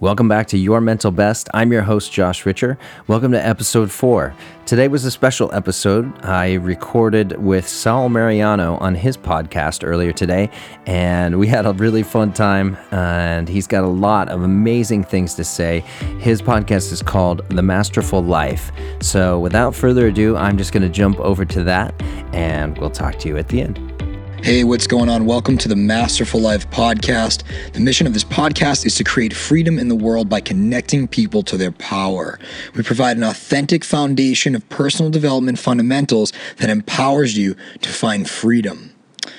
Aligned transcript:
Welcome 0.00 0.28
back 0.28 0.46
to 0.48 0.58
Your 0.58 0.80
Mental 0.80 1.10
Best. 1.10 1.48
I'm 1.52 1.72
your 1.72 1.82
host, 1.82 2.12
Josh 2.12 2.46
Richer. 2.46 2.78
Welcome 3.08 3.32
to 3.32 3.44
episode 3.44 3.90
four. 3.90 4.32
Today 4.64 4.86
was 4.86 5.04
a 5.04 5.10
special 5.10 5.52
episode 5.52 6.24
I 6.24 6.54
recorded 6.54 7.36
with 7.42 7.66
Saul 7.66 8.08
Mariano 8.08 8.76
on 8.76 8.94
his 8.94 9.16
podcast 9.16 9.84
earlier 9.84 10.12
today, 10.12 10.50
and 10.86 11.36
we 11.36 11.48
had 11.48 11.66
a 11.66 11.72
really 11.72 12.04
fun 12.04 12.32
time. 12.32 12.78
And 12.92 13.48
he's 13.48 13.66
got 13.66 13.82
a 13.82 13.88
lot 13.88 14.28
of 14.28 14.44
amazing 14.44 15.02
things 15.02 15.34
to 15.34 15.42
say. 15.42 15.80
His 16.20 16.40
podcast 16.40 16.92
is 16.92 17.02
called 17.02 17.44
The 17.48 17.62
Masterful 17.62 18.22
Life. 18.22 18.70
So, 19.00 19.40
without 19.40 19.74
further 19.74 20.06
ado, 20.06 20.36
I'm 20.36 20.58
just 20.58 20.72
going 20.72 20.84
to 20.84 20.88
jump 20.88 21.18
over 21.18 21.44
to 21.46 21.64
that, 21.64 22.00
and 22.32 22.78
we'll 22.78 22.90
talk 22.90 23.18
to 23.18 23.28
you 23.28 23.36
at 23.36 23.48
the 23.48 23.62
end. 23.62 23.97
Hey, 24.42 24.64
what's 24.64 24.86
going 24.86 25.08
on? 25.08 25.26
Welcome 25.26 25.58
to 25.58 25.68
the 25.68 25.76
Masterful 25.76 26.40
Life 26.40 26.70
podcast. 26.70 27.42
The 27.72 27.80
mission 27.80 28.06
of 28.06 28.14
this 28.14 28.24
podcast 28.24 28.86
is 28.86 28.94
to 28.94 29.04
create 29.04 29.34
freedom 29.34 29.78
in 29.78 29.88
the 29.88 29.96
world 29.96 30.28
by 30.28 30.40
connecting 30.40 31.08
people 31.08 31.42
to 31.42 31.56
their 31.56 31.72
power. 31.72 32.38
We 32.74 32.82
provide 32.82 33.16
an 33.16 33.24
authentic 33.24 33.84
foundation 33.84 34.54
of 34.54 34.66
personal 34.68 35.10
development 35.10 35.58
fundamentals 35.58 36.32
that 36.58 36.70
empowers 36.70 37.36
you 37.36 37.56
to 37.82 37.90
find 37.90 38.30
freedom. 38.30 38.94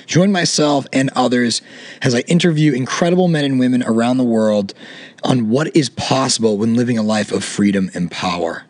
Join 0.06 0.30
myself 0.30 0.86
and 0.92 1.10
others 1.16 1.62
as 2.02 2.14
I 2.14 2.20
interview 2.20 2.72
incredible 2.72 3.26
men 3.26 3.44
and 3.44 3.58
women 3.58 3.82
around 3.82 4.18
the 4.18 4.24
world 4.24 4.74
on 5.24 5.48
what 5.48 5.74
is 5.74 5.88
possible 5.88 6.58
when 6.58 6.76
living 6.76 6.98
a 6.98 7.02
life 7.02 7.32
of 7.32 7.42
freedom 7.42 7.90
and 7.94 8.10
power. 8.10 8.69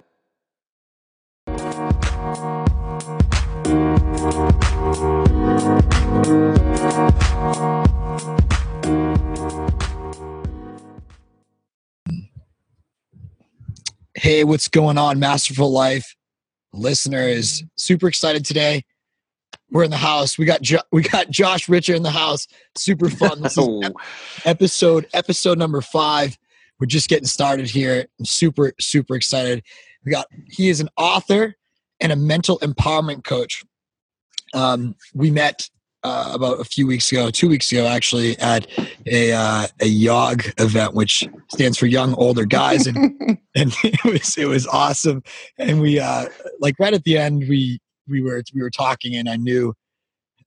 Hey, 14.21 14.45
what's 14.45 14.69
going 14.69 14.99
on, 14.99 15.19
Masterful 15.19 15.73
Life 15.73 16.15
listeners? 16.75 17.65
Super 17.77 18.07
excited 18.07 18.45
today. 18.45 18.85
We're 19.71 19.85
in 19.85 19.91
the 19.91 19.97
house. 19.97 20.37
We 20.37 20.45
got 20.45 20.61
jo- 20.61 20.83
we 20.93 21.01
got 21.01 21.31
Josh 21.31 21.71
Richer 21.71 21.95
in 21.95 22.03
the 22.03 22.11
house. 22.11 22.47
Super 22.77 23.09
fun. 23.09 23.41
This 23.41 23.57
is 23.57 23.67
ep- 23.83 23.95
episode 24.45 25.07
episode 25.15 25.57
number 25.57 25.81
five. 25.81 26.37
We're 26.79 26.87
just 26.87 27.09
getting 27.09 27.25
started 27.25 27.71
here. 27.71 28.05
I'm 28.19 28.27
super 28.27 28.75
super 28.79 29.17
excited. 29.17 29.63
We 30.05 30.13
got 30.13 30.27
he 30.49 30.69
is 30.69 30.81
an 30.81 30.91
author 30.99 31.57
and 31.99 32.13
a 32.13 32.17
mental 32.17 32.59
empowerment 32.59 33.25
coach. 33.25 33.65
Um, 34.53 34.97
we 35.15 35.31
met 35.31 35.71
uh, 36.03 36.31
about 36.33 36.61
a 36.61 36.65
few 36.65 36.87
weeks 36.87 37.11
ago, 37.13 37.31
two 37.31 37.49
weeks 37.49 37.71
ago 37.73 37.87
actually, 37.87 38.39
at 38.39 38.67
a 39.07 39.33
uh, 39.33 39.67
a 39.81 39.87
YOG 39.87 40.55
event, 40.59 40.95
which 40.95 41.29
stands 41.49 41.77
for 41.79 41.87
Young 41.87 42.15
Older 42.15 42.45
Guys, 42.45 42.87
and 42.87 42.97
and 43.55 43.75
it 43.85 44.05
was 44.05 44.37
it 44.39 44.47
was 44.47 44.67
awesome. 44.67 45.23
And 45.59 45.81
we 45.81 45.99
uh, 45.99 46.27
like 46.61 46.77
right 46.79 46.95
at 46.95 47.05
the 47.05 47.19
end, 47.19 47.45
we 47.49 47.81
we 48.09 48.23
were 48.23 48.43
we 48.55 48.63
were 48.63 48.71
talking, 48.71 49.17
and 49.17 49.29
I 49.29 49.37
knew 49.37 49.75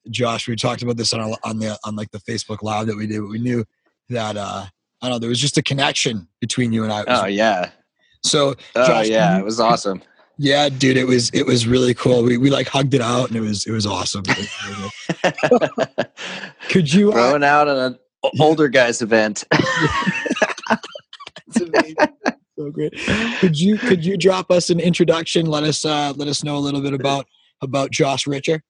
Josh. 0.09 0.47
We 0.47 0.55
talked 0.55 0.81
about 0.81 0.97
this 0.97 1.13
on 1.13 1.19
our, 1.19 1.37
on 1.43 1.59
the 1.59 1.77
on 1.83 1.95
like 1.95 2.11
the 2.11 2.19
Facebook 2.19 2.63
Live 2.63 2.87
that 2.87 2.97
we 2.97 3.07
did. 3.07 3.21
But 3.21 3.29
we 3.29 3.39
knew 3.39 3.63
that 4.09 4.37
uh, 4.37 4.65
I 5.01 5.07
don't 5.07 5.11
know 5.11 5.19
there 5.19 5.29
was 5.29 5.39
just 5.39 5.57
a 5.57 5.63
connection 5.63 6.27
between 6.41 6.73
you 6.73 6.83
and 6.83 6.91
I. 6.91 7.03
Oh 7.07 7.25
yeah. 7.25 7.71
So 8.23 8.55
oh 8.75 8.87
Josh, 8.87 9.09
yeah, 9.09 9.37
it 9.37 9.45
was 9.45 9.59
awesome. 9.59 10.01
Yeah, 10.43 10.67
dude, 10.67 10.97
it 10.97 11.07
was 11.07 11.29
it 11.29 11.45
was 11.45 11.65
really 11.65 11.93
cool. 11.93 12.21
We 12.21 12.35
we 12.35 12.49
like 12.49 12.67
hugged 12.67 12.93
it 12.93 12.99
out, 12.99 13.29
and 13.29 13.37
it 13.37 13.39
was 13.39 13.65
it 13.65 13.71
was 13.71 13.85
awesome. 13.85 14.23
Could 16.67 16.93
you 16.93 17.11
uh, 17.11 17.13
throwing 17.13 17.45
out 17.45 17.69
on 17.69 17.77
an 17.77 17.97
older 18.41 18.67
guys 18.67 19.01
event? 19.01 19.45
It's 21.47 21.61
amazing. 21.61 21.95
So 22.57 22.71
great. 22.71 22.93
Could 23.39 23.59
you 23.59 23.77
could 23.77 24.03
you 24.03 24.17
drop 24.17 24.49
us 24.49 24.71
an 24.71 24.79
introduction? 24.79 25.45
Let 25.45 25.63
us 25.63 25.85
uh, 25.85 26.13
let 26.15 26.27
us 26.27 26.43
know 26.43 26.57
a 26.57 26.59
little 26.59 26.81
bit 26.81 26.93
about 26.93 27.27
about 27.61 27.91
Josh 27.91 28.25
Richer. 28.25 28.63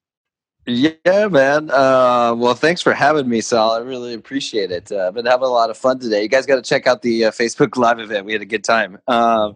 Yeah, 0.67 1.29
man. 1.29 1.71
Uh, 1.71 2.35
well, 2.35 2.55
thanks 2.55 2.81
for 2.81 2.93
having 2.93 3.29
me, 3.29 3.39
Sal. 3.39 3.71
I 3.71 3.79
really 3.79 4.13
appreciate 4.13 4.71
it. 4.71 4.91
Uh, 4.91 5.07
I've 5.07 5.13
been 5.13 5.25
having 5.25 5.45
a 5.45 5.51
lot 5.51 5.69
of 5.69 5.77
fun 5.77 5.97
today. 5.97 6.23
You 6.23 6.27
guys 6.27 6.45
got 6.45 6.57
to 6.57 6.61
check 6.61 6.87
out 6.87 7.01
the 7.01 7.25
uh, 7.25 7.31
Facebook 7.31 7.77
Live 7.77 7.99
event. 7.99 8.25
We 8.25 8.33
had 8.33 8.41
a 8.41 8.45
good 8.45 8.65
time. 8.65 8.99
Um, 9.07 9.55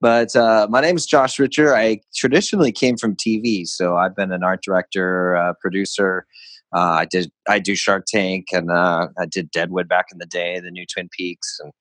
but 0.00 0.34
uh, 0.36 0.66
my 0.70 0.80
name 0.80 0.96
is 0.96 1.06
Josh 1.06 1.38
Richer. 1.38 1.74
I 1.74 2.00
traditionally 2.14 2.72
came 2.72 2.96
from 2.96 3.16
TV, 3.16 3.66
so 3.66 3.96
I've 3.96 4.14
been 4.14 4.32
an 4.32 4.42
art 4.42 4.62
director, 4.62 5.36
uh, 5.36 5.52
producer. 5.60 6.26
Uh, 6.74 7.00
I 7.00 7.04
did 7.06 7.32
I 7.48 7.58
do 7.58 7.74
Shark 7.74 8.04
Tank, 8.06 8.48
and 8.52 8.70
uh, 8.70 9.08
I 9.18 9.26
did 9.26 9.50
Deadwood 9.50 9.88
back 9.88 10.06
in 10.12 10.18
the 10.18 10.26
day, 10.26 10.60
the 10.60 10.70
new 10.70 10.84
Twin 10.84 11.08
Peaks, 11.16 11.58
and 11.62 11.72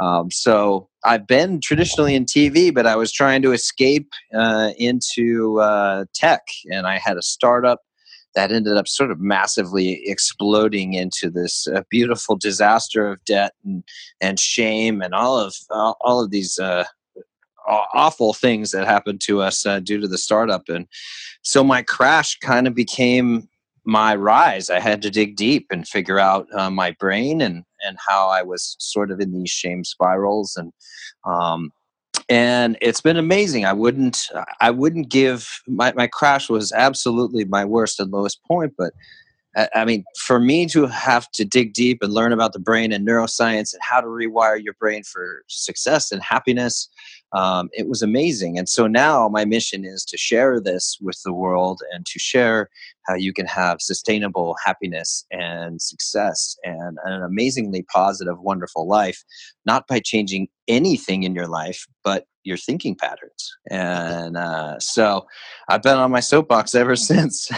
um, 0.00 0.30
so 0.30 0.88
I've 1.04 1.26
been 1.26 1.60
traditionally 1.60 2.14
in 2.14 2.26
TV, 2.26 2.72
but 2.72 2.86
I 2.86 2.96
was 2.96 3.10
trying 3.12 3.42
to 3.42 3.52
escape 3.52 4.08
uh, 4.34 4.70
into 4.78 5.60
uh, 5.60 6.04
tech, 6.14 6.42
and 6.70 6.86
I 6.86 6.98
had 6.98 7.16
a 7.16 7.22
startup 7.22 7.80
that 8.36 8.52
ended 8.52 8.76
up 8.76 8.86
sort 8.86 9.10
of 9.10 9.18
massively 9.18 10.02
exploding 10.04 10.92
into 10.92 11.28
this 11.30 11.66
uh, 11.66 11.82
beautiful 11.90 12.36
disaster 12.36 13.08
of 13.08 13.24
debt 13.24 13.52
and, 13.64 13.82
and 14.20 14.38
shame 14.38 15.00
and 15.00 15.14
all 15.14 15.38
of 15.38 15.56
uh, 15.70 15.94
all 16.02 16.22
of 16.22 16.30
these 16.30 16.58
uh, 16.58 16.84
awful 17.66 18.32
things 18.32 18.70
that 18.70 18.86
happened 18.86 19.20
to 19.22 19.42
us 19.42 19.66
uh, 19.66 19.80
due 19.80 20.00
to 20.00 20.08
the 20.08 20.18
startup. 20.18 20.68
And 20.68 20.86
so 21.42 21.62
my 21.64 21.82
crash 21.82 22.38
kind 22.38 22.66
of 22.66 22.74
became 22.74 23.48
my 23.84 24.14
rise. 24.16 24.68
I 24.68 24.80
had 24.80 25.02
to 25.02 25.10
dig 25.10 25.36
deep 25.36 25.66
and 25.70 25.86
figure 25.86 26.18
out 26.18 26.46
uh, 26.54 26.70
my 26.70 26.92
brain 26.98 27.40
and 27.40 27.64
and 27.86 27.98
how 28.08 28.28
I 28.28 28.42
was 28.42 28.74
sort 28.78 29.10
of 29.10 29.20
in 29.20 29.32
these 29.32 29.50
shame 29.50 29.84
spirals 29.84 30.56
and 30.56 30.72
um, 31.24 31.72
and 32.28 32.76
it's 32.80 33.00
been 33.00 33.16
amazing. 33.16 33.64
I 33.64 33.72
wouldn't 33.72 34.28
I 34.60 34.70
wouldn't 34.70 35.08
give 35.08 35.60
my 35.68 35.92
my 35.94 36.08
crash 36.08 36.48
was 36.48 36.72
absolutely 36.72 37.44
my 37.44 37.64
worst 37.64 38.00
and 38.00 38.10
lowest 38.10 38.42
point, 38.44 38.72
but 38.76 38.92
I 39.74 39.86
mean, 39.86 40.04
for 40.18 40.38
me 40.38 40.66
to 40.66 40.86
have 40.86 41.30
to 41.30 41.44
dig 41.44 41.72
deep 41.72 42.02
and 42.02 42.12
learn 42.12 42.32
about 42.32 42.52
the 42.52 42.58
brain 42.58 42.92
and 42.92 43.06
neuroscience 43.06 43.72
and 43.72 43.80
how 43.80 44.02
to 44.02 44.06
rewire 44.06 44.62
your 44.62 44.74
brain 44.74 45.02
for 45.02 45.44
success 45.46 46.12
and 46.12 46.22
happiness, 46.22 46.90
um, 47.36 47.68
it 47.74 47.86
was 47.86 48.00
amazing. 48.00 48.58
And 48.58 48.66
so 48.66 48.86
now 48.86 49.28
my 49.28 49.44
mission 49.44 49.84
is 49.84 50.06
to 50.06 50.16
share 50.16 50.58
this 50.58 50.96
with 51.02 51.20
the 51.22 51.34
world 51.34 51.82
and 51.92 52.06
to 52.06 52.18
share 52.18 52.70
how 53.06 53.14
you 53.14 53.34
can 53.34 53.44
have 53.44 53.82
sustainable 53.82 54.56
happiness 54.64 55.26
and 55.30 55.80
success 55.82 56.56
and 56.64 56.96
an 57.04 57.22
amazingly 57.22 57.82
positive, 57.92 58.40
wonderful 58.40 58.88
life, 58.88 59.22
not 59.66 59.86
by 59.86 60.00
changing 60.00 60.48
anything 60.66 61.24
in 61.24 61.34
your 61.34 61.46
life, 61.46 61.86
but 62.02 62.24
your 62.42 62.56
thinking 62.56 62.94
patterns. 62.94 63.54
And 63.70 64.38
uh, 64.38 64.78
so 64.78 65.26
I've 65.68 65.82
been 65.82 65.98
on 65.98 66.10
my 66.10 66.20
soapbox 66.20 66.74
ever 66.74 66.96
since. 67.10 67.50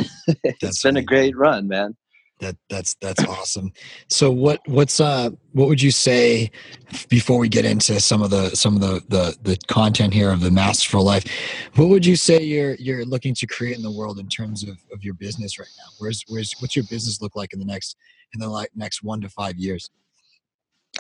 it's 0.43 0.83
been 0.83 0.97
a 0.97 1.03
great 1.03 1.37
run, 1.37 1.69
man. 1.69 1.97
That 2.41 2.56
that's 2.71 2.94
that's 3.00 3.25
awesome. 3.25 3.72
So 4.09 4.31
what 4.31 4.60
what's 4.66 5.00
uh 5.00 5.31
what 5.53 5.69
would 5.69 5.82
you 5.82 5.91
say 5.91 6.50
before 7.09 7.38
we 7.38 7.49
get 7.49 7.65
into 7.65 8.00
some 8.00 8.22
of 8.22 8.31
the 8.31 8.50
some 8.50 8.75
of 8.76 8.81
the 8.81 9.03
the, 9.09 9.37
the 9.43 9.56
content 9.66 10.15
here 10.15 10.31
of 10.31 10.41
the 10.41 10.50
masterful 10.50 11.03
life? 11.03 11.25
What 11.75 11.88
would 11.88 12.06
you 12.06 12.15
say 12.15 12.41
you're 12.41 12.75
you're 12.76 13.04
looking 13.04 13.34
to 13.34 13.47
create 13.47 13.76
in 13.76 13.82
the 13.82 13.91
world 13.91 14.19
in 14.19 14.28
terms 14.28 14.62
of, 14.62 14.78
of 14.93 15.03
your 15.03 15.15
business 15.15 15.59
right 15.59 15.69
now? 15.78 15.91
Where's 15.99 16.25
where's 16.28 16.54
what's 16.60 16.76
your 16.76 16.84
business 16.84 17.21
look 17.21 17.34
like 17.34 17.53
in 17.53 17.59
the 17.59 17.65
next 17.65 17.97
in 18.34 18.41
the 18.41 18.49
like 18.49 18.70
next 18.76 19.03
one 19.03 19.20
to 19.22 19.28
five 19.28 19.56
years? 19.56 19.91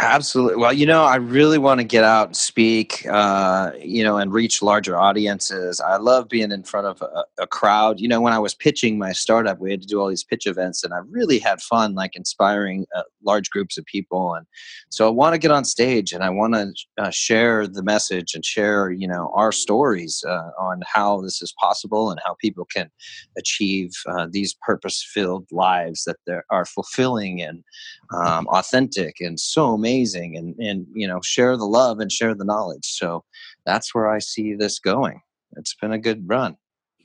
Absolutely. 0.00 0.56
Well, 0.56 0.72
you 0.72 0.86
know, 0.86 1.02
I 1.02 1.16
really 1.16 1.58
want 1.58 1.80
to 1.80 1.84
get 1.84 2.04
out 2.04 2.28
and 2.28 2.36
speak, 2.36 3.04
uh, 3.10 3.72
you 3.82 4.04
know, 4.04 4.16
and 4.16 4.32
reach 4.32 4.62
larger 4.62 4.96
audiences. 4.96 5.80
I 5.80 5.96
love 5.96 6.28
being 6.28 6.52
in 6.52 6.62
front 6.62 6.86
of 6.86 7.02
a, 7.02 7.24
a, 7.42 7.46
crowd. 7.48 7.98
You 7.98 8.06
know, 8.06 8.20
when 8.20 8.32
I 8.32 8.38
was 8.38 8.54
pitching 8.54 8.96
my 8.96 9.10
startup, 9.10 9.58
we 9.58 9.72
had 9.72 9.80
to 9.82 9.88
do 9.88 10.00
all 10.00 10.08
these 10.08 10.22
pitch 10.22 10.46
events, 10.46 10.84
and 10.84 10.94
I 10.94 10.98
really 11.10 11.40
had 11.40 11.60
fun, 11.60 11.96
like 11.96 12.14
inspiring 12.14 12.86
uh, 12.94 13.02
large 13.24 13.50
groups 13.50 13.76
of 13.76 13.84
people. 13.86 14.34
And 14.34 14.46
so 14.88 15.08
I 15.08 15.10
want 15.10 15.34
to 15.34 15.38
get 15.38 15.50
on 15.50 15.64
stage 15.64 16.12
and 16.12 16.22
I 16.22 16.30
want 16.30 16.54
to 16.54 16.72
uh, 16.96 17.10
share 17.10 17.66
the 17.66 17.82
message 17.82 18.34
and 18.34 18.44
share, 18.44 18.90
you 18.90 19.08
know, 19.08 19.32
our 19.34 19.50
stories 19.50 20.24
uh, 20.26 20.50
on 20.60 20.80
how 20.86 21.20
this 21.22 21.42
is 21.42 21.52
possible 21.58 22.10
and 22.10 22.20
how 22.24 22.36
people 22.40 22.66
can 22.72 22.88
achieve 23.36 23.90
uh, 24.06 24.28
these 24.30 24.54
purpose-filled 24.62 25.46
lives 25.50 26.04
that 26.04 26.42
are 26.50 26.64
fulfilling 26.64 27.42
and 27.42 27.64
um, 28.14 28.46
authentic 28.48 29.20
and 29.20 29.38
so 29.38 29.76
amazing 29.88 30.36
and 30.36 30.54
and 30.58 30.86
you 30.92 31.06
know 31.06 31.20
share 31.22 31.56
the 31.56 31.64
love 31.64 32.00
and 32.00 32.12
share 32.12 32.34
the 32.34 32.44
knowledge. 32.44 32.84
So 32.84 33.24
that's 33.64 33.94
where 33.94 34.08
i 34.08 34.18
see 34.18 34.54
this 34.54 34.78
going. 34.78 35.20
It's 35.56 35.74
been 35.74 35.92
a 35.92 35.98
good 35.98 36.28
run. 36.28 36.56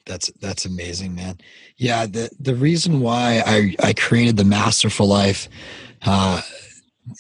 That's 0.05 0.31
that's 0.41 0.65
amazing 0.65 1.15
man. 1.15 1.39
Yeah 1.77 2.05
the 2.05 2.29
the 2.39 2.55
reason 2.55 2.99
why 2.99 3.41
i 3.45 3.75
i 3.87 3.93
created 3.93 4.37
the 4.37 4.45
masterful 4.45 5.07
life 5.07 5.47
uh 6.05 6.41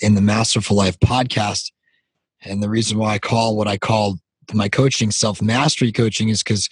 in 0.01 0.15
the 0.15 0.21
masterful 0.21 0.75
life 0.77 0.99
podcast 0.99 1.71
and 2.45 2.61
the 2.61 2.69
reason 2.69 2.97
why 2.97 3.13
i 3.13 3.19
call 3.19 3.57
what 3.57 3.67
i 3.67 3.77
call 3.77 4.17
my 4.53 4.69
coaching 4.69 5.11
self 5.11 5.41
mastery 5.41 5.91
coaching 5.91 6.29
is 6.29 6.43
because 6.43 6.69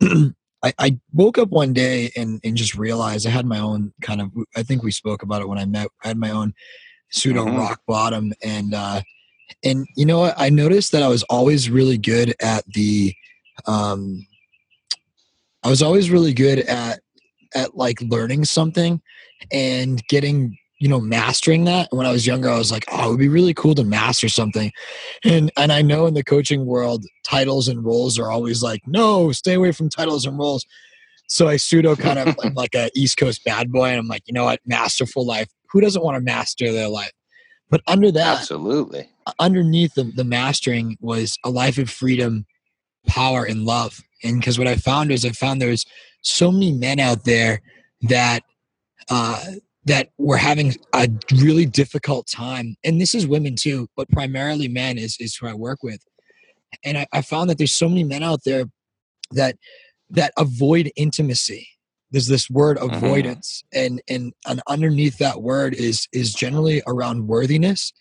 I, 0.02 0.72
I 0.78 0.98
woke 1.12 1.38
up 1.38 1.50
one 1.50 1.72
day 1.72 2.10
and, 2.16 2.40
and 2.42 2.56
just 2.56 2.74
realized 2.74 3.26
I 3.26 3.30
had 3.30 3.46
my 3.46 3.60
own 3.60 3.92
kind 4.02 4.20
of 4.20 4.30
I 4.56 4.62
think 4.62 4.82
we 4.82 4.90
spoke 4.90 5.22
about 5.22 5.42
it 5.42 5.48
when 5.48 5.58
I 5.58 5.64
met 5.64 5.88
I 6.02 6.08
had 6.08 6.18
my 6.18 6.30
own 6.30 6.54
pseudo 7.10 7.44
mm-hmm. 7.44 7.56
rock 7.56 7.80
bottom. 7.86 8.32
And 8.42 8.74
uh 8.74 9.02
and 9.64 9.86
you 9.96 10.04
know 10.04 10.20
what? 10.20 10.34
I 10.36 10.48
noticed 10.48 10.92
that 10.92 11.02
I 11.02 11.08
was 11.08 11.22
always 11.24 11.70
really 11.70 11.98
good 11.98 12.34
at 12.40 12.64
the, 12.66 13.14
um, 13.66 14.26
I 15.62 15.68
was 15.68 15.82
always 15.82 16.10
really 16.10 16.32
good 16.32 16.60
at 16.60 17.00
at 17.54 17.76
like 17.76 18.00
learning 18.02 18.44
something 18.44 19.00
and 19.52 20.06
getting 20.08 20.56
you 20.78 20.88
know 20.88 21.00
mastering 21.00 21.64
that. 21.64 21.88
When 21.90 22.06
i 22.06 22.12
was 22.12 22.26
younger 22.26 22.48
i 22.50 22.58
was 22.58 22.70
like 22.70 22.84
oh 22.88 23.06
it 23.06 23.10
would 23.10 23.18
be 23.18 23.28
really 23.28 23.54
cool 23.54 23.74
to 23.74 23.84
master 23.84 24.28
something. 24.28 24.70
And 25.24 25.50
and 25.56 25.72
i 25.72 25.82
know 25.82 26.06
in 26.06 26.14
the 26.14 26.22
coaching 26.22 26.66
world 26.66 27.04
titles 27.24 27.66
and 27.66 27.84
roles 27.84 28.18
are 28.18 28.30
always 28.30 28.62
like 28.62 28.82
no 28.86 29.32
stay 29.32 29.54
away 29.54 29.72
from 29.72 29.88
titles 29.88 30.26
and 30.26 30.38
roles. 30.38 30.66
So 31.28 31.48
i 31.48 31.56
pseudo 31.56 31.96
kind 31.96 32.18
of 32.18 32.36
like, 32.38 32.54
like 32.54 32.74
a 32.74 32.90
east 32.94 33.16
coast 33.16 33.42
bad 33.44 33.72
boy 33.72 33.88
and 33.88 33.98
i'm 33.98 34.08
like 34.08 34.22
you 34.26 34.34
know 34.34 34.44
what? 34.44 34.60
Masterful 34.66 35.26
life 35.26 35.48
who 35.70 35.80
doesn't 35.80 36.02
want 36.02 36.16
to 36.16 36.20
master 36.20 36.72
their 36.72 36.88
life? 36.88 37.12
But 37.68 37.82
under 37.86 38.12
that 38.12 38.38
absolutely. 38.38 39.08
underneath 39.38 39.94
the, 39.94 40.04
the 40.04 40.24
mastering 40.24 40.96
was 41.00 41.36
a 41.44 41.50
life 41.50 41.78
of 41.78 41.90
freedom 41.90 42.46
power 43.06 43.44
and 43.44 43.64
love. 43.64 44.02
And 44.22 44.40
because 44.40 44.58
what 44.58 44.68
i 44.68 44.76
found 44.76 45.10
is 45.10 45.24
i 45.24 45.30
found 45.30 45.60
there's 45.60 45.84
so 46.22 46.50
many 46.50 46.72
men 46.72 46.98
out 46.98 47.24
there 47.24 47.60
that 48.02 48.42
uh, 49.08 49.44
that 49.84 50.08
were 50.18 50.36
having 50.36 50.74
a 50.94 51.08
really 51.32 51.64
difficult 51.64 52.26
time. 52.26 52.74
And 52.82 53.00
this 53.00 53.14
is 53.14 53.26
women 53.26 53.54
too 53.56 53.88
but 53.96 54.08
primarily 54.10 54.68
men 54.68 54.98
is, 54.98 55.16
is 55.20 55.36
who 55.36 55.46
i 55.46 55.54
work 55.54 55.82
with. 55.82 56.04
And 56.84 56.98
I, 56.98 57.06
I 57.12 57.22
found 57.22 57.50
that 57.50 57.58
there's 57.58 57.74
so 57.74 57.88
many 57.88 58.04
men 58.04 58.22
out 58.22 58.44
there 58.44 58.64
that 59.32 59.56
that 60.10 60.32
avoid 60.36 60.90
intimacy 60.96 61.68
there's 62.10 62.28
this 62.28 62.48
word 62.48 62.76
mm-hmm. 62.78 62.94
avoidance 62.94 63.62
mm-hmm. 63.74 63.86
and, 63.86 64.02
and 64.08 64.32
and 64.46 64.62
underneath 64.68 65.18
that 65.18 65.42
word 65.42 65.74
is 65.74 66.08
is 66.12 66.32
generally 66.32 66.82
around 66.86 67.26
worthiness 67.26 67.92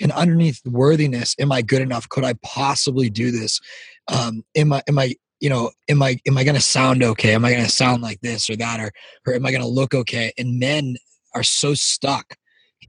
and 0.00 0.12
underneath 0.12 0.60
worthiness 0.66 1.34
am 1.38 1.52
i 1.52 1.62
good 1.62 1.82
enough 1.82 2.08
could 2.08 2.24
i 2.24 2.34
possibly 2.42 3.10
do 3.10 3.30
this 3.30 3.60
um 4.08 4.42
am 4.56 4.72
i 4.72 4.82
am 4.88 4.98
i 4.98 5.14
you 5.40 5.48
know 5.48 5.70
am 5.88 6.02
i 6.02 6.18
am 6.26 6.38
i 6.38 6.44
going 6.44 6.54
to 6.54 6.60
sound 6.60 7.02
okay 7.02 7.34
am 7.34 7.44
i 7.44 7.50
going 7.50 7.64
to 7.64 7.70
sound 7.70 8.02
like 8.02 8.20
this 8.20 8.48
or 8.50 8.56
that 8.56 8.80
or 8.80 8.90
or 9.26 9.34
am 9.34 9.46
i 9.46 9.50
going 9.50 9.62
to 9.62 9.68
look 9.68 9.94
okay 9.94 10.32
and 10.38 10.58
men 10.58 10.96
are 11.34 11.42
so 11.42 11.74
stuck 11.74 12.36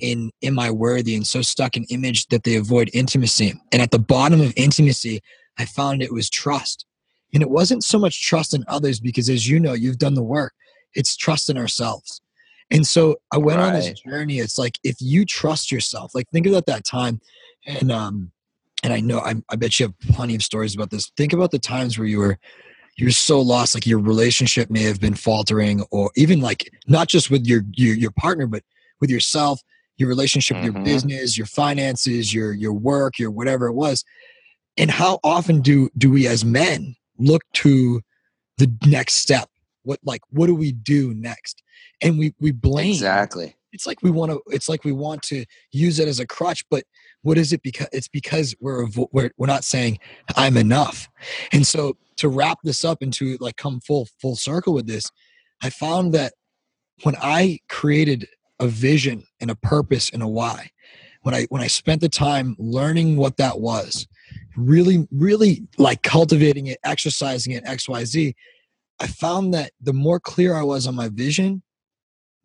in 0.01 0.31
am 0.41 0.59
I 0.59 0.71
worthy 0.71 1.15
and 1.15 1.25
so 1.25 1.41
stuck 1.41 1.77
in 1.77 1.85
image 1.85 2.27
that 2.27 2.43
they 2.43 2.55
avoid 2.55 2.89
intimacy. 2.93 3.53
And 3.71 3.81
at 3.81 3.91
the 3.91 3.99
bottom 3.99 4.41
of 4.41 4.53
intimacy, 4.57 5.21
I 5.57 5.65
found 5.65 6.01
it 6.01 6.13
was 6.13 6.29
trust. 6.29 6.85
And 7.33 7.41
it 7.41 7.49
wasn't 7.49 7.83
so 7.83 7.97
much 7.97 8.25
trust 8.25 8.53
in 8.53 8.63
others 8.67 8.99
because 8.99 9.29
as 9.29 9.47
you 9.47 9.59
know, 9.59 9.73
you've 9.73 9.97
done 9.97 10.15
the 10.15 10.23
work. 10.23 10.53
It's 10.93 11.15
trust 11.15 11.49
in 11.49 11.57
ourselves. 11.57 12.21
And 12.69 12.85
so 12.85 13.17
I 13.31 13.37
went 13.37 13.59
right. 13.59 13.67
on 13.67 13.73
this 13.73 13.99
journey. 14.01 14.39
It's 14.39 14.57
like 14.57 14.79
if 14.83 14.95
you 14.99 15.25
trust 15.25 15.71
yourself, 15.71 16.15
like 16.15 16.29
think 16.29 16.47
about 16.47 16.65
that 16.67 16.85
time 16.85 17.19
and 17.65 17.91
um 17.91 18.31
and 18.83 18.93
I 18.93 18.99
know 18.99 19.19
I, 19.19 19.35
I 19.49 19.55
bet 19.55 19.79
you 19.79 19.87
have 19.87 20.15
plenty 20.15 20.35
of 20.35 20.41
stories 20.41 20.73
about 20.73 20.89
this. 20.89 21.11
Think 21.15 21.33
about 21.33 21.51
the 21.51 21.59
times 21.59 21.97
where 21.97 22.07
you 22.07 22.19
were 22.19 22.39
you're 22.97 23.11
so 23.11 23.39
lost 23.39 23.73
like 23.73 23.87
your 23.87 23.99
relationship 23.99 24.69
may 24.69 24.83
have 24.83 24.99
been 24.99 25.15
faltering 25.15 25.83
or 25.91 26.11
even 26.15 26.41
like 26.41 26.71
not 26.87 27.07
just 27.07 27.29
with 27.29 27.45
your 27.45 27.63
your, 27.73 27.95
your 27.95 28.11
partner 28.11 28.47
but 28.47 28.63
with 28.99 29.09
yourself 29.09 29.61
your 29.97 30.09
relationship 30.09 30.57
mm-hmm. 30.57 30.75
your 30.75 30.83
business 30.83 31.37
your 31.37 31.47
finances 31.47 32.33
your 32.33 32.53
your 32.53 32.73
work 32.73 33.17
your 33.17 33.31
whatever 33.31 33.67
it 33.67 33.73
was 33.73 34.03
and 34.77 34.91
how 34.91 35.19
often 35.23 35.61
do 35.61 35.89
do 35.97 36.11
we 36.11 36.27
as 36.27 36.43
men 36.43 36.95
look 37.21 37.43
to 37.53 38.01
the 38.57 38.71
next 38.85 39.15
step. 39.15 39.49
What 39.83 39.99
like 40.03 40.21
what 40.29 40.47
do 40.47 40.55
we 40.55 40.71
do 40.71 41.13
next? 41.13 41.63
And 42.01 42.19
we 42.19 42.33
we 42.39 42.51
blame. 42.51 42.91
Exactly. 42.91 43.55
It's 43.73 43.87
like 43.87 44.03
we 44.03 44.11
want 44.11 44.31
to 44.31 44.41
it's 44.47 44.69
like 44.69 44.83
we 44.83 44.91
want 44.91 45.21
to 45.23 45.45
use 45.71 45.99
it 45.99 46.07
as 46.07 46.19
a 46.19 46.27
crutch 46.27 46.65
but 46.69 46.83
what 47.21 47.37
is 47.37 47.53
it 47.53 47.63
because 47.63 47.87
it's 47.93 48.09
because 48.09 48.53
we're 48.59 48.85
we're, 49.11 49.31
we're 49.37 49.47
not 49.47 49.63
saying 49.63 49.97
i'm 50.35 50.57
enough. 50.57 51.07
And 51.51 51.65
so 51.65 51.95
to 52.21 52.29
wrap 52.29 52.59
this 52.63 52.85
up 52.85 53.01
and 53.01 53.11
to 53.13 53.35
like 53.39 53.57
come 53.57 53.79
full 53.79 54.07
full 54.21 54.35
circle 54.35 54.75
with 54.75 54.85
this 54.85 55.09
i 55.63 55.69
found 55.71 56.13
that 56.13 56.33
when 57.01 57.15
i 57.19 57.59
created 57.67 58.27
a 58.59 58.67
vision 58.67 59.23
and 59.39 59.49
a 59.49 59.55
purpose 59.55 60.11
and 60.11 60.21
a 60.21 60.27
why 60.27 60.69
when 61.23 61.33
i 61.33 61.45
when 61.49 61.63
i 61.63 61.67
spent 61.67 61.99
the 61.99 62.09
time 62.09 62.55
learning 62.59 63.17
what 63.17 63.37
that 63.37 63.59
was 63.59 64.07
really 64.55 65.07
really 65.11 65.67
like 65.77 66.03
cultivating 66.03 66.67
it 66.67 66.79
exercising 66.83 67.53
it 67.53 67.63
xyz 67.65 68.33
i 68.99 69.07
found 69.07 69.53
that 69.53 69.71
the 69.81 69.93
more 69.93 70.19
clear 70.19 70.55
i 70.55 70.63
was 70.63 70.87
on 70.87 70.95
my 70.95 71.09
vision 71.09 71.61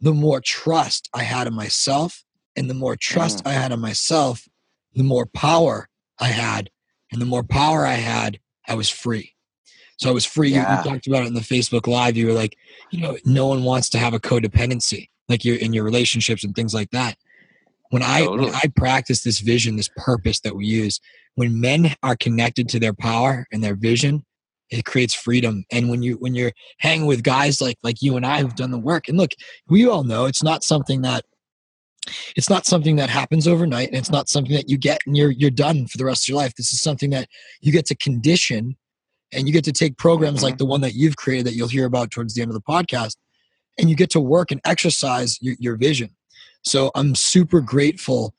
the 0.00 0.14
more 0.14 0.40
trust 0.40 1.08
i 1.14 1.22
had 1.22 1.46
in 1.46 1.54
myself 1.54 2.24
and 2.56 2.70
the 2.70 2.74
more 2.74 2.96
trust 2.96 3.44
mm. 3.44 3.50
i 3.50 3.52
had 3.52 3.72
in 3.72 3.80
myself 3.80 4.48
the 4.94 5.04
more 5.04 5.26
power 5.26 5.88
I 6.18 6.28
had. 6.28 6.70
And 7.12 7.20
the 7.20 7.26
more 7.26 7.44
power 7.44 7.86
I 7.86 7.94
had, 7.94 8.40
I 8.66 8.74
was 8.74 8.90
free. 8.90 9.34
So 9.98 10.10
I 10.10 10.12
was 10.12 10.24
free. 10.24 10.50
Yeah. 10.50 10.72
You, 10.72 10.78
you, 10.78 10.90
talked 10.90 11.06
about 11.06 11.22
it 11.22 11.28
in 11.28 11.34
the 11.34 11.40
Facebook 11.40 11.86
Live. 11.86 12.16
You 12.16 12.26
were 12.26 12.32
like, 12.32 12.56
you 12.90 13.00
know, 13.00 13.16
no 13.24 13.46
one 13.46 13.62
wants 13.62 13.88
to 13.90 13.98
have 13.98 14.12
a 14.12 14.20
codependency, 14.20 15.08
like 15.28 15.44
you're 15.44 15.56
in 15.56 15.72
your 15.72 15.84
relationships 15.84 16.44
and 16.44 16.54
things 16.54 16.74
like 16.74 16.90
that. 16.90 17.16
When 17.90 18.02
I 18.02 18.24
totally. 18.24 18.50
when 18.50 18.54
I 18.54 18.72
practice 18.74 19.22
this 19.22 19.40
vision, 19.40 19.76
this 19.76 19.90
purpose 19.96 20.40
that 20.40 20.56
we 20.56 20.66
use, 20.66 21.00
when 21.34 21.60
men 21.60 21.94
are 22.02 22.16
connected 22.16 22.68
to 22.70 22.80
their 22.80 22.94
power 22.94 23.46
and 23.52 23.62
their 23.62 23.76
vision, 23.76 24.24
it 24.70 24.84
creates 24.84 25.14
freedom. 25.14 25.64
And 25.70 25.88
when 25.88 26.02
you 26.02 26.14
when 26.14 26.34
you're 26.34 26.52
hanging 26.78 27.06
with 27.06 27.22
guys 27.22 27.60
like 27.60 27.76
like 27.82 28.02
you 28.02 28.16
and 28.16 28.26
I 28.26 28.40
who've 28.40 28.54
done 28.54 28.70
the 28.70 28.78
work, 28.78 29.08
and 29.08 29.16
look, 29.16 29.30
we 29.68 29.86
all 29.86 30.04
know 30.04 30.26
it's 30.26 30.42
not 30.42 30.64
something 30.64 31.02
that 31.02 31.24
it's 32.36 32.50
not 32.50 32.66
something 32.66 32.96
that 32.96 33.10
happens 33.10 33.48
overnight 33.48 33.88
and 33.88 33.96
it's 33.96 34.10
not 34.10 34.28
something 34.28 34.54
that 34.54 34.68
you 34.68 34.78
get 34.78 35.00
and 35.06 35.16
you're 35.16 35.30
you're 35.30 35.50
done 35.50 35.86
for 35.86 35.98
the 35.98 36.04
rest 36.04 36.24
of 36.24 36.28
your 36.28 36.36
life 36.36 36.54
this 36.54 36.72
is 36.72 36.80
something 36.80 37.10
that 37.10 37.28
you 37.60 37.72
get 37.72 37.86
to 37.86 37.96
condition 37.96 38.76
and 39.32 39.46
you 39.46 39.52
get 39.52 39.64
to 39.64 39.72
take 39.72 39.98
programs 39.98 40.42
like 40.42 40.52
mm-hmm. 40.52 40.58
the 40.58 40.66
one 40.66 40.80
that 40.80 40.94
you've 40.94 41.16
created 41.16 41.46
that 41.46 41.54
you'll 41.54 41.68
hear 41.68 41.84
about 41.84 42.10
towards 42.10 42.34
the 42.34 42.42
end 42.42 42.50
of 42.50 42.54
the 42.54 42.60
podcast 42.60 43.16
and 43.78 43.90
you 43.90 43.96
get 43.96 44.10
to 44.10 44.20
work 44.20 44.50
and 44.50 44.60
exercise 44.64 45.38
your, 45.40 45.56
your 45.58 45.76
vision 45.76 46.10
so 46.66 46.90
i'm 46.94 47.14
super 47.14 47.60
grateful 47.60 48.34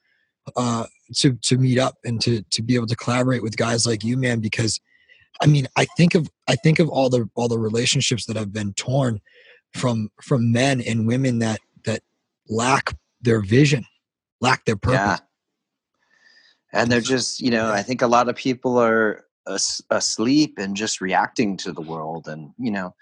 uh, 0.55 0.85
to 1.13 1.33
to 1.41 1.57
meet 1.57 1.79
up 1.79 1.95
and 2.05 2.21
to 2.21 2.41
to 2.51 2.61
be 2.61 2.75
able 2.75 2.87
to 2.87 2.95
collaborate 2.95 3.43
with 3.43 3.57
guys 3.57 3.85
like 3.85 4.03
you 4.03 4.17
man 4.17 4.39
because 4.39 4.79
i 5.41 5.45
mean 5.45 5.67
i 5.75 5.85
think 5.97 6.15
of 6.15 6.29
i 6.47 6.55
think 6.55 6.79
of 6.79 6.87
all 6.89 7.09
the 7.09 7.29
all 7.35 7.47
the 7.47 7.59
relationships 7.59 8.25
that 8.25 8.35
have 8.35 8.53
been 8.53 8.73
torn 8.73 9.19
from 9.73 10.09
from 10.21 10.51
men 10.51 10.81
and 10.81 11.07
women 11.07 11.39
that 11.39 11.59
that 11.85 12.01
lack 12.49 12.95
their 13.21 13.41
vision, 13.41 13.85
lack 14.41 14.65
their 14.65 14.75
purpose. 14.75 15.21
Yeah. 16.73 16.81
And 16.81 16.91
they're 16.91 17.01
just, 17.01 17.39
you 17.39 17.51
know, 17.51 17.71
I 17.71 17.81
think 17.81 18.01
a 18.01 18.07
lot 18.07 18.29
of 18.29 18.35
people 18.35 18.77
are 18.77 19.25
as- 19.47 19.81
asleep 19.89 20.55
and 20.57 20.75
just 20.75 21.01
reacting 21.01 21.57
to 21.57 21.71
the 21.71 21.81
world. 21.81 22.27
And, 22.27 22.51
you 22.57 22.71
know, 22.71 22.93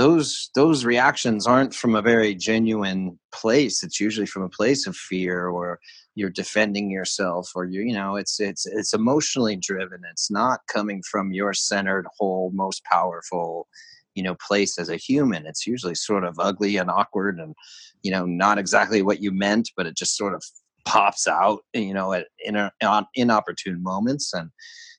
those 0.00 0.48
those 0.54 0.86
reactions 0.86 1.46
aren't 1.46 1.74
from 1.74 1.94
a 1.94 2.00
very 2.00 2.34
genuine 2.34 3.18
place. 3.32 3.82
It's 3.82 4.00
usually 4.00 4.24
from 4.24 4.42
a 4.42 4.48
place 4.48 4.86
of 4.86 4.96
fear 4.96 5.48
or 5.48 5.78
you're 6.14 6.30
defending 6.30 6.90
yourself 6.90 7.52
or 7.54 7.66
you 7.66 7.82
you 7.82 7.92
know 7.92 8.16
it's 8.16 8.40
it's 8.40 8.64
it's 8.64 8.94
emotionally 8.94 9.56
driven. 9.56 10.00
It's 10.10 10.30
not 10.30 10.60
coming 10.72 11.02
from 11.02 11.34
your 11.34 11.52
centered 11.52 12.06
whole 12.16 12.50
most 12.54 12.82
powerful 12.84 13.68
you 14.14 14.22
know 14.22 14.36
place 14.36 14.78
as 14.78 14.88
a 14.88 14.96
human. 14.96 15.44
It's 15.44 15.66
usually 15.66 15.94
sort 15.94 16.24
of 16.24 16.36
ugly 16.38 16.78
and 16.78 16.90
awkward 16.90 17.38
and 17.38 17.54
you 18.02 18.10
know 18.10 18.24
not 18.24 18.56
exactly 18.56 19.02
what 19.02 19.20
you 19.20 19.30
meant 19.30 19.70
but 19.76 19.86
it 19.86 19.98
just 19.98 20.16
sort 20.16 20.34
of 20.34 20.42
pops 20.86 21.28
out 21.28 21.60
you 21.74 21.92
know 21.92 22.14
at 22.14 22.28
in, 22.42 22.56
on 22.56 23.06
inopportune 23.14 23.82
moments. 23.82 24.32
And 24.32 24.48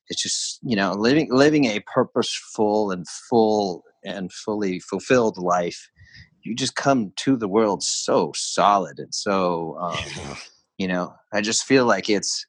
it's 0.10 0.22
just 0.22 0.60
you 0.62 0.76
know 0.76 0.92
living 0.94 1.28
living 1.32 1.66
a 1.66 1.80
purposeful 1.92 2.92
and 2.92 3.08
full 3.08 3.84
and 4.04 4.32
fully 4.32 4.80
fulfilled 4.80 5.38
life 5.38 5.90
you 6.44 6.56
just 6.56 6.76
come 6.76 7.12
to 7.18 7.36
the 7.36 7.48
world 7.48 7.84
so 7.84 8.32
solid 8.36 9.00
and 9.00 9.14
so 9.14 9.78
um, 9.80 10.38
you 10.78 10.88
know 10.88 11.14
i 11.34 11.42
just 11.42 11.64
feel 11.66 11.86
like 11.86 12.10
it's 12.10 12.46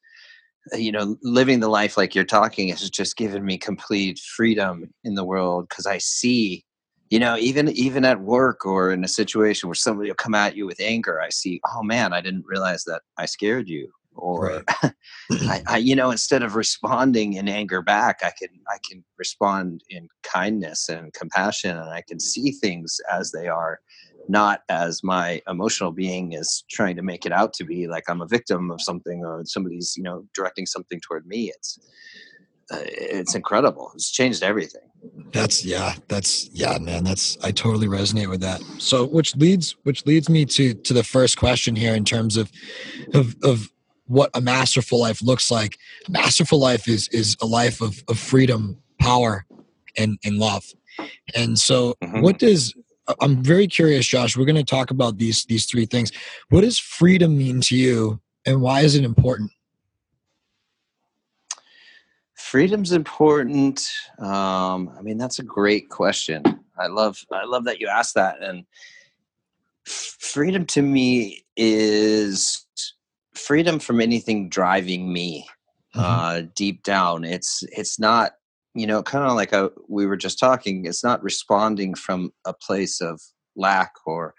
you 0.75 0.93
know 0.93 1.17
living 1.23 1.61
the 1.61 1.69
life 1.69 1.97
like 1.97 2.15
you're 2.15 2.25
talking 2.25 2.69
has 2.69 2.89
just 2.89 3.17
given 3.17 3.45
me 3.45 3.59
complete 3.59 4.19
freedom 4.19 4.89
in 5.05 5.15
the 5.15 5.25
world 5.25 5.69
because 5.69 5.87
i 5.87 5.99
see 5.99 6.65
you 7.11 7.19
know 7.19 7.37
even 7.37 7.69
even 7.71 8.05
at 8.05 8.21
work 8.21 8.65
or 8.65 8.93
in 8.93 9.05
a 9.05 9.09
situation 9.09 9.69
where 9.69 9.75
somebody 9.75 10.09
will 10.09 10.15
come 10.15 10.35
at 10.35 10.57
you 10.57 10.67
with 10.67 10.81
anger 10.81 11.21
i 11.21 11.29
see 11.29 11.61
oh 11.75 11.83
man 11.83 12.13
i 12.13 12.21
didn't 12.21 12.45
realize 12.47 12.85
that 12.85 13.03
i 13.19 13.27
scared 13.27 13.69
you 13.69 13.93
or 14.15 14.65
right. 14.81 14.95
I, 15.33 15.63
I, 15.69 15.77
you 15.79 15.95
know 15.95 16.11
instead 16.11 16.43
of 16.43 16.55
responding 16.55 17.35
in 17.35 17.49
anger 17.49 17.83
back 17.83 18.21
i 18.23 18.33
can 18.39 18.49
i 18.69 18.79
can 18.89 19.05
respond 19.19 19.83
in 19.89 20.09
kindness 20.23 20.89
and 20.89 21.13
compassion 21.15 21.77
and 21.77 21.91
i 21.91 22.03
can 22.07 22.21
see 22.21 22.53
things 22.53 23.01
as 23.11 23.33
they 23.33 23.49
are 23.49 23.81
not 24.29 24.63
as 24.69 25.03
my 25.03 25.41
emotional 25.49 25.93
being 25.93 26.33
is 26.33 26.65
trying 26.71 26.97
to 26.97 27.03
make 27.03 27.27
it 27.27 27.33
out 27.33 27.53
to 27.55 27.65
be 27.65 27.89
like 27.89 28.05
I'm 28.09 28.21
a 28.21 28.27
victim 28.27 28.71
of 28.71 28.81
something 28.81 29.25
or 29.25 29.43
somebody's 29.45 29.95
you 29.97 30.03
know 30.03 30.25
directing 30.35 30.67
something 30.67 31.01
toward 31.01 31.27
me. 31.27 31.51
It's 31.51 31.79
uh, 32.71 32.79
it's 32.85 33.35
incredible. 33.35 33.93
It's 33.95 34.11
changed 34.11 34.43
everything. 34.43 34.83
That's 35.33 35.65
yeah. 35.65 35.95
That's 36.09 36.49
yeah, 36.53 36.79
man. 36.79 37.05
That's 37.05 37.37
I 37.43 37.51
totally 37.51 37.89
resonate 37.89 38.29
with 38.29 38.41
that. 38.41 38.63
So 38.79 39.05
which 39.05 39.37
leads 39.37 39.77
which 39.83 40.07
leads 40.07 40.29
me 40.29 40.45
to 40.47 40.75
to 40.75 40.95
the 40.95 41.05
first 41.05 41.37
question 41.37 41.77
here 41.77 41.95
in 41.95 42.05
terms 42.05 42.37
of 42.37 42.51
of 43.15 43.37
of 43.43 43.71
what 44.13 44.31
a 44.35 44.41
masterful 44.41 45.01
life 45.01 45.23
looks 45.23 45.51
like. 45.51 45.79
A 46.07 46.11
Masterful 46.11 46.59
life 46.59 46.87
is 46.87 47.09
is 47.09 47.37
a 47.41 47.47
life 47.47 47.81
of, 47.81 48.05
of 48.09 48.19
freedom, 48.19 48.77
power, 49.01 49.47
and 49.97 50.19
and 50.25 50.39
love. 50.39 50.65
And 51.35 51.59
so, 51.59 51.95
mm-hmm. 52.03 52.21
what 52.21 52.39
does 52.39 52.75
I'm 53.21 53.43
very 53.43 53.67
curious, 53.67 54.07
Josh. 54.07 54.37
We're 54.37 54.45
going 54.45 54.57
to 54.57 54.65
talk 54.65 54.91
about 54.91 55.17
these 55.17 55.47
these 55.47 55.65
three 55.65 55.87
things. 55.87 56.13
What 56.51 56.61
does 56.61 56.79
freedom 56.79 57.39
mean 57.39 57.63
to 57.63 57.77
you, 57.77 58.21
and 58.45 58.61
why 58.61 58.83
is 58.83 58.95
it 58.95 59.05
important? 59.05 59.51
Freedom's 62.35 62.93
important. 62.93 63.91
Um, 64.19 64.93
I 64.99 65.01
mean, 65.01 65.17
that's 65.17 65.39
a 65.39 65.43
great 65.43 65.89
question. 65.89 66.43
I 66.79 66.89
love 66.89 67.25
I 67.33 67.47
love 67.47 67.65
that 67.65 67.81
you 67.81 67.89
asked 67.89 68.15
that. 68.17 68.43
And 68.43 68.67
freedom 69.85 70.67
to 70.67 70.83
me 70.83 71.45
is 71.57 72.67
freedom 73.35 73.79
from 73.79 74.01
anything 74.01 74.49
driving 74.49 75.13
me 75.13 75.47
mm-hmm. 75.95 76.01
uh, 76.01 76.43
deep 76.55 76.83
down. 76.83 77.25
It's 77.25 77.63
it's 77.73 77.99
not 77.99 78.33
you 78.75 78.87
know 78.87 79.03
kind 79.03 79.25
of 79.25 79.35
like 79.35 79.53
a, 79.53 79.71
we 79.89 80.07
were 80.07 80.17
just 80.17 80.39
talking. 80.39 80.87
It's 80.87 81.05
not 81.05 81.23
responding 81.23 81.95
from 81.95 82.33
a 82.47 82.53
place 82.53 83.01
of 83.01 83.21
lack 83.57 83.93
or 84.07 84.35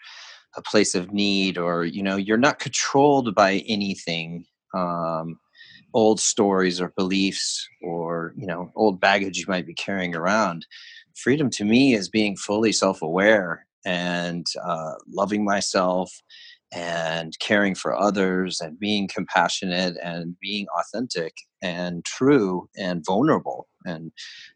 a 0.55 0.61
place 0.61 0.95
of 0.95 1.11
need 1.11 1.57
or 1.57 1.85
you 1.85 2.03
know 2.03 2.15
you're 2.15 2.37
not 2.37 2.59
controlled 2.59 3.33
by 3.35 3.63
anything 3.67 4.45
um, 4.73 5.39
old 5.93 6.19
stories 6.19 6.81
or 6.81 6.93
beliefs 6.95 7.67
or 7.81 8.33
you 8.37 8.45
know 8.45 8.71
old 8.75 8.99
baggage 8.99 9.37
you 9.37 9.45
might 9.47 9.65
be 9.65 9.73
carrying 9.73 10.15
around 10.15 10.65
freedom 11.15 11.49
to 11.49 11.65
me 11.65 11.93
is 11.93 12.09
being 12.09 12.35
fully 12.35 12.71
self-aware 12.71 13.65
and 13.85 14.47
uh, 14.63 14.93
loving 15.07 15.43
myself 15.43 16.21
and 16.73 17.37
caring 17.39 17.75
for 17.75 17.95
others 17.95 18.59
and 18.59 18.79
being 18.79 19.07
compassionate 19.07 19.97
and 20.03 20.35
being 20.39 20.65
authentic 20.79 21.33
and 21.61 22.03
true 22.03 22.67
and 22.77 23.05
vulnerable 23.05 23.67
and 23.85 24.11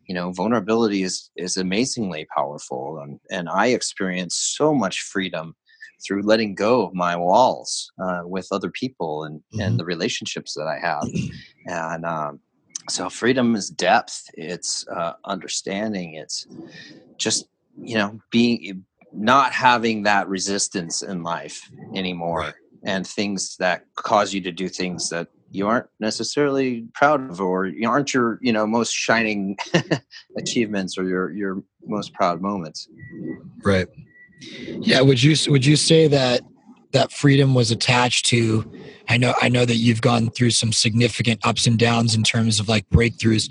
you 0.08 0.16
know 0.16 0.32
vulnerability 0.32 1.04
is 1.04 1.30
is 1.36 1.58
amazingly 1.58 2.26
powerful 2.36 3.00
and 3.02 3.20
and 3.30 3.50
i 3.50 3.68
experience 3.68 4.36
so 4.36 4.74
much 4.74 5.02
freedom 5.02 5.56
through 6.06 6.22
letting 6.22 6.54
go 6.54 6.86
of 6.86 6.94
my 6.94 7.16
walls 7.16 7.92
uh, 8.04 8.22
with 8.24 8.48
other 8.52 8.70
people 8.70 9.24
and 9.24 9.40
mm-hmm. 9.40 9.62
and 9.62 9.80
the 9.80 9.86
relationships 9.86 10.54
that 10.54 10.68
i 10.68 10.80
have 10.80 11.08
and 11.68 12.06
um, 12.06 12.40
so 12.90 13.10
freedom 13.10 13.56
is 13.56 13.70
depth 13.70 14.24
it's 14.34 14.86
uh, 14.90 15.14
understanding 15.26 16.16
it's 16.16 16.48
just 17.18 17.48
you 17.80 17.96
know 17.96 18.20
being 18.32 18.84
not 19.18 19.52
having 19.52 20.04
that 20.04 20.28
resistance 20.28 21.02
in 21.02 21.24
life 21.24 21.70
anymore 21.96 22.40
right. 22.40 22.54
and 22.84 23.06
things 23.06 23.58
that 23.58 23.84
cause 23.96 24.34
you 24.34 24.42
to 24.42 24.52
do 24.52 24.70
things 24.70 25.10
that 25.10 25.28
you 25.50 25.68
aren't 25.68 25.88
necessarily 26.00 26.86
proud 26.94 27.30
of 27.30 27.42
or 27.42 27.66
you 27.66 27.90
aren't 27.90 28.14
your 28.14 28.38
you 28.42 28.54
know 28.54 28.68
most 28.68 28.92
shining 28.92 29.58
achievements 30.38 30.98
or 30.98 31.04
your 31.06 31.32
your 31.32 31.64
most 31.86 32.14
proud 32.14 32.42
moments. 32.42 32.88
Right. 33.64 33.88
Yeah 34.42 35.02
would 35.02 35.22
you 35.22 35.36
would 35.50 35.66
you 35.66 35.76
say 35.76 36.08
that 36.08 36.42
that 36.92 37.12
freedom 37.12 37.54
was 37.54 37.72
attached 37.72 38.26
to 38.28 38.72
i 39.10 39.18
know 39.18 39.34
i 39.42 39.50
know 39.50 39.66
that 39.66 39.76
you've 39.76 40.02
gone 40.02 40.30
through 40.30 40.52
some 40.52 40.72
significant 40.72 41.40
ups 41.46 41.68
and 41.68 41.78
downs 41.78 42.16
in 42.16 42.24
terms 42.24 42.60
of 42.60 42.70
like 42.70 42.88
breakthroughs. 42.90 43.50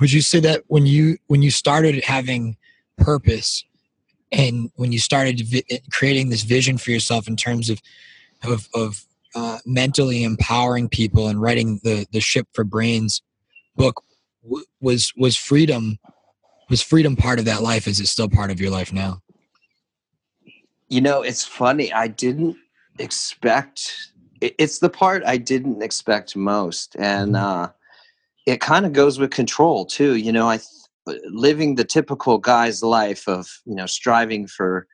Would 0.00 0.12
you 0.12 0.22
say 0.22 0.40
that 0.40 0.64
when 0.66 0.86
you 0.86 1.18
when 1.28 1.42
you 1.42 1.52
started 1.52 2.02
having 2.02 2.56
purpose 2.96 3.64
and 4.34 4.70
when 4.74 4.92
you 4.92 4.98
started 4.98 5.40
vi- 5.40 5.80
creating 5.92 6.28
this 6.28 6.42
vision 6.42 6.76
for 6.76 6.90
yourself 6.90 7.28
in 7.28 7.36
terms 7.36 7.70
of 7.70 7.80
of, 8.42 8.68
of 8.74 9.04
uh, 9.34 9.58
mentally 9.64 10.22
empowering 10.22 10.88
people 10.88 11.28
and 11.28 11.40
writing 11.40 11.80
the 11.82 12.06
the 12.12 12.20
ship 12.20 12.46
for 12.52 12.64
brains 12.64 13.22
book 13.76 14.02
w- 14.42 14.64
was 14.80 15.12
was 15.16 15.36
freedom 15.36 15.98
was 16.68 16.82
freedom 16.82 17.14
part 17.14 17.38
of 17.38 17.44
that 17.44 17.62
life? 17.62 17.86
Is 17.86 18.00
it 18.00 18.06
still 18.06 18.28
part 18.28 18.50
of 18.50 18.60
your 18.60 18.70
life 18.70 18.92
now? 18.92 19.20
You 20.88 21.00
know 21.00 21.22
it's 21.22 21.44
funny 21.44 21.92
i 21.92 22.08
didn't 22.08 22.56
expect 22.98 24.10
it's 24.40 24.78
the 24.78 24.90
part 24.90 25.22
i 25.24 25.36
didn't 25.36 25.82
expect 25.82 26.36
most. 26.36 26.96
And 26.98 27.34
mm-hmm. 27.34 27.44
uh 27.44 27.68
it 28.46 28.60
kind 28.60 28.84
of 28.84 28.92
goes 28.92 29.18
with 29.18 29.30
control 29.30 29.86
too 29.86 30.16
you 30.16 30.30
know 30.30 30.48
i 30.50 30.58
living 31.30 31.74
the 31.74 31.84
typical 31.84 32.38
guy's 32.38 32.82
life 32.82 33.28
of 33.28 33.46
you 33.64 33.74
know 33.74 33.86
striving 33.86 34.46
for 34.46 34.86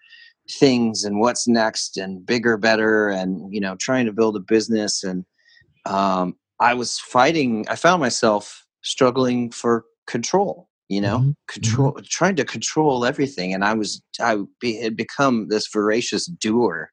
things 0.50 1.04
and 1.04 1.20
what's 1.20 1.46
next 1.46 1.96
and 1.96 2.26
bigger 2.26 2.56
better 2.56 3.08
and 3.08 3.52
you 3.54 3.60
know 3.60 3.76
trying 3.76 4.06
to 4.06 4.12
build 4.12 4.36
a 4.36 4.40
business 4.40 5.04
and 5.04 5.24
um, 5.86 6.34
i 6.58 6.74
was 6.74 6.98
fighting 6.98 7.64
i 7.68 7.76
found 7.76 8.00
myself 8.00 8.66
struggling 8.82 9.50
for 9.50 9.84
control 10.06 10.68
you 10.88 11.00
know 11.00 11.18
mm-hmm. 11.18 11.30
control 11.48 11.92
mm-hmm. 11.92 12.04
trying 12.08 12.34
to 12.34 12.44
control 12.44 13.04
everything 13.04 13.54
and 13.54 13.64
i 13.64 13.72
was 13.72 14.02
i 14.20 14.36
be, 14.60 14.76
had 14.76 14.96
become 14.96 15.48
this 15.48 15.68
voracious 15.68 16.26
doer 16.26 16.90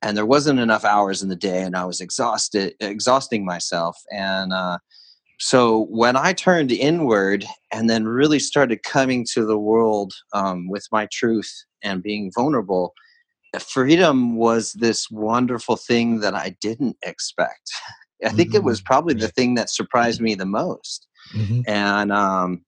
and 0.00 0.16
there 0.16 0.26
wasn't 0.26 0.58
enough 0.58 0.84
hours 0.84 1.22
in 1.22 1.28
the 1.28 1.36
day 1.36 1.62
and 1.62 1.76
i 1.76 1.84
was 1.84 2.00
exhausted 2.00 2.74
exhausting 2.80 3.44
myself 3.44 3.96
and 4.10 4.52
uh, 4.52 4.78
so 5.42 5.86
when 5.90 6.16
I 6.16 6.34
turned 6.34 6.70
inward 6.70 7.44
and 7.72 7.90
then 7.90 8.04
really 8.04 8.38
started 8.38 8.84
coming 8.84 9.26
to 9.32 9.44
the 9.44 9.58
world 9.58 10.12
um, 10.32 10.68
with 10.68 10.86
my 10.92 11.08
truth 11.10 11.52
and 11.82 12.00
being 12.00 12.30
vulnerable, 12.32 12.94
freedom 13.58 14.36
was 14.36 14.72
this 14.74 15.10
wonderful 15.10 15.74
thing 15.74 16.20
that 16.20 16.36
I 16.36 16.54
didn't 16.60 16.96
expect. 17.02 17.72
I 18.24 18.28
think 18.28 18.50
mm-hmm. 18.50 18.58
it 18.58 18.62
was 18.62 18.78
mm-hmm. 18.78 18.86
probably 18.86 19.14
the 19.14 19.26
thing 19.26 19.56
that 19.56 19.68
surprised 19.68 20.20
me 20.20 20.36
the 20.36 20.46
most. 20.46 21.08
Mm-hmm. 21.34 21.62
And 21.66 22.12
um, 22.12 22.64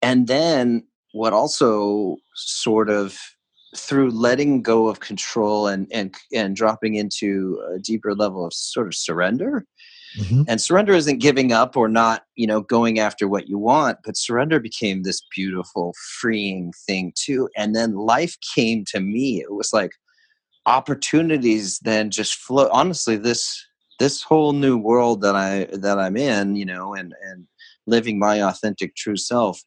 and 0.00 0.28
then 0.28 0.86
what 1.12 1.34
also 1.34 2.16
sort 2.34 2.88
of 2.88 3.18
through 3.76 4.12
letting 4.12 4.62
go 4.62 4.88
of 4.88 5.00
control 5.00 5.66
and 5.66 5.86
and 5.92 6.14
and 6.34 6.56
dropping 6.56 6.94
into 6.94 7.62
a 7.74 7.78
deeper 7.78 8.14
level 8.14 8.46
of 8.46 8.54
sort 8.54 8.86
of 8.86 8.94
surrender 8.94 9.66
Mm-hmm. 10.16 10.42
And 10.48 10.60
surrender 10.60 10.94
isn't 10.94 11.18
giving 11.18 11.52
up 11.52 11.76
or 11.76 11.88
not, 11.88 12.24
you 12.34 12.46
know, 12.46 12.60
going 12.60 12.98
after 12.98 13.28
what 13.28 13.48
you 13.48 13.58
want, 13.58 13.98
but 14.04 14.16
surrender 14.16 14.58
became 14.58 15.02
this 15.02 15.22
beautiful, 15.34 15.94
freeing 16.18 16.72
thing 16.86 17.12
too. 17.14 17.48
And 17.56 17.74
then 17.74 17.94
life 17.94 18.36
came 18.54 18.84
to 18.86 19.00
me. 19.00 19.40
It 19.40 19.52
was 19.52 19.72
like 19.72 19.92
opportunities 20.66 21.78
then 21.80 22.10
just 22.10 22.34
flow. 22.34 22.68
Honestly, 22.72 23.16
this 23.16 23.64
this 23.98 24.22
whole 24.22 24.52
new 24.52 24.76
world 24.78 25.22
that 25.22 25.34
I 25.34 25.66
that 25.72 25.98
I'm 25.98 26.16
in, 26.16 26.56
you 26.56 26.64
know, 26.64 26.94
and 26.94 27.14
and 27.30 27.46
living 27.86 28.18
my 28.18 28.42
authentic 28.42 28.94
true 28.94 29.16
self, 29.16 29.62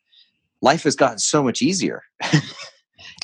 life 0.62 0.83
has 0.83 0.95
gotten 0.95 1.19
so 1.19 1.43
much 1.43 1.62
easier. 1.62 2.03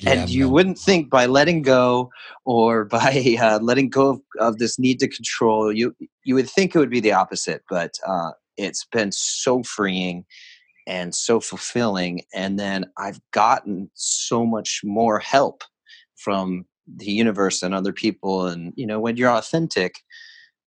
Yeah, 0.01 0.11
and 0.11 0.29
you 0.29 0.43
man. 0.45 0.51
wouldn't 0.51 0.79
think 0.79 1.09
by 1.09 1.25
letting 1.25 1.61
go 1.61 2.11
or 2.45 2.85
by 2.97 3.37
uh, 3.41 3.59
letting 3.59 3.89
go 3.89 4.09
of, 4.09 4.21
of, 4.39 4.57
this 4.59 4.77
need 4.77 4.99
to 4.99 5.07
control 5.07 5.73
you 5.73 5.95
you 6.23 6.35
would 6.35 6.49
think 6.49 6.75
it 6.75 6.79
would 6.79 6.89
be 6.89 6.99
the 6.99 7.13
opposite 7.13 7.63
but 7.69 7.95
uh, 8.05 8.31
it's 8.57 8.85
been 8.91 9.11
so 9.11 9.63
freeing 9.63 10.25
and 10.85 11.13
so 11.13 11.39
fulfilling 11.39 12.21
and 12.33 12.59
then 12.59 12.85
i've 12.97 13.19
gotten 13.31 13.89
so 13.95 14.45
much 14.45 14.81
more 14.83 15.19
help 15.19 15.63
from 16.15 16.65
the 16.95 17.11
universe 17.11 17.61
and 17.61 17.73
other 17.73 17.91
people 17.91 18.45
and 18.45 18.73
you 18.75 18.85
know 18.85 18.99
when 18.99 19.17
you're 19.17 19.31
authentic 19.31 19.99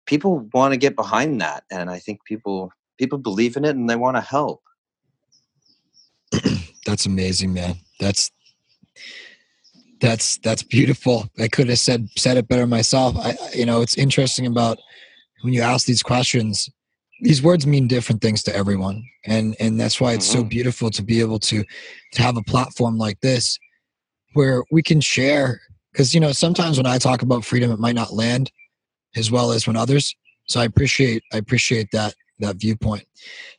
people 0.05 0.47
want 0.53 0.73
to 0.73 0.77
get 0.77 0.95
behind 0.95 1.41
that 1.41 1.63
and 1.69 1.89
i 1.89 1.99
think 1.99 2.23
people 2.25 2.71
people 2.97 3.17
believe 3.17 3.57
in 3.57 3.65
it 3.65 3.75
and 3.75 3.89
they 3.89 3.95
want 3.95 4.17
to 4.17 4.21
help 4.21 4.61
that's 6.85 7.05
amazing 7.05 7.53
man 7.53 7.75
that's 7.99 8.31
that's 9.99 10.37
that's 10.37 10.63
beautiful. 10.63 11.29
I 11.39 11.47
could 11.47 11.69
have 11.69 11.79
said 11.79 12.07
said 12.17 12.37
it 12.37 12.47
better 12.47 12.67
myself. 12.67 13.15
I 13.17 13.35
you 13.53 13.65
know 13.65 13.81
it's 13.81 13.97
interesting 13.97 14.45
about 14.45 14.79
when 15.41 15.53
you 15.53 15.61
ask 15.61 15.85
these 15.85 16.03
questions. 16.03 16.69
These 17.21 17.41
words 17.41 17.65
mean 17.65 17.87
different 17.87 18.21
things 18.21 18.43
to 18.43 18.55
everyone, 18.55 19.03
and 19.25 19.55
and 19.59 19.79
that's 19.79 19.99
why 19.99 20.13
it's 20.13 20.29
mm-hmm. 20.29 20.39
so 20.39 20.45
beautiful 20.45 20.89
to 20.91 21.01
be 21.01 21.19
able 21.19 21.39
to 21.39 21.63
to 22.13 22.21
have 22.21 22.37
a 22.37 22.43
platform 22.43 22.97
like 22.97 23.19
this 23.21 23.57
where 24.33 24.63
we 24.71 24.83
can 24.83 25.01
share. 25.01 25.61
Because 25.91 26.13
you 26.13 26.19
know 26.19 26.31
sometimes 26.31 26.77
when 26.77 26.85
I 26.85 26.99
talk 26.99 27.23
about 27.23 27.43
freedom, 27.43 27.71
it 27.71 27.79
might 27.79 27.95
not 27.95 28.13
land 28.13 28.51
as 29.15 29.31
well 29.31 29.51
as 29.51 29.65
when 29.65 29.75
others. 29.75 30.15
So 30.45 30.59
I 30.59 30.65
appreciate 30.65 31.23
I 31.33 31.37
appreciate 31.37 31.89
that 31.91 32.13
that 32.39 32.57
viewpoint, 32.57 33.05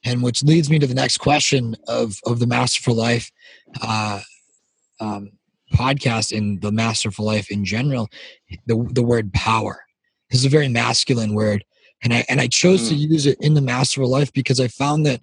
and 0.04 0.22
which 0.22 0.44
leads 0.44 0.70
me 0.70 0.78
to 0.78 0.86
the 0.86 0.94
next 0.94 1.18
question 1.18 1.76
of 1.88 2.20
of 2.24 2.38
the 2.38 2.46
Masterful 2.46 2.94
Life. 2.94 3.32
Uh, 3.82 4.20
um, 5.00 5.32
podcast 5.72 6.36
and 6.36 6.60
the 6.60 6.72
masterful 6.72 7.24
life 7.24 7.50
in 7.50 7.64
general 7.64 8.08
the 8.66 8.88
the 8.92 9.02
word 9.02 9.32
power 9.32 9.84
this 10.30 10.40
is 10.40 10.46
a 10.46 10.50
very 10.50 10.68
masculine 10.68 11.34
word 11.34 11.64
and 12.02 12.12
i 12.12 12.24
and 12.28 12.40
i 12.40 12.46
chose 12.46 12.82
mm. 12.82 12.88
to 12.88 12.94
use 12.94 13.26
it 13.26 13.38
in 13.40 13.54
the 13.54 13.60
masterful 13.60 14.10
life 14.10 14.32
because 14.32 14.60
i 14.60 14.68
found 14.68 15.04
that 15.04 15.20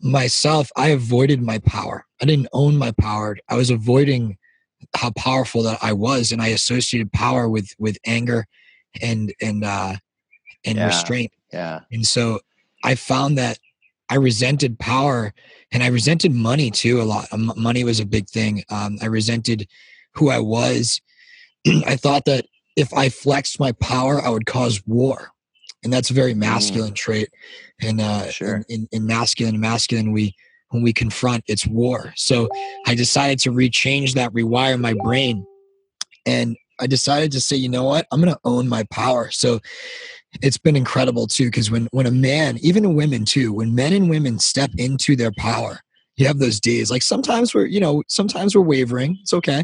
myself 0.00 0.70
i 0.76 0.88
avoided 0.88 1.42
my 1.42 1.58
power 1.58 2.06
i 2.22 2.24
didn't 2.24 2.48
own 2.52 2.76
my 2.76 2.92
power 2.92 3.36
i 3.48 3.56
was 3.56 3.70
avoiding 3.70 4.36
how 4.94 5.10
powerful 5.10 5.62
that 5.62 5.78
i 5.82 5.92
was 5.92 6.32
and 6.32 6.40
i 6.40 6.48
associated 6.48 7.12
power 7.12 7.48
with 7.48 7.74
with 7.78 7.98
anger 8.06 8.46
and 9.02 9.34
and 9.42 9.64
uh 9.64 9.94
and 10.64 10.76
yeah. 10.78 10.86
restraint 10.86 11.32
Yeah. 11.52 11.80
And 11.92 12.06
so 12.06 12.40
I 12.84 12.94
found 12.94 13.36
that 13.38 13.58
I 14.10 14.16
resented 14.16 14.78
power 14.78 15.32
and 15.72 15.82
I 15.82 15.86
resented 15.86 16.32
money 16.32 16.70
too 16.70 17.00
a 17.00 17.04
lot. 17.04 17.28
money 17.32 17.84
was 17.84 18.00
a 18.00 18.06
big 18.06 18.28
thing. 18.28 18.64
Um, 18.68 18.98
I 19.00 19.06
resented 19.06 19.68
who 20.14 20.30
I 20.30 20.40
was. 20.40 21.00
I 21.86 21.96
thought 21.96 22.24
that 22.24 22.46
if 22.76 22.92
I 22.92 23.08
flexed 23.08 23.60
my 23.60 23.72
power, 23.72 24.20
I 24.20 24.28
would 24.30 24.46
cause 24.46 24.82
war. 24.86 25.30
And 25.82 25.92
that's 25.92 26.10
a 26.10 26.14
very 26.14 26.34
masculine 26.34 26.92
mm. 26.92 26.96
trait. 26.96 27.30
And 27.80 28.00
uh, 28.00 28.30
sure. 28.30 28.56
in, 28.56 28.64
in, 28.68 28.88
in 28.92 29.06
masculine 29.06 29.58
masculine, 29.60 30.12
we 30.12 30.34
when 30.70 30.82
we 30.82 30.92
confront, 30.92 31.44
it's 31.48 31.66
war. 31.66 32.12
So 32.16 32.48
I 32.86 32.94
decided 32.94 33.40
to 33.40 33.50
rechange 33.50 34.14
that, 34.14 34.32
rewire 34.32 34.80
my 34.80 34.94
brain. 34.94 35.44
And 36.26 36.56
I 36.78 36.86
decided 36.86 37.32
to 37.32 37.40
say, 37.40 37.56
you 37.56 37.68
know 37.68 37.84
what? 37.84 38.06
I'm 38.10 38.20
going 38.20 38.32
to 38.32 38.40
own 38.44 38.68
my 38.68 38.84
power. 38.84 39.30
So 39.30 39.60
it's 40.42 40.58
been 40.58 40.76
incredible 40.76 41.26
too 41.26 41.46
because 41.46 41.70
when 41.70 41.88
when 41.92 42.06
a 42.06 42.10
man 42.10 42.58
even 42.58 42.94
women 42.94 43.24
too 43.24 43.52
when 43.52 43.74
men 43.74 43.92
and 43.92 44.08
women 44.08 44.38
step 44.38 44.70
into 44.78 45.16
their 45.16 45.32
power 45.32 45.80
you 46.16 46.26
have 46.26 46.38
those 46.38 46.60
days 46.60 46.90
like 46.90 47.02
sometimes 47.02 47.54
we're 47.54 47.66
you 47.66 47.80
know 47.80 48.02
sometimes 48.06 48.54
we're 48.54 48.62
wavering 48.62 49.18
it's 49.20 49.34
okay 49.34 49.62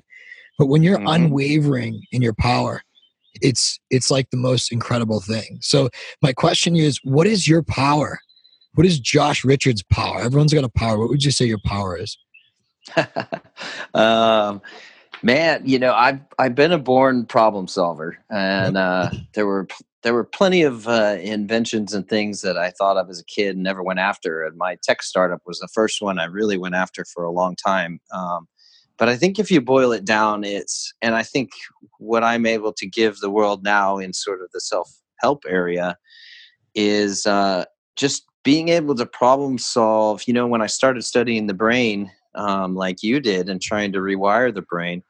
but 0.58 0.66
when 0.66 0.82
you're 0.82 0.98
mm-hmm. 0.98 1.24
unwavering 1.24 2.02
in 2.12 2.20
your 2.20 2.34
power 2.34 2.82
it's 3.42 3.78
it's 3.90 4.10
like 4.10 4.30
the 4.30 4.36
most 4.36 4.72
incredible 4.72 5.20
thing. 5.20 5.58
So 5.60 5.88
my 6.22 6.32
question 6.32 6.76
is 6.76 6.98
what 7.02 7.26
is 7.26 7.48
your 7.48 7.62
power? 7.62 8.18
What 8.74 8.86
is 8.86 8.98
josh 8.98 9.44
richards 9.44 9.82
power? 9.82 10.20
Everyone's 10.20 10.52
got 10.52 10.64
a 10.64 10.68
power 10.68 10.98
what 10.98 11.08
would 11.08 11.24
you 11.24 11.30
say 11.30 11.46
your 11.46 11.60
power 11.64 11.96
is? 11.96 12.16
Um 13.94 14.60
man 15.22 15.62
you 15.64 15.78
know 15.78 15.92
i've 15.94 16.20
i've 16.38 16.54
been 16.54 16.72
a 16.72 16.78
born 16.78 17.24
problem 17.24 17.66
solver 17.66 18.18
and 18.30 18.76
uh 18.76 19.10
there 19.34 19.46
were 19.46 19.66
there 20.06 20.14
were 20.14 20.22
plenty 20.22 20.62
of 20.62 20.86
uh, 20.86 21.16
inventions 21.20 21.92
and 21.92 22.08
things 22.08 22.40
that 22.42 22.56
I 22.56 22.70
thought 22.70 22.96
of 22.96 23.10
as 23.10 23.18
a 23.18 23.24
kid 23.24 23.56
and 23.56 23.64
never 23.64 23.82
went 23.82 23.98
after. 23.98 24.44
And 24.44 24.56
my 24.56 24.76
tech 24.80 25.02
startup 25.02 25.40
was 25.46 25.58
the 25.58 25.66
first 25.74 26.00
one 26.00 26.20
I 26.20 26.26
really 26.26 26.56
went 26.56 26.76
after 26.76 27.04
for 27.04 27.24
a 27.24 27.32
long 27.32 27.56
time. 27.56 27.98
Um, 28.12 28.46
but 28.98 29.08
I 29.08 29.16
think 29.16 29.40
if 29.40 29.50
you 29.50 29.60
boil 29.60 29.90
it 29.90 30.04
down, 30.04 30.44
it's, 30.44 30.94
and 31.02 31.16
I 31.16 31.24
think 31.24 31.50
what 31.98 32.22
I'm 32.22 32.46
able 32.46 32.72
to 32.74 32.86
give 32.86 33.18
the 33.18 33.30
world 33.30 33.64
now 33.64 33.98
in 33.98 34.12
sort 34.12 34.42
of 34.42 34.50
the 34.52 34.60
self 34.60 34.88
help 35.20 35.42
area 35.48 35.96
is 36.76 37.26
uh, 37.26 37.64
just 37.96 38.26
being 38.44 38.68
able 38.68 38.94
to 38.94 39.06
problem 39.06 39.58
solve. 39.58 40.22
You 40.28 40.34
know, 40.34 40.46
when 40.46 40.62
I 40.62 40.66
started 40.66 41.02
studying 41.02 41.48
the 41.48 41.52
brain, 41.52 42.12
um, 42.36 42.74
like 42.74 43.02
you 43.02 43.20
did, 43.20 43.48
and 43.48 43.60
trying 43.60 43.92
to 43.92 43.98
rewire 43.98 44.54
the 44.54 44.62
brain, 44.62 45.02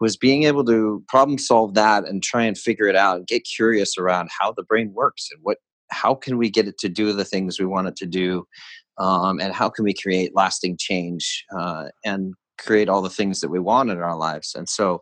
was 0.00 0.16
being 0.16 0.44
able 0.44 0.64
to 0.64 1.02
problem 1.08 1.38
solve 1.38 1.74
that 1.74 2.04
and 2.04 2.22
try 2.22 2.42
and 2.42 2.58
figure 2.58 2.86
it 2.86 2.96
out 2.96 3.16
and 3.16 3.26
get 3.26 3.44
curious 3.44 3.96
around 3.96 4.28
how 4.38 4.52
the 4.52 4.62
brain 4.62 4.92
works 4.92 5.28
and 5.32 5.40
what 5.42 5.58
how 5.90 6.14
can 6.14 6.36
we 6.38 6.50
get 6.50 6.66
it 6.66 6.78
to 6.78 6.88
do 6.88 7.12
the 7.12 7.24
things 7.24 7.58
we 7.58 7.66
want 7.66 7.86
it 7.86 7.96
to 7.96 8.06
do 8.06 8.46
um, 8.98 9.40
and 9.40 9.52
how 9.52 9.68
can 9.68 9.84
we 9.84 9.94
create 9.94 10.34
lasting 10.34 10.76
change 10.78 11.44
uh, 11.56 11.86
and 12.04 12.34
create 12.58 12.88
all 12.88 13.02
the 13.02 13.10
things 13.10 13.40
that 13.40 13.50
we 13.50 13.58
want 13.58 13.90
in 13.90 13.98
our 13.98 14.16
lives. 14.16 14.54
And 14.54 14.68
so 14.68 15.00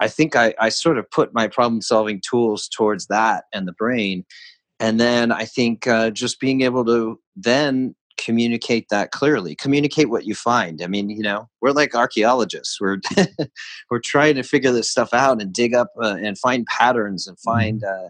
i 0.00 0.08
think 0.08 0.34
i, 0.34 0.54
I 0.58 0.70
sort 0.70 0.98
of 0.98 1.08
put 1.10 1.34
my 1.34 1.46
problem 1.46 1.82
solving 1.82 2.20
tools 2.28 2.66
towards 2.66 3.06
that 3.08 3.44
and 3.52 3.68
the 3.68 3.72
brain. 3.72 4.24
And 4.80 4.98
then 4.98 5.30
i 5.30 5.44
think 5.44 5.86
uh, 5.86 6.10
just 6.10 6.40
being 6.40 6.62
able 6.62 6.84
to 6.86 7.20
then 7.36 7.94
communicate 8.16 8.88
that 8.88 9.10
clearly 9.10 9.54
communicate 9.54 10.10
what 10.10 10.24
you 10.24 10.34
find 10.34 10.82
i 10.82 10.86
mean 10.86 11.08
you 11.08 11.22
know 11.22 11.48
we're 11.60 11.72
like 11.72 11.94
archaeologists 11.94 12.80
we're 12.80 12.98
we're 13.90 14.00
trying 14.00 14.34
to 14.34 14.42
figure 14.42 14.72
this 14.72 14.88
stuff 14.88 15.12
out 15.12 15.40
and 15.40 15.52
dig 15.52 15.74
up 15.74 15.88
uh, 16.02 16.16
and 16.22 16.38
find 16.38 16.66
patterns 16.66 17.26
and 17.26 17.38
find 17.40 17.82
mm-hmm. 17.82 18.06
uh, 18.06 18.08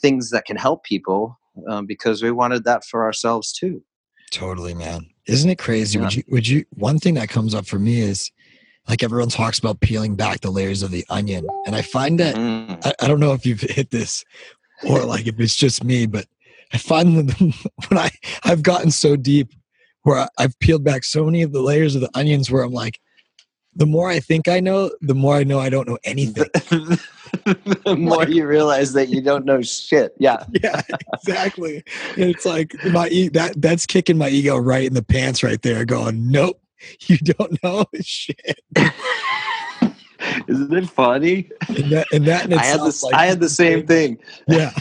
things 0.00 0.30
that 0.30 0.44
can 0.44 0.56
help 0.56 0.84
people 0.84 1.38
um, 1.68 1.86
because 1.86 2.22
we 2.22 2.30
wanted 2.30 2.64
that 2.64 2.84
for 2.84 3.04
ourselves 3.04 3.52
too 3.52 3.82
totally 4.30 4.74
man 4.74 5.06
isn't 5.26 5.50
it 5.50 5.58
crazy 5.58 5.98
yeah. 5.98 6.04
would 6.04 6.14
you 6.14 6.22
would 6.28 6.48
you 6.48 6.64
one 6.70 6.98
thing 6.98 7.14
that 7.14 7.28
comes 7.28 7.54
up 7.54 7.66
for 7.66 7.78
me 7.78 8.00
is 8.00 8.30
like 8.88 9.02
everyone 9.02 9.28
talks 9.28 9.58
about 9.58 9.80
peeling 9.80 10.14
back 10.14 10.40
the 10.40 10.50
layers 10.50 10.82
of 10.82 10.90
the 10.90 11.04
onion 11.10 11.46
and 11.66 11.74
i 11.74 11.82
find 11.82 12.18
that 12.20 12.34
mm. 12.34 12.86
I, 12.86 12.92
I 13.00 13.08
don't 13.08 13.20
know 13.20 13.32
if 13.32 13.46
you've 13.46 13.60
hit 13.62 13.90
this 13.90 14.24
or 14.88 15.04
like 15.04 15.26
if 15.26 15.38
it's 15.38 15.56
just 15.56 15.84
me 15.84 16.06
but 16.06 16.26
I 16.74 16.78
find 16.78 17.16
that 17.16 17.54
when 17.88 17.98
I 17.98 18.10
I've 18.42 18.62
gotten 18.62 18.90
so 18.90 19.16
deep 19.16 19.52
where 20.02 20.28
I've 20.36 20.58
peeled 20.58 20.84
back 20.84 21.04
so 21.04 21.24
many 21.24 21.42
of 21.42 21.52
the 21.52 21.62
layers 21.62 21.94
of 21.94 22.02
the 22.02 22.10
onions 22.14 22.50
where 22.50 22.62
I'm 22.62 22.72
like, 22.72 23.00
the 23.74 23.86
more 23.86 24.08
I 24.08 24.20
think 24.20 24.48
I 24.48 24.60
know, 24.60 24.90
the 25.00 25.14
more 25.14 25.34
I 25.34 25.44
know 25.44 25.58
I 25.58 25.70
don't 25.70 25.88
know 25.88 25.98
anything. 26.04 26.44
the 27.44 27.96
more 27.98 28.18
like, 28.18 28.28
you 28.28 28.46
realize 28.46 28.92
that 28.92 29.08
you 29.08 29.22
don't 29.22 29.44
know 29.44 29.62
shit. 29.62 30.14
Yeah. 30.18 30.44
Yeah, 30.62 30.80
exactly. 31.14 31.82
and 32.16 32.30
it's 32.30 32.44
like 32.44 32.74
my 32.86 33.08
e- 33.08 33.28
that 33.30 33.60
that's 33.60 33.86
kicking 33.86 34.18
my 34.18 34.28
ego 34.28 34.56
right 34.56 34.86
in 34.86 34.94
the 34.94 35.02
pants 35.02 35.42
right 35.42 35.60
there, 35.62 35.84
going, 35.84 36.30
Nope, 36.30 36.60
you 37.06 37.18
don't 37.18 37.62
know 37.62 37.84
shit. 38.02 38.60
Isn't 40.48 40.72
it 40.72 40.88
funny? 40.88 41.50
And 41.68 41.92
that, 41.92 42.06
and 42.12 42.24
that 42.26 42.52
I 42.52 42.64
had 42.64 42.80
the 42.80 43.00
like, 43.02 43.14
I 43.14 43.26
had 43.26 43.40
the 43.40 43.48
same 43.48 43.86
thing. 43.86 44.18
Yeah. 44.48 44.72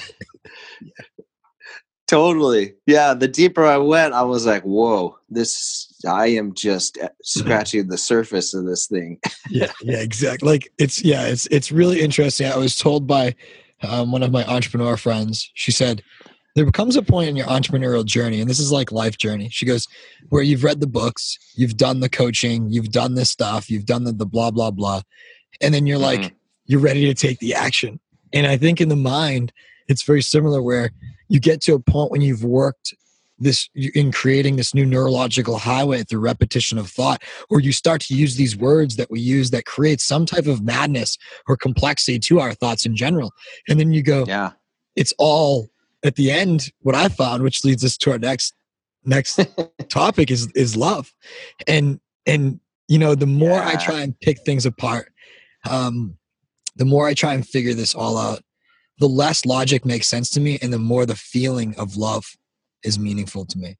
Totally. 2.13 2.75
Yeah. 2.85 3.15
The 3.15 3.27
deeper 3.27 3.65
I 3.65 3.77
went, 3.77 4.13
I 4.13 4.21
was 4.21 4.45
like, 4.45 4.61
whoa, 4.61 5.17
this, 5.31 5.91
I 6.07 6.27
am 6.27 6.53
just 6.53 6.99
uh, 6.99 7.09
scratching 7.23 7.87
the 7.87 7.97
surface 7.97 8.53
of 8.53 8.65
this 8.65 8.85
thing. 8.85 9.19
yeah. 9.49 9.71
Yeah. 9.81 9.97
Exactly. 9.97 10.47
Like 10.47 10.71
it's, 10.77 11.03
yeah, 11.03 11.25
it's, 11.25 11.47
it's 11.47 11.71
really 11.71 12.01
interesting. 12.01 12.45
I 12.45 12.57
was 12.57 12.75
told 12.75 13.07
by 13.07 13.33
um, 13.81 14.11
one 14.11 14.21
of 14.21 14.31
my 14.31 14.45
entrepreneur 14.45 14.95
friends, 14.95 15.49
she 15.55 15.71
said, 15.71 16.03
there 16.55 16.69
comes 16.69 16.95
a 16.95 17.01
point 17.01 17.29
in 17.29 17.35
your 17.35 17.47
entrepreneurial 17.47 18.05
journey, 18.05 18.39
and 18.39 18.47
this 18.47 18.59
is 18.59 18.71
like 18.71 18.91
life 18.91 19.17
journey. 19.17 19.49
She 19.49 19.65
goes, 19.65 19.87
where 20.29 20.43
you've 20.43 20.63
read 20.63 20.81
the 20.81 20.87
books, 20.87 21.39
you've 21.55 21.77
done 21.77 21.99
the 21.99 22.09
coaching, 22.09 22.69
you've 22.69 22.91
done 22.91 23.15
this 23.15 23.31
stuff, 23.31 23.71
you've 23.71 23.87
done 23.87 24.03
the, 24.03 24.11
the 24.11 24.27
blah, 24.27 24.51
blah, 24.51 24.69
blah. 24.69 25.01
And 25.61 25.73
then 25.73 25.87
you're 25.87 25.97
mm-hmm. 25.97 26.21
like, 26.21 26.35
you're 26.67 26.79
ready 26.79 27.05
to 27.05 27.15
take 27.15 27.39
the 27.39 27.55
action. 27.55 27.99
And 28.33 28.45
I 28.45 28.57
think 28.57 28.81
in 28.81 28.89
the 28.89 28.95
mind, 28.95 29.51
it's 29.87 30.03
very 30.03 30.21
similar 30.21 30.61
where 30.61 30.91
you 31.27 31.39
get 31.39 31.61
to 31.61 31.73
a 31.73 31.79
point 31.79 32.11
when 32.11 32.21
you've 32.21 32.43
worked 32.43 32.93
this 33.39 33.69
in 33.75 34.11
creating 34.11 34.55
this 34.55 34.73
new 34.73 34.85
neurological 34.85 35.57
highway 35.57 36.03
through 36.03 36.19
repetition 36.19 36.77
of 36.77 36.89
thought 36.89 37.21
or 37.49 37.59
you 37.59 37.71
start 37.71 38.01
to 38.01 38.15
use 38.15 38.35
these 38.35 38.55
words 38.55 38.95
that 38.95 39.09
we 39.09 39.19
use 39.19 39.49
that 39.51 39.65
create 39.65 39.99
some 39.99 40.25
type 40.25 40.45
of 40.45 40.63
madness 40.63 41.17
or 41.47 41.57
complexity 41.57 42.19
to 42.19 42.39
our 42.39 42.53
thoughts 42.53 42.85
in 42.85 42.95
general. 42.95 43.33
And 43.67 43.79
then 43.79 43.91
you 43.91 44.03
go 44.03 44.25
yeah. 44.27 44.51
it's 44.95 45.13
all 45.17 45.69
at 46.03 46.15
the 46.15 46.31
end 46.31 46.71
what 46.81 46.95
i 46.95 47.07
found 47.07 47.43
which 47.43 47.63
leads 47.63 47.83
us 47.83 47.97
to 47.97 48.11
our 48.11 48.19
next 48.19 48.53
next 49.05 49.39
topic 49.89 50.31
is 50.31 50.51
is 50.51 50.75
love. 50.75 51.13
And 51.67 51.99
and 52.25 52.59
you 52.87 52.99
know 52.99 53.15
the 53.15 53.27
more 53.27 53.57
yeah. 53.57 53.69
i 53.69 53.75
try 53.75 54.01
and 54.01 54.17
pick 54.19 54.41
things 54.41 54.65
apart 54.65 55.11
um 55.69 56.17
the 56.75 56.85
more 56.85 57.07
i 57.07 57.13
try 57.13 57.33
and 57.33 57.47
figure 57.47 57.73
this 57.73 57.95
all 57.95 58.17
out 58.17 58.41
the 59.03 59.09
less 59.09 59.45
logic 59.45 59.83
makes 59.83 60.07
sense 60.07 60.29
to 60.29 60.39
me 60.39 60.57
and 60.61 60.71
the 60.71 60.79
more 60.79 61.05
the 61.05 61.13
feeling 61.13 61.75
of 61.77 61.97
love 61.97 62.37
is 62.85 62.97
meaningful 62.97 63.45
to 63.45 63.57
me 63.57 63.77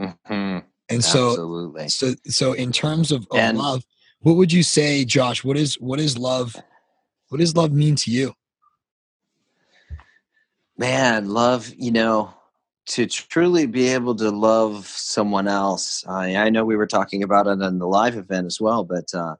mm-hmm. 0.00 0.60
and 0.88 1.04
so 1.04 1.32
Absolutely. 1.32 1.88
so 1.90 2.14
so 2.24 2.52
in 2.54 2.72
terms 2.72 3.12
of, 3.12 3.28
of 3.30 3.54
love 3.54 3.84
what 4.20 4.36
would 4.36 4.50
you 4.50 4.62
say 4.62 5.04
josh 5.04 5.44
what 5.44 5.58
is 5.58 5.74
what 5.74 6.00
is 6.00 6.16
love 6.16 6.56
what 7.28 7.40
does 7.40 7.54
love 7.54 7.72
mean 7.72 7.94
to 7.94 8.10
you 8.10 8.32
man 10.78 11.28
love 11.28 11.70
you 11.76 11.90
know 11.90 12.32
to 12.86 13.04
truly 13.04 13.66
be 13.66 13.88
able 13.88 14.14
to 14.14 14.30
love 14.30 14.86
someone 14.86 15.46
else 15.46 16.06
i, 16.08 16.36
I 16.36 16.48
know 16.48 16.64
we 16.64 16.76
were 16.76 16.86
talking 16.86 17.22
about 17.22 17.46
it 17.46 17.60
in 17.60 17.78
the 17.78 17.86
live 17.86 18.16
event 18.16 18.46
as 18.46 18.58
well 18.58 18.82
but 18.82 19.12
uh, 19.12 19.36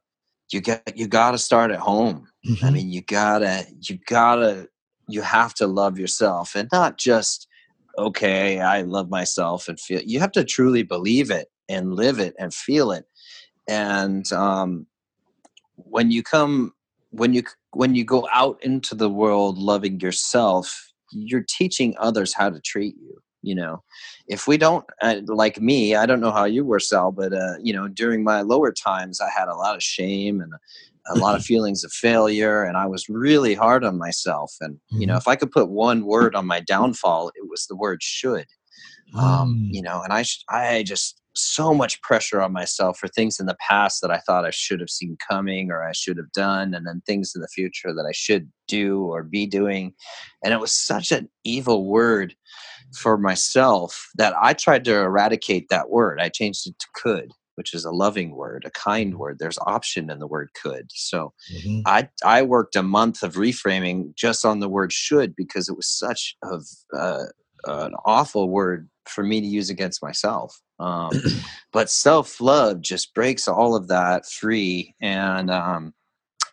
you 0.52 0.60
got 0.60 0.98
you 0.98 1.06
got 1.06 1.30
to 1.30 1.38
start 1.38 1.70
at 1.70 1.78
home 1.78 2.28
mm-hmm. 2.46 2.62
i 2.62 2.70
mean 2.70 2.90
you 2.90 3.00
gotta 3.00 3.64
you 3.80 3.98
gotta 4.06 4.68
you 5.08 5.22
have 5.22 5.54
to 5.54 5.66
love 5.66 5.98
yourself 5.98 6.54
and 6.54 6.68
not 6.72 6.98
just 6.98 7.48
okay 7.96 8.60
i 8.60 8.82
love 8.82 9.08
myself 9.10 9.68
and 9.68 9.80
feel 9.80 10.00
you 10.02 10.20
have 10.20 10.32
to 10.32 10.44
truly 10.44 10.82
believe 10.82 11.30
it 11.30 11.48
and 11.68 11.94
live 11.94 12.18
it 12.18 12.34
and 12.38 12.52
feel 12.52 12.90
it. 12.90 13.04
And 13.68 14.30
um, 14.32 14.86
when 15.76 16.10
you 16.10 16.22
come 16.22 16.72
when 17.10 17.34
you 17.34 17.42
when 17.72 17.94
you 17.94 18.04
go 18.04 18.28
out 18.32 18.58
into 18.62 18.94
the 18.94 19.08
world 19.08 19.56
loving 19.58 19.98
yourself 20.00 20.92
you're 21.10 21.44
teaching 21.48 21.94
others 21.98 22.34
how 22.34 22.50
to 22.50 22.60
treat 22.60 22.94
you 23.00 23.16
you 23.40 23.54
know? 23.54 23.84
If 24.26 24.48
we 24.48 24.58
don't 24.58 24.84
uh, 25.00 25.20
like 25.26 25.58
me 25.60 25.94
i 25.94 26.04
don't 26.04 26.20
know 26.20 26.32
how 26.32 26.44
you 26.44 26.66
were 26.66 26.80
sal 26.80 27.12
but 27.12 27.32
uh, 27.32 27.54
you 27.62 27.72
know 27.72 27.88
during 27.88 28.24
my 28.24 28.42
lower 28.42 28.72
times 28.72 29.20
i 29.22 29.30
had 29.30 29.48
a 29.48 29.54
lot 29.54 29.74
of 29.74 29.82
shame 29.82 30.40
and 30.40 30.52
a 31.08 31.18
lot 31.18 31.36
of 31.36 31.44
feelings 31.44 31.84
of 31.84 31.92
failure 31.92 32.62
and 32.62 32.76
i 32.76 32.86
was 32.86 33.08
really 33.08 33.54
hard 33.54 33.84
on 33.84 33.98
myself 33.98 34.54
and 34.60 34.78
you 34.90 35.06
know 35.06 35.14
mm-hmm. 35.14 35.18
if 35.18 35.28
i 35.28 35.36
could 35.36 35.50
put 35.50 35.68
one 35.68 36.04
word 36.04 36.34
on 36.34 36.46
my 36.46 36.60
downfall 36.60 37.28
it 37.34 37.48
was 37.48 37.66
the 37.66 37.76
word 37.76 38.02
should 38.02 38.46
um, 39.14 39.54
mm. 39.54 39.68
you 39.70 39.82
know 39.82 40.02
and 40.02 40.12
i 40.12 40.24
i 40.50 40.82
just 40.82 41.20
so 41.34 41.72
much 41.72 42.02
pressure 42.02 42.42
on 42.42 42.52
myself 42.52 42.98
for 42.98 43.06
things 43.06 43.38
in 43.38 43.46
the 43.46 43.56
past 43.60 44.00
that 44.00 44.10
i 44.10 44.18
thought 44.18 44.44
i 44.44 44.50
should 44.50 44.80
have 44.80 44.90
seen 44.90 45.16
coming 45.30 45.70
or 45.70 45.84
i 45.84 45.92
should 45.92 46.16
have 46.16 46.30
done 46.32 46.74
and 46.74 46.86
then 46.86 47.00
things 47.06 47.32
in 47.34 47.40
the 47.40 47.48
future 47.48 47.94
that 47.94 48.06
i 48.08 48.12
should 48.12 48.50
do 48.66 49.04
or 49.04 49.22
be 49.22 49.46
doing 49.46 49.94
and 50.44 50.52
it 50.52 50.60
was 50.60 50.72
such 50.72 51.12
an 51.12 51.28
evil 51.44 51.86
word 51.86 52.34
for 52.94 53.18
myself 53.18 54.08
that 54.16 54.34
I 54.40 54.52
tried 54.52 54.84
to 54.84 54.94
eradicate 54.94 55.68
that 55.70 55.90
word. 55.90 56.20
I 56.20 56.28
changed 56.28 56.66
it 56.66 56.78
to 56.78 56.86
could, 56.94 57.32
which 57.58 57.74
is 57.74 57.84
a 57.84 57.90
loving 57.90 58.36
word, 58.36 58.62
a 58.64 58.70
kind 58.70 59.18
word. 59.18 59.40
There's 59.40 59.58
option 59.66 60.10
in 60.10 60.20
the 60.20 60.28
word 60.28 60.50
could. 60.54 60.92
So 60.94 61.32
mm-hmm. 61.52 61.80
I 61.86 62.08
I 62.24 62.42
worked 62.42 62.76
a 62.76 62.84
month 62.84 63.24
of 63.24 63.34
reframing 63.34 64.14
just 64.14 64.46
on 64.46 64.60
the 64.60 64.68
word 64.68 64.92
should 64.92 65.34
because 65.34 65.68
it 65.68 65.76
was 65.76 65.88
such 65.88 66.36
of 66.44 66.64
uh, 66.96 67.24
an 67.66 67.94
awful 68.04 68.48
word 68.48 68.88
for 69.08 69.24
me 69.24 69.40
to 69.40 69.46
use 69.46 69.70
against 69.70 70.04
myself. 70.04 70.60
Um, 70.78 71.10
but 71.72 71.90
self 71.90 72.40
love 72.40 72.80
just 72.80 73.12
breaks 73.12 73.48
all 73.48 73.74
of 73.74 73.88
that 73.88 74.24
free, 74.24 74.94
and 75.00 75.50
um, 75.50 75.94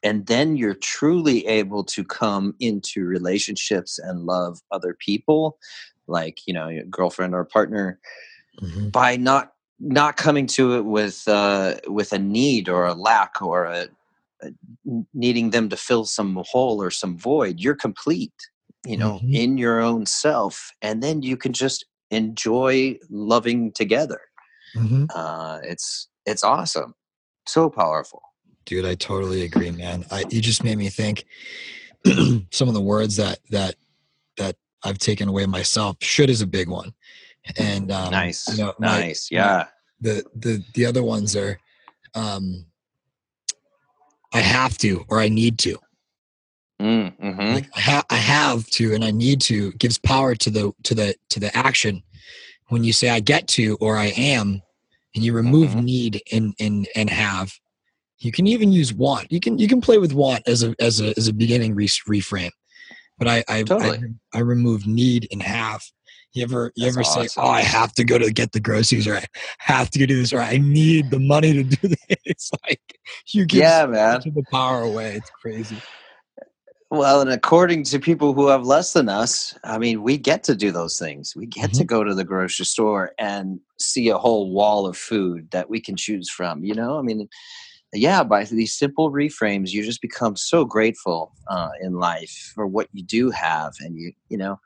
and 0.02 0.26
then 0.26 0.58
you're 0.58 0.74
truly 0.74 1.46
able 1.46 1.84
to 1.84 2.04
come 2.04 2.56
into 2.60 3.06
relationships 3.06 4.00
and 4.00 4.26
love 4.26 4.60
other 4.72 4.98
people, 5.00 5.60
like 6.08 6.40
you 6.48 6.54
know, 6.56 6.68
your 6.68 6.86
girlfriend 6.86 7.36
or 7.36 7.46
partner, 7.46 8.00
mm-hmm. 8.60 8.90
by 8.90 9.18
not 9.18 9.52
not 9.80 10.18
coming 10.18 10.48
to 10.48 10.76
it 10.76 10.86
with 10.86 11.28
uh, 11.28 11.76
with 11.88 12.14
a 12.14 12.20
need 12.20 12.70
or 12.70 12.86
a 12.86 12.94
lack 12.94 13.42
or 13.42 13.66
a, 13.66 13.88
a 14.42 14.52
needing 15.14 15.50
them 15.50 15.70
to 15.70 15.78
fill 15.78 16.06
some 16.06 16.42
hole 16.48 16.82
or 16.82 16.92
some 16.92 17.18
void. 17.18 17.60
You're 17.60 17.76
complete 17.76 18.34
you 18.86 18.96
know 18.96 19.16
mm-hmm. 19.16 19.34
in 19.34 19.58
your 19.58 19.82
own 19.82 20.06
self 20.06 20.72
and 20.82 21.02
then 21.02 21.22
you 21.22 21.36
can 21.36 21.52
just 21.52 21.86
enjoy 22.12 22.98
loving 23.10 23.72
together 23.72 24.22
mm-hmm. 24.76 25.06
uh, 25.14 25.60
it's 25.64 26.08
it's 26.26 26.44
awesome 26.44 26.94
so 27.46 27.70
powerful 27.70 28.22
dude 28.66 28.86
i 28.86 28.96
totally 28.96 29.44
agree 29.44 29.72
man 29.72 30.06
I, 30.12 30.24
you 30.30 30.42
just 30.42 30.64
made 30.64 30.78
me 30.78 30.90
think 30.90 31.26
some 32.52 32.68
of 32.68 32.74
the 32.74 32.82
words 32.82 33.18
that 33.18 33.40
that 33.50 33.76
that 34.38 34.56
i've 34.84 35.00
taken 35.00 35.28
away 35.28 35.46
myself 35.46 35.98
should 36.02 36.30
is 36.30 36.42
a 36.42 36.48
big 36.48 36.70
one 36.70 36.94
and 37.58 37.92
um, 37.92 38.12
nice 38.12 38.48
you 38.50 38.64
know, 38.64 38.74
nice 38.80 39.30
my, 39.32 39.38
yeah 39.38 39.68
the 40.02 40.24
the 40.36 40.64
the 40.74 40.86
other 40.86 41.04
ones 41.04 41.36
are 41.36 41.60
um 42.14 42.66
i 44.34 44.40
have 44.56 44.78
to 44.78 45.06
or 45.10 45.20
i 45.20 45.28
need 45.28 45.58
to 45.58 45.78
Mm, 46.82 47.18
mm-hmm. 47.18 47.54
Like 47.54 47.70
I, 47.76 47.80
ha- 47.80 48.06
I 48.10 48.16
have 48.16 48.68
to 48.72 48.94
and 48.94 49.04
I 49.04 49.12
need 49.12 49.40
to 49.42 49.72
gives 49.74 49.98
power 49.98 50.36
to 50.36 50.50
the 50.50 50.74
to 50.84 50.94
the 50.94 51.16
to 51.30 51.40
the 51.40 51.56
action. 51.56 52.04
When 52.68 52.84
you 52.84 52.94
say 52.94 53.10
I 53.10 53.20
get 53.20 53.48
to 53.50 53.78
or 53.80 53.96
I 53.96 54.08
am, 54.18 54.62
and 55.14 55.24
you 55.24 55.34
remove 55.34 55.70
mm-hmm. 55.70 55.86
need 55.86 56.22
and 56.34 56.54
and 56.60 56.88
and 56.96 57.10
have, 57.10 57.54
you 58.20 58.32
can 58.32 58.48
even 58.48 58.72
use 58.72 58.94
want. 58.94 59.32
You 59.32 59.40
can 59.40 59.58
you 59.58 59.68
can 59.68 59.80
play 59.80 59.98
with 59.98 60.14
want 60.14 60.48
as 60.48 60.64
a 60.64 60.76
as 60.80 61.00
a 61.00 61.14
as 61.18 61.28
a 61.28 61.34
beginning 61.34 61.76
re- 61.76 61.88
reframe. 61.88 62.52
But 63.18 63.30
I 63.30 63.44
I, 63.48 63.64
totally. 63.64 64.16
I 64.34 64.38
I 64.38 64.42
remove 64.42 64.86
need 64.86 65.28
and 65.32 65.42
have. 65.42 65.82
You 66.36 66.44
ever 66.44 66.74
you 66.76 66.84
That's 66.84 66.98
ever 66.98 67.02
awesome. 67.02 67.28
say, 67.30 67.42
"Oh, 67.42 67.48
I 67.48 67.62
have 67.62 67.94
to 67.94 68.04
go 68.04 68.18
to 68.18 68.30
get 68.30 68.52
the 68.52 68.60
groceries," 68.60 69.08
or 69.08 69.16
"I 69.16 69.26
have 69.60 69.90
to 69.92 70.00
go 70.00 70.06
do 70.06 70.18
this," 70.18 70.34
or 70.34 70.42
"I 70.42 70.58
need 70.58 71.10
the 71.10 71.20
money 71.20 71.54
to 71.54 71.64
do 71.64 71.88
this"? 71.88 72.18
It's 72.26 72.52
like 72.68 73.00
you 73.28 73.46
give 73.46 73.62
yeah, 73.62 73.86
man. 73.86 74.20
the 74.26 74.44
power 74.52 74.82
away. 74.82 75.16
It's 75.16 75.30
crazy. 75.30 75.78
Well, 76.92 77.22
and 77.22 77.32
according 77.32 77.84
to 77.86 78.00
people 78.00 78.34
who 78.34 78.48
have 78.48 78.66
less 78.66 78.94
than 78.94 79.10
us, 79.10 79.58
I 79.64 79.78
mean, 79.78 80.04
we 80.04 80.18
get 80.18 80.44
to 80.44 80.56
do 80.56 80.72
those 80.72 81.00
things. 81.00 81.36
We 81.36 81.46
get 81.46 81.72
mm-hmm. 81.72 81.80
to 81.80 81.84
go 81.86 82.04
to 82.04 82.14
the 82.14 82.24
grocery 82.24 82.66
store 82.66 83.14
and 83.18 83.60
see 83.80 84.10
a 84.10 84.18
whole 84.18 84.52
wall 84.52 84.86
of 84.86 84.98
food 84.98 85.50
that 85.52 85.70
we 85.70 85.80
can 85.80 85.96
choose 85.96 86.30
from. 86.30 86.64
You 86.64 86.76
know, 86.76 87.00
I 87.00 87.02
mean, 87.02 87.28
yeah, 87.94 88.24
by 88.24 88.44
these 88.44 88.74
simple 88.74 89.12
reframes, 89.12 89.72
you 89.72 89.84
just 89.84 90.02
become 90.02 90.36
so 90.36 90.66
grateful 90.66 91.34
uh, 91.48 91.70
in 91.82 91.94
life 91.94 92.52
for 92.54 92.68
what 92.68 92.90
you 92.92 93.04
do 93.04 93.32
have. 93.32 93.74
And 93.80 93.98
you, 93.98 94.12
you 94.30 94.38
know, 94.38 94.60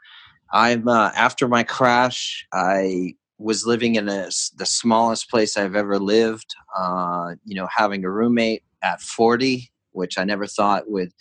I'm 0.51 0.87
uh, 0.87 1.11
after 1.15 1.47
my 1.47 1.63
crash, 1.63 2.45
I 2.53 3.15
was 3.37 3.65
living 3.65 3.95
in 3.95 4.09
a, 4.09 4.29
the 4.57 4.65
smallest 4.65 5.29
place 5.29 5.57
I've 5.57 5.75
ever 5.75 5.99
lived. 5.99 6.55
Uh, 6.77 7.35
you 7.45 7.55
know, 7.55 7.67
having 7.73 8.03
a 8.03 8.11
roommate 8.11 8.63
at 8.81 9.01
40, 9.01 9.71
which 9.91 10.17
I 10.17 10.23
never 10.23 10.45
thought 10.47 10.89
would 10.89 11.13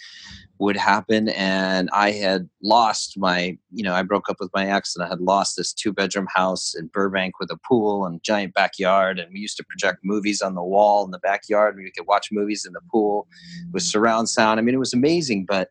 would 0.59 0.77
happen 0.77 1.29
and 1.31 1.89
i 1.93 2.11
had 2.11 2.49
lost 2.63 3.17
my 3.17 3.57
you 3.71 3.83
know 3.83 3.95
i 3.95 4.03
broke 4.03 4.29
up 4.29 4.37
with 4.41 4.51
my 4.55 4.69
ex 4.69 4.97
and 4.97 5.05
i 5.05 5.09
had 5.09 5.21
lost 5.21 5.57
this 5.57 5.73
two 5.73 5.93
bedroom 5.93 6.27
house 6.35 6.75
in 6.75 6.89
burbank 6.89 7.39
with 7.39 7.51
a 7.51 7.57
pool 7.57 8.05
and 8.05 8.23
giant 8.23 8.53
backyard 8.55 9.19
and 9.19 9.33
we 9.33 9.39
used 9.39 9.57
to 9.57 9.65
project 9.65 10.01
movies 10.03 10.43
on 10.43 10.55
the 10.55 10.63
wall 10.63 11.05
in 11.05 11.11
the 11.11 11.19
backyard 11.21 11.77
we 11.77 11.91
could 11.97 12.07
watch 12.07 12.29
movies 12.33 12.65
in 12.67 12.73
the 12.73 12.81
pool 12.91 13.27
with 13.73 13.83
surround 13.83 14.29
sound 14.29 14.59
i 14.59 14.63
mean 14.63 14.75
it 14.75 14.79
was 14.79 14.95
amazing 14.95 15.45
but 15.45 15.71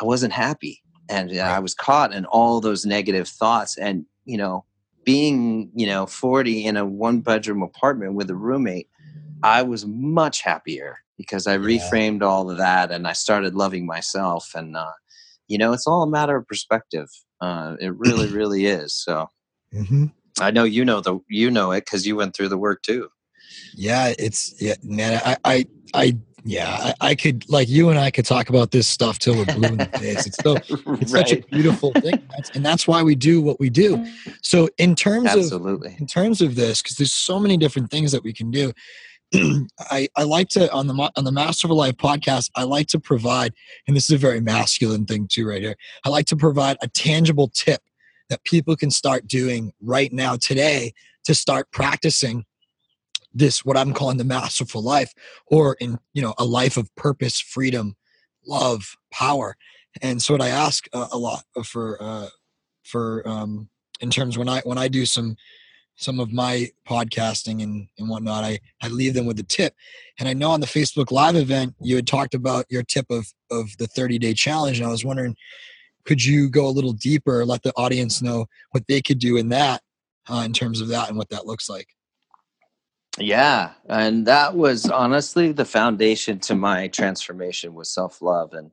i 0.00 0.04
wasn't 0.04 0.32
happy 0.32 0.82
and 1.08 1.32
uh, 1.32 1.40
i 1.40 1.58
was 1.58 1.74
caught 1.74 2.12
in 2.12 2.24
all 2.26 2.60
those 2.60 2.84
negative 2.86 3.28
thoughts 3.28 3.76
and 3.78 4.04
you 4.24 4.36
know 4.36 4.64
being 5.04 5.70
you 5.74 5.86
know 5.86 6.06
40 6.06 6.66
in 6.66 6.76
a 6.76 6.84
one 6.84 7.20
bedroom 7.20 7.62
apartment 7.62 8.14
with 8.14 8.30
a 8.30 8.34
roommate 8.34 8.88
i 9.42 9.62
was 9.62 9.86
much 9.86 10.42
happier 10.42 10.98
because 11.18 11.48
I 11.48 11.58
reframed 11.58 12.22
all 12.22 12.48
of 12.48 12.56
that 12.56 12.90
and 12.90 13.06
I 13.06 13.12
started 13.12 13.54
loving 13.54 13.84
myself. 13.84 14.52
And, 14.54 14.76
uh, 14.76 14.92
you 15.48 15.58
know, 15.58 15.72
it's 15.72 15.86
all 15.86 16.04
a 16.04 16.08
matter 16.08 16.36
of 16.36 16.46
perspective. 16.46 17.08
Uh, 17.40 17.74
it 17.80 17.94
really, 17.94 18.28
really 18.32 18.66
is. 18.66 18.94
So 18.94 19.28
mm-hmm. 19.74 20.06
I 20.40 20.52
know 20.52 20.64
you 20.64 20.84
know 20.84 21.00
the 21.00 21.18
you 21.28 21.50
know 21.50 21.72
it 21.72 21.84
because 21.84 22.06
you 22.06 22.14
went 22.14 22.36
through 22.36 22.48
the 22.48 22.58
work 22.58 22.82
too. 22.82 23.08
Yeah, 23.74 24.14
it's 24.18 24.54
yeah, 24.60 24.76
man. 24.84 25.20
I 25.24 25.36
I, 25.44 25.66
I 25.94 26.16
yeah, 26.48 26.94
I, 27.00 27.10
I, 27.10 27.14
could 27.14 27.46
like 27.50 27.68
you 27.68 27.90
and 27.90 27.98
I 27.98 28.10
could 28.10 28.24
talk 28.24 28.48
about 28.48 28.70
this 28.70 28.88
stuff 28.88 29.18
till 29.18 29.36
we're 29.36 29.44
blue 29.44 29.68
in 29.68 29.76
the 29.76 29.84
face. 29.98 30.26
It's 30.26 30.38
so 30.38 30.56
it's 30.56 31.12
right. 31.12 31.28
such 31.28 31.32
a 31.32 31.42
beautiful 31.42 31.92
thing, 31.92 32.26
that's, 32.30 32.50
and 32.50 32.64
that's 32.64 32.88
why 32.88 33.02
we 33.02 33.14
do 33.14 33.42
what 33.42 33.60
we 33.60 33.68
do. 33.68 34.06
So 34.42 34.70
in 34.78 34.94
terms 34.94 35.26
Absolutely. 35.26 35.92
of 35.92 36.00
in 36.00 36.06
terms 36.06 36.40
of 36.40 36.54
this, 36.54 36.80
because 36.80 36.96
there's 36.96 37.12
so 37.12 37.38
many 37.38 37.58
different 37.58 37.90
things 37.90 38.12
that 38.12 38.24
we 38.24 38.32
can 38.32 38.50
do. 38.50 38.72
I, 39.78 40.08
I 40.16 40.22
like 40.22 40.48
to 40.50 40.72
on 40.72 40.86
the 40.86 41.12
on 41.16 41.24
the 41.24 41.32
Masterful 41.32 41.76
Life 41.76 41.98
podcast. 41.98 42.48
I 42.54 42.62
like 42.62 42.86
to 42.88 42.98
provide, 42.98 43.52
and 43.86 43.94
this 43.94 44.04
is 44.04 44.12
a 44.12 44.18
very 44.18 44.40
masculine 44.40 45.04
thing 45.04 45.28
too, 45.30 45.46
right 45.46 45.60
here. 45.60 45.76
I 46.06 46.08
like 46.08 46.24
to 46.26 46.36
provide 46.36 46.78
a 46.80 46.88
tangible 46.88 47.48
tip 47.48 47.82
that 48.30 48.42
people 48.44 48.74
can 48.74 48.90
start 48.90 49.28
doing 49.28 49.72
right 49.82 50.14
now 50.14 50.36
today 50.36 50.94
to 51.24 51.34
start 51.34 51.70
practicing 51.72 52.46
this 53.32 53.64
what 53.64 53.76
I'm 53.76 53.92
calling 53.92 54.16
the 54.16 54.24
masterful 54.24 54.82
life, 54.82 55.12
or 55.46 55.76
in 55.80 55.98
you 56.12 56.22
know 56.22 56.34
a 56.38 56.44
life 56.44 56.76
of 56.76 56.94
purpose, 56.96 57.40
freedom, 57.40 57.96
love, 58.46 58.96
power. 59.12 59.56
And 60.02 60.22
so 60.22 60.34
what 60.34 60.42
I 60.42 60.48
ask 60.48 60.86
uh, 60.92 61.08
a 61.10 61.18
lot 61.18 61.44
for 61.64 62.02
uh, 62.02 62.28
for 62.84 63.26
um, 63.28 63.68
in 64.00 64.10
terms 64.10 64.38
when 64.38 64.48
I 64.48 64.60
when 64.60 64.78
I 64.78 64.88
do 64.88 65.06
some 65.06 65.36
some 65.98 66.20
of 66.20 66.32
my 66.32 66.68
podcasting 66.88 67.60
and, 67.60 67.88
and 67.98 68.08
whatnot, 68.08 68.44
I, 68.44 68.60
I 68.80 68.86
leave 68.86 69.14
them 69.14 69.26
with 69.26 69.38
a 69.40 69.42
tip. 69.42 69.74
And 70.20 70.28
I 70.28 70.32
know 70.32 70.52
on 70.52 70.60
the 70.60 70.66
Facebook 70.66 71.10
Live 71.10 71.34
event, 71.34 71.74
you 71.80 71.96
had 71.96 72.06
talked 72.06 72.34
about 72.34 72.66
your 72.70 72.84
tip 72.84 73.06
of, 73.10 73.26
of 73.50 73.76
the 73.78 73.88
30 73.88 74.16
day 74.20 74.32
challenge. 74.32 74.78
And 74.78 74.86
I 74.86 74.92
was 74.92 75.04
wondering, 75.04 75.36
could 76.04 76.24
you 76.24 76.48
go 76.48 76.68
a 76.68 76.70
little 76.70 76.92
deeper, 76.92 77.44
let 77.44 77.64
the 77.64 77.72
audience 77.76 78.22
know 78.22 78.46
what 78.70 78.86
they 78.86 79.02
could 79.02 79.18
do 79.18 79.36
in 79.36 79.48
that, 79.48 79.82
uh, 80.28 80.42
in 80.46 80.52
terms 80.52 80.80
of 80.80 80.86
that 80.88 81.08
and 81.08 81.18
what 81.18 81.30
that 81.30 81.46
looks 81.46 81.68
like? 81.68 81.88
Yeah. 83.18 83.72
And 83.88 84.26
that 84.26 84.54
was 84.54 84.88
honestly 84.90 85.52
the 85.52 85.64
foundation 85.64 86.38
to 86.40 86.54
my 86.54 86.88
transformation 86.88 87.74
with 87.74 87.88
self 87.88 88.22
love. 88.22 88.52
And 88.52 88.72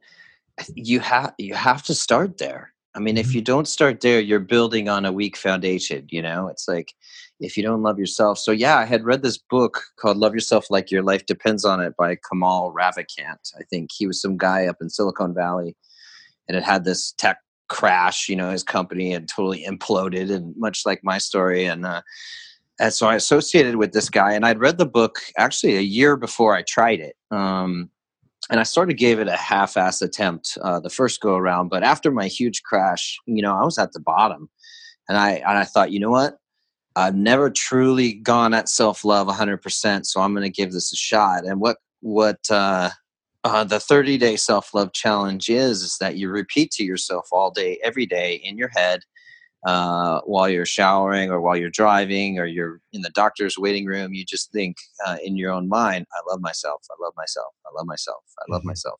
you 0.75 0.99
have, 0.99 1.33
you 1.37 1.53
have 1.53 1.83
to 1.83 1.95
start 1.95 2.37
there 2.37 2.73
I 2.95 2.99
mean, 2.99 3.17
if 3.17 3.27
mm-hmm. 3.27 3.35
you 3.35 3.41
don't 3.41 3.67
start 3.67 3.99
there, 3.99 4.21
you're 4.21 4.39
building 4.39 4.87
on 4.87 5.05
a 5.05 5.11
weak 5.11 5.35
foundation. 5.35 6.07
You 6.09 6.21
know, 6.21 6.47
it's 6.47 6.67
like 6.67 6.93
if 7.41 7.57
you 7.57 7.63
don't 7.63 7.83
love 7.83 7.99
yourself. 7.99 8.39
So, 8.39 8.51
yeah, 8.51 8.77
I 8.77 8.85
had 8.85 9.03
read 9.03 9.21
this 9.21 9.37
book 9.37 9.83
called 9.99 10.17
Love 10.17 10.33
Yourself 10.33 10.67
Like 10.69 10.89
Your 10.89 11.03
Life 11.03 11.25
Depends 11.25 11.65
on 11.65 11.81
It 11.81 11.95
by 11.97 12.17
Kamal 12.29 12.73
Ravikant. 12.73 13.53
I 13.59 13.63
think 13.69 13.89
he 13.93 14.07
was 14.07 14.21
some 14.21 14.37
guy 14.37 14.65
up 14.65 14.77
in 14.79 14.89
Silicon 14.89 15.33
Valley 15.33 15.75
and 16.47 16.57
it 16.57 16.63
had 16.63 16.85
this 16.85 17.11
tech 17.17 17.37
crash. 17.67 18.29
You 18.29 18.37
know, 18.37 18.51
his 18.51 18.63
company 18.63 19.11
had 19.11 19.27
totally 19.27 19.65
imploded, 19.65 20.33
and 20.33 20.55
much 20.55 20.85
like 20.85 21.01
my 21.03 21.17
story. 21.17 21.65
And, 21.65 21.85
uh, 21.85 22.01
and 22.79 22.93
so 22.93 23.07
I 23.07 23.15
associated 23.15 23.77
with 23.77 23.93
this 23.93 24.09
guy, 24.09 24.33
and 24.33 24.45
I'd 24.45 24.59
read 24.59 24.77
the 24.77 24.85
book 24.85 25.19
actually 25.37 25.77
a 25.77 25.81
year 25.81 26.17
before 26.17 26.55
I 26.55 26.61
tried 26.61 26.99
it. 26.99 27.15
Um, 27.31 27.89
and 28.49 28.59
I 28.59 28.63
sort 28.63 28.91
of 28.91 28.97
gave 28.97 29.19
it 29.19 29.27
a 29.27 29.35
half-ass 29.35 30.01
attempt 30.01 30.57
uh, 30.61 30.79
the 30.79 30.89
first 30.89 31.21
go 31.21 31.35
around. 31.35 31.69
But 31.69 31.83
after 31.83 32.11
my 32.11 32.27
huge 32.27 32.61
crash, 32.63 33.17
you 33.25 33.41
know, 33.41 33.55
I 33.55 33.63
was 33.63 33.79
at 33.79 33.93
the 33.93 33.99
bottom, 33.99 34.49
and 35.07 35.17
I 35.17 35.31
and 35.35 35.57
I 35.57 35.63
thought, 35.63 35.91
you 35.91 35.99
know 35.99 36.11
what? 36.11 36.37
I've 36.95 37.15
never 37.15 37.49
truly 37.49 38.13
gone 38.13 38.53
at 38.53 38.69
self-love 38.69 39.27
100%, 39.27 40.05
so 40.05 40.21
I'm 40.21 40.33
going 40.33 40.43
to 40.43 40.49
give 40.49 40.71
this 40.71 40.93
a 40.93 40.95
shot. 40.95 41.45
And 41.45 41.59
what 41.59 41.77
what 42.01 42.39
uh, 42.49 42.91
uh, 43.43 43.63
the 43.63 43.77
30-day 43.77 44.35
self-love 44.35 44.93
challenge 44.93 45.49
is 45.49 45.81
is 45.81 45.97
that 45.99 46.17
you 46.17 46.29
repeat 46.29 46.71
to 46.71 46.83
yourself 46.83 47.27
all 47.31 47.51
day, 47.51 47.79
every 47.83 48.05
day 48.05 48.35
in 48.43 48.57
your 48.57 48.69
head 48.69 49.01
uh, 49.65 50.21
while 50.25 50.47
you're 50.47 50.65
showering 50.65 51.31
or 51.31 51.41
while 51.41 51.57
you're 51.57 51.71
driving 51.71 52.37
or 52.37 52.45
you're 52.45 52.79
in 52.93 53.01
the 53.01 53.09
doctor's 53.09 53.57
waiting 53.57 53.85
room, 53.85 54.13
you 54.13 54.23
just 54.23 54.51
think 54.51 54.77
uh, 55.05 55.17
in 55.23 55.35
your 55.35 55.51
own 55.51 55.67
mind, 55.67 56.05
I 56.13 56.19
love 56.29 56.39
myself, 56.39 56.85
I 56.91 56.95
love 57.03 57.13
myself, 57.17 57.53
I 57.65 57.69
love 57.75 57.87
myself, 57.87 58.23
I 58.39 58.43
love 58.51 58.61
mm-hmm. 58.61 58.69
myself, 58.69 58.99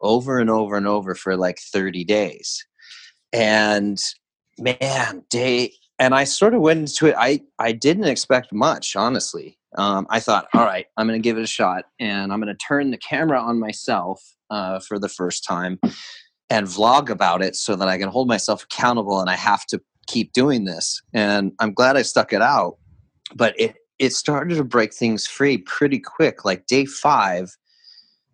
over 0.00 0.38
and 0.38 0.48
over 0.48 0.76
and 0.76 0.86
over 0.86 1.14
for 1.14 1.36
like 1.36 1.58
30 1.58 2.04
days. 2.04 2.66
And 3.34 3.98
man, 4.58 5.24
day, 5.28 5.74
and 5.98 6.14
I 6.14 6.24
sort 6.24 6.54
of 6.54 6.62
went 6.62 6.80
into 6.80 7.08
it. 7.08 7.14
I 7.18 7.40
I 7.58 7.72
didn't 7.72 8.04
expect 8.04 8.52
much, 8.52 8.96
honestly. 8.96 9.58
Um, 9.76 10.06
I 10.08 10.20
thought, 10.20 10.48
all 10.54 10.64
right, 10.64 10.86
I'm 10.96 11.06
going 11.06 11.20
to 11.20 11.22
give 11.22 11.36
it 11.36 11.42
a 11.42 11.46
shot, 11.46 11.84
and 12.00 12.32
I'm 12.32 12.40
going 12.40 12.54
to 12.54 12.66
turn 12.66 12.90
the 12.90 12.96
camera 12.96 13.38
on 13.38 13.58
myself 13.58 14.22
uh, 14.48 14.80
for 14.80 14.98
the 14.98 15.08
first 15.08 15.44
time 15.44 15.78
and 16.48 16.66
vlog 16.66 17.10
about 17.10 17.42
it 17.42 17.54
so 17.54 17.76
that 17.76 17.88
I 17.88 17.98
can 17.98 18.08
hold 18.08 18.28
myself 18.28 18.64
accountable, 18.64 19.20
and 19.20 19.28
I 19.28 19.36
have 19.36 19.66
to 19.66 19.80
keep 20.08 20.32
doing 20.32 20.64
this. 20.64 21.00
And 21.12 21.52
I'm 21.60 21.72
glad 21.72 21.96
I 21.96 22.02
stuck 22.02 22.32
it 22.32 22.42
out, 22.42 22.78
but 23.34 23.54
it 23.58 23.76
it 23.98 24.12
started 24.12 24.56
to 24.56 24.64
break 24.64 24.94
things 24.94 25.26
free 25.26 25.58
pretty 25.58 25.98
quick. 25.98 26.44
Like 26.44 26.66
day 26.66 26.86
five, 26.86 27.56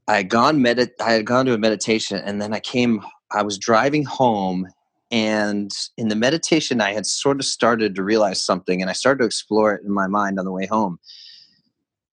I 0.08 0.16
had 0.16 0.30
gone 0.30 0.58
medit 0.60 0.90
I 1.00 1.12
had 1.12 1.26
gone 1.26 1.46
to 1.46 1.54
a 1.54 1.58
meditation, 1.58 2.22
and 2.24 2.40
then 2.40 2.54
I 2.54 2.60
came. 2.60 3.02
I 3.32 3.42
was 3.42 3.58
driving 3.58 4.04
home, 4.04 4.68
and 5.10 5.72
in 5.96 6.08
the 6.08 6.16
meditation, 6.16 6.80
I 6.80 6.92
had 6.92 7.06
sort 7.06 7.40
of 7.40 7.46
started 7.46 7.94
to 7.94 8.02
realize 8.02 8.42
something, 8.42 8.80
and 8.80 8.90
I 8.90 8.94
started 8.94 9.20
to 9.20 9.26
explore 9.26 9.74
it 9.74 9.82
in 9.84 9.92
my 9.92 10.06
mind 10.06 10.38
on 10.38 10.44
the 10.44 10.52
way 10.52 10.66
home. 10.66 10.98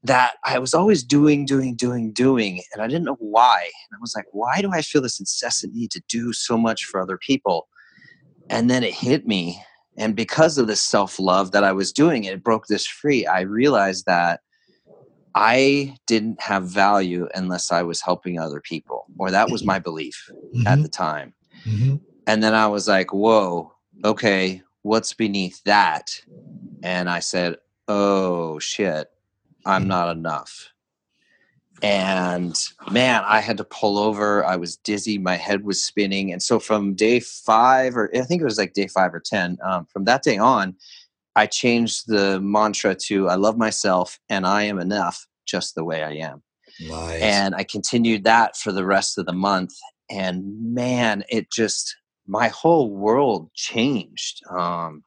That 0.03 0.33
I 0.43 0.57
was 0.57 0.73
always 0.73 1.03
doing, 1.03 1.45
doing, 1.45 1.75
doing, 1.75 2.11
doing, 2.11 2.63
and 2.73 2.81
I 2.81 2.87
didn't 2.87 3.03
know 3.05 3.17
why. 3.19 3.59
And 3.59 3.97
I 3.97 4.01
was 4.01 4.15
like, 4.15 4.25
why 4.31 4.61
do 4.61 4.71
I 4.71 4.81
feel 4.81 5.01
this 5.01 5.19
incessant 5.19 5.75
need 5.75 5.91
to 5.91 6.01
do 6.07 6.33
so 6.33 6.57
much 6.57 6.85
for 6.85 6.99
other 6.99 7.17
people? 7.17 7.67
And 8.51 8.69
then 8.69 8.83
it 8.83 8.93
hit 8.93 9.25
me. 9.25 9.63
And 9.97 10.15
because 10.15 10.57
of 10.57 10.67
this 10.67 10.81
self 10.81 11.19
love 11.19 11.51
that 11.51 11.63
I 11.63 11.71
was 11.71 11.91
doing, 11.91 12.25
it 12.25 12.43
broke 12.43 12.67
this 12.67 12.85
free. 12.85 13.25
I 13.25 13.41
realized 13.41 14.05
that 14.05 14.41
I 15.33 15.95
didn't 16.07 16.41
have 16.41 16.65
value 16.65 17.27
unless 17.33 17.71
I 17.71 17.83
was 17.83 18.01
helping 18.01 18.37
other 18.37 18.59
people, 18.59 19.05
or 19.17 19.31
that 19.31 19.49
was 19.49 19.63
my 19.63 19.79
belief 19.79 20.29
mm-hmm. 20.33 20.67
at 20.67 20.81
the 20.81 20.89
time. 20.89 21.33
Mm-hmm. 21.65 21.95
And 22.27 22.43
then 22.43 22.53
I 22.53 22.67
was 22.67 22.87
like, 22.87 23.13
whoa, 23.13 23.73
okay, 24.03 24.61
what's 24.81 25.13
beneath 25.13 25.63
that? 25.63 26.21
And 26.83 27.09
I 27.09 27.19
said, 27.19 27.57
oh 27.87 28.59
shit, 28.59 29.09
I'm 29.65 29.87
not 29.87 30.15
enough. 30.15 30.69
And 31.81 32.55
man, 32.91 33.23
I 33.25 33.39
had 33.39 33.57
to 33.57 33.63
pull 33.63 33.97
over. 33.97 34.45
I 34.45 34.55
was 34.55 34.77
dizzy. 34.77 35.17
My 35.17 35.35
head 35.35 35.63
was 35.63 35.81
spinning. 35.81 36.31
And 36.31 36.41
so 36.41 36.59
from 36.59 36.93
day 36.93 37.19
five, 37.19 37.97
or 37.97 38.09
I 38.15 38.21
think 38.21 38.41
it 38.41 38.45
was 38.45 38.57
like 38.57 38.73
day 38.73 38.87
five 38.87 39.13
or 39.13 39.19
10, 39.19 39.57
um, 39.63 39.85
from 39.91 40.05
that 40.05 40.21
day 40.21 40.37
on, 40.37 40.75
I 41.35 41.47
changed 41.47 42.07
the 42.07 42.39
mantra 42.41 42.93
to 42.93 43.29
I 43.29 43.35
love 43.35 43.57
myself 43.57 44.19
and 44.29 44.45
I 44.45 44.63
am 44.63 44.79
enough 44.79 45.25
just 45.45 45.75
the 45.75 45.83
way 45.83 46.03
I 46.03 46.13
am. 46.13 46.43
Nice. 46.79 47.21
And 47.21 47.55
I 47.55 47.63
continued 47.63 48.23
that 48.25 48.57
for 48.57 48.71
the 48.71 48.85
rest 48.85 49.17
of 49.17 49.25
the 49.25 49.33
month. 49.33 49.73
And 50.09 50.73
man, 50.73 51.23
it 51.29 51.51
just, 51.51 51.95
my 52.27 52.49
whole 52.49 52.89
world 52.89 53.49
changed. 53.53 54.41
Um, 54.49 55.03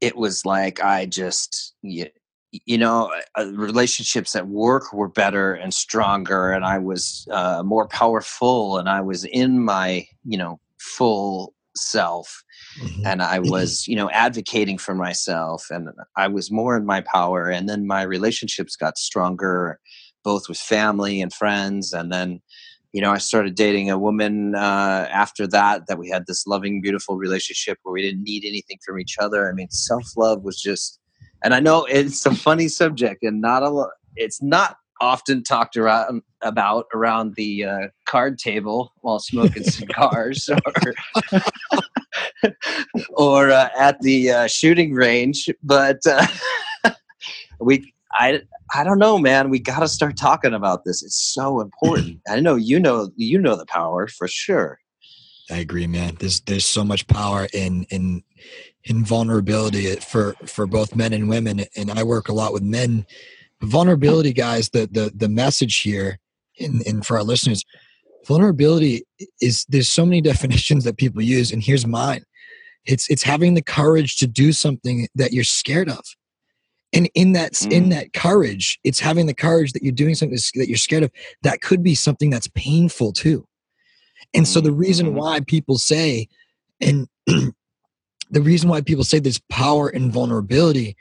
it 0.00 0.16
was 0.16 0.44
like 0.44 0.82
I 0.82 1.06
just, 1.06 1.74
you, 1.82 2.08
you 2.50 2.78
know, 2.78 3.12
uh, 3.38 3.46
relationships 3.52 4.34
at 4.34 4.48
work 4.48 4.92
were 4.92 5.08
better 5.08 5.54
and 5.54 5.72
stronger, 5.74 6.50
and 6.50 6.64
I 6.64 6.78
was 6.78 7.26
uh, 7.30 7.62
more 7.62 7.86
powerful, 7.88 8.78
and 8.78 8.88
I 8.88 9.00
was 9.00 9.24
in 9.24 9.64
my, 9.64 10.06
you 10.24 10.38
know, 10.38 10.60
full 10.78 11.54
self 11.76 12.42
mm-hmm. 12.80 13.06
and 13.06 13.22
i 13.22 13.38
was 13.38 13.86
you 13.86 13.96
know 13.96 14.10
advocating 14.10 14.78
for 14.78 14.94
myself 14.94 15.66
and 15.70 15.88
i 16.16 16.26
was 16.26 16.50
more 16.50 16.76
in 16.76 16.84
my 16.84 17.00
power 17.00 17.48
and 17.48 17.68
then 17.68 17.86
my 17.86 18.02
relationships 18.02 18.76
got 18.76 18.98
stronger 18.98 19.78
both 20.24 20.48
with 20.48 20.58
family 20.58 21.20
and 21.20 21.32
friends 21.32 21.92
and 21.92 22.12
then 22.12 22.40
you 22.92 23.00
know 23.00 23.12
i 23.12 23.18
started 23.18 23.54
dating 23.54 23.90
a 23.90 23.98
woman 23.98 24.54
uh, 24.54 25.08
after 25.10 25.46
that 25.46 25.86
that 25.86 25.98
we 25.98 26.08
had 26.08 26.26
this 26.26 26.46
loving 26.46 26.80
beautiful 26.80 27.16
relationship 27.16 27.78
where 27.82 27.92
we 27.92 28.02
didn't 28.02 28.24
need 28.24 28.44
anything 28.44 28.78
from 28.84 28.98
each 28.98 29.16
other 29.18 29.48
i 29.48 29.52
mean 29.52 29.70
self-love 29.70 30.42
was 30.42 30.60
just 30.60 30.98
and 31.42 31.54
i 31.54 31.60
know 31.60 31.84
it's 31.84 32.24
a 32.26 32.34
funny 32.34 32.68
subject 32.68 33.22
and 33.22 33.40
not 33.40 33.62
a 33.62 33.68
lot 33.68 33.90
it's 34.16 34.42
not 34.42 34.76
often 35.00 35.42
talked 35.42 35.76
around 35.76 36.22
about 36.42 36.86
around 36.94 37.34
the 37.36 37.64
uh, 37.64 37.88
card 38.04 38.38
table 38.38 38.92
while 39.00 39.18
smoking 39.18 39.62
cigars 39.64 40.48
or 40.48 40.94
or 43.16 43.50
uh, 43.50 43.68
at 43.78 44.00
the 44.00 44.30
uh, 44.30 44.46
shooting 44.46 44.92
range 44.92 45.48
but 45.62 46.00
uh, 46.06 46.26
we 47.60 47.92
i 48.12 48.40
i 48.74 48.84
don't 48.84 48.98
know 48.98 49.18
man. 49.18 49.50
We 49.50 49.58
got 49.58 49.80
to 49.80 49.88
start 49.88 50.16
talking 50.16 50.54
about 50.54 50.84
this. 50.84 51.02
It's 51.02 51.16
so 51.16 51.60
important. 51.60 52.20
I 52.28 52.40
know 52.40 52.56
you 52.56 52.78
know 52.78 53.10
you 53.16 53.38
know 53.38 53.56
the 53.56 53.66
power 53.66 54.06
for 54.06 54.28
sure. 54.28 54.78
I 55.50 55.58
agree 55.58 55.86
man. 55.86 56.16
There's 56.18 56.40
there's 56.40 56.66
so 56.66 56.84
much 56.84 57.06
power 57.06 57.48
in 57.52 57.84
in 57.84 58.22
in 58.84 59.04
vulnerability 59.04 59.96
for 59.96 60.34
for 60.46 60.66
both 60.66 60.94
men 60.94 61.12
and 61.12 61.28
women. 61.28 61.64
And 61.76 61.90
i 61.90 62.02
work 62.02 62.28
a 62.28 62.34
lot 62.34 62.52
with 62.52 62.62
men. 62.62 63.06
Vulnerability 63.62 64.32
guys 64.32 64.70
the 64.70 64.88
the 64.90 65.12
the 65.14 65.28
message 65.28 65.80
here 65.80 66.18
in, 66.56 66.80
in 66.86 67.02
for 67.02 67.16
our 67.16 67.24
listeners 67.24 67.64
vulnerability 68.26 69.04
is 69.40 69.64
there's 69.68 69.88
so 69.88 70.04
many 70.04 70.20
definitions 70.32 70.84
that 70.84 70.96
people 70.96 71.22
use 71.22 71.50
and 71.52 71.62
here's 71.62 71.86
mine. 71.86 72.22
It's 72.84 73.10
it's 73.10 73.22
having 73.22 73.54
the 73.54 73.62
courage 73.62 74.16
to 74.16 74.26
do 74.26 74.52
something 74.52 75.08
that 75.14 75.32
you're 75.32 75.44
scared 75.44 75.88
of. 75.88 76.04
And 76.92 77.10
in 77.14 77.32
that 77.32 77.52
mm. 77.54 77.72
in 77.72 77.88
that 77.90 78.12
courage 78.12 78.78
it's 78.84 79.00
having 79.00 79.26
the 79.26 79.34
courage 79.34 79.72
that 79.72 79.82
you're 79.82 79.92
doing 79.92 80.14
something 80.14 80.38
that 80.54 80.68
you're 80.68 80.76
scared 80.76 81.02
of 81.02 81.10
that 81.42 81.60
could 81.60 81.82
be 81.82 81.94
something 81.94 82.30
that's 82.30 82.48
painful 82.54 83.12
too. 83.12 83.46
And 84.34 84.46
so 84.46 84.60
the 84.60 84.72
reason 84.72 85.06
mm-hmm. 85.06 85.16
why 85.16 85.40
people 85.40 85.78
say 85.78 86.28
and 86.80 87.08
the 88.30 88.42
reason 88.42 88.68
why 88.68 88.80
people 88.80 89.04
say 89.04 89.18
there's 89.18 89.40
power 89.48 89.88
in 89.88 90.10
vulnerability 90.10 90.96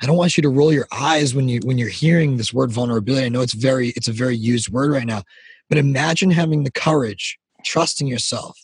I 0.00 0.06
don't 0.06 0.16
want 0.16 0.36
you 0.36 0.42
to 0.42 0.48
roll 0.48 0.72
your 0.72 0.86
eyes 0.92 1.34
when 1.34 1.48
you 1.48 1.60
when 1.64 1.78
you're 1.78 1.88
hearing 1.88 2.36
this 2.36 2.52
word 2.52 2.70
vulnerability. 2.70 3.26
I 3.26 3.30
know 3.30 3.40
it's 3.40 3.54
very 3.54 3.88
it's 3.90 4.08
a 4.08 4.12
very 4.12 4.36
used 4.36 4.68
word 4.68 4.92
right 4.92 5.06
now, 5.06 5.22
but 5.68 5.78
imagine 5.78 6.30
having 6.30 6.64
the 6.64 6.70
courage, 6.70 7.38
trusting 7.64 8.06
yourself, 8.06 8.58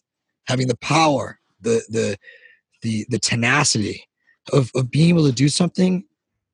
having 0.46 0.68
the 0.68 0.76
power, 0.76 1.38
the 1.60 1.82
the 1.88 2.18
the 2.82 3.06
the 3.08 3.18
tenacity 3.18 4.04
of 4.52 4.70
of 4.74 4.90
being 4.90 5.10
able 5.10 5.26
to 5.26 5.32
do 5.32 5.48
something 5.48 6.04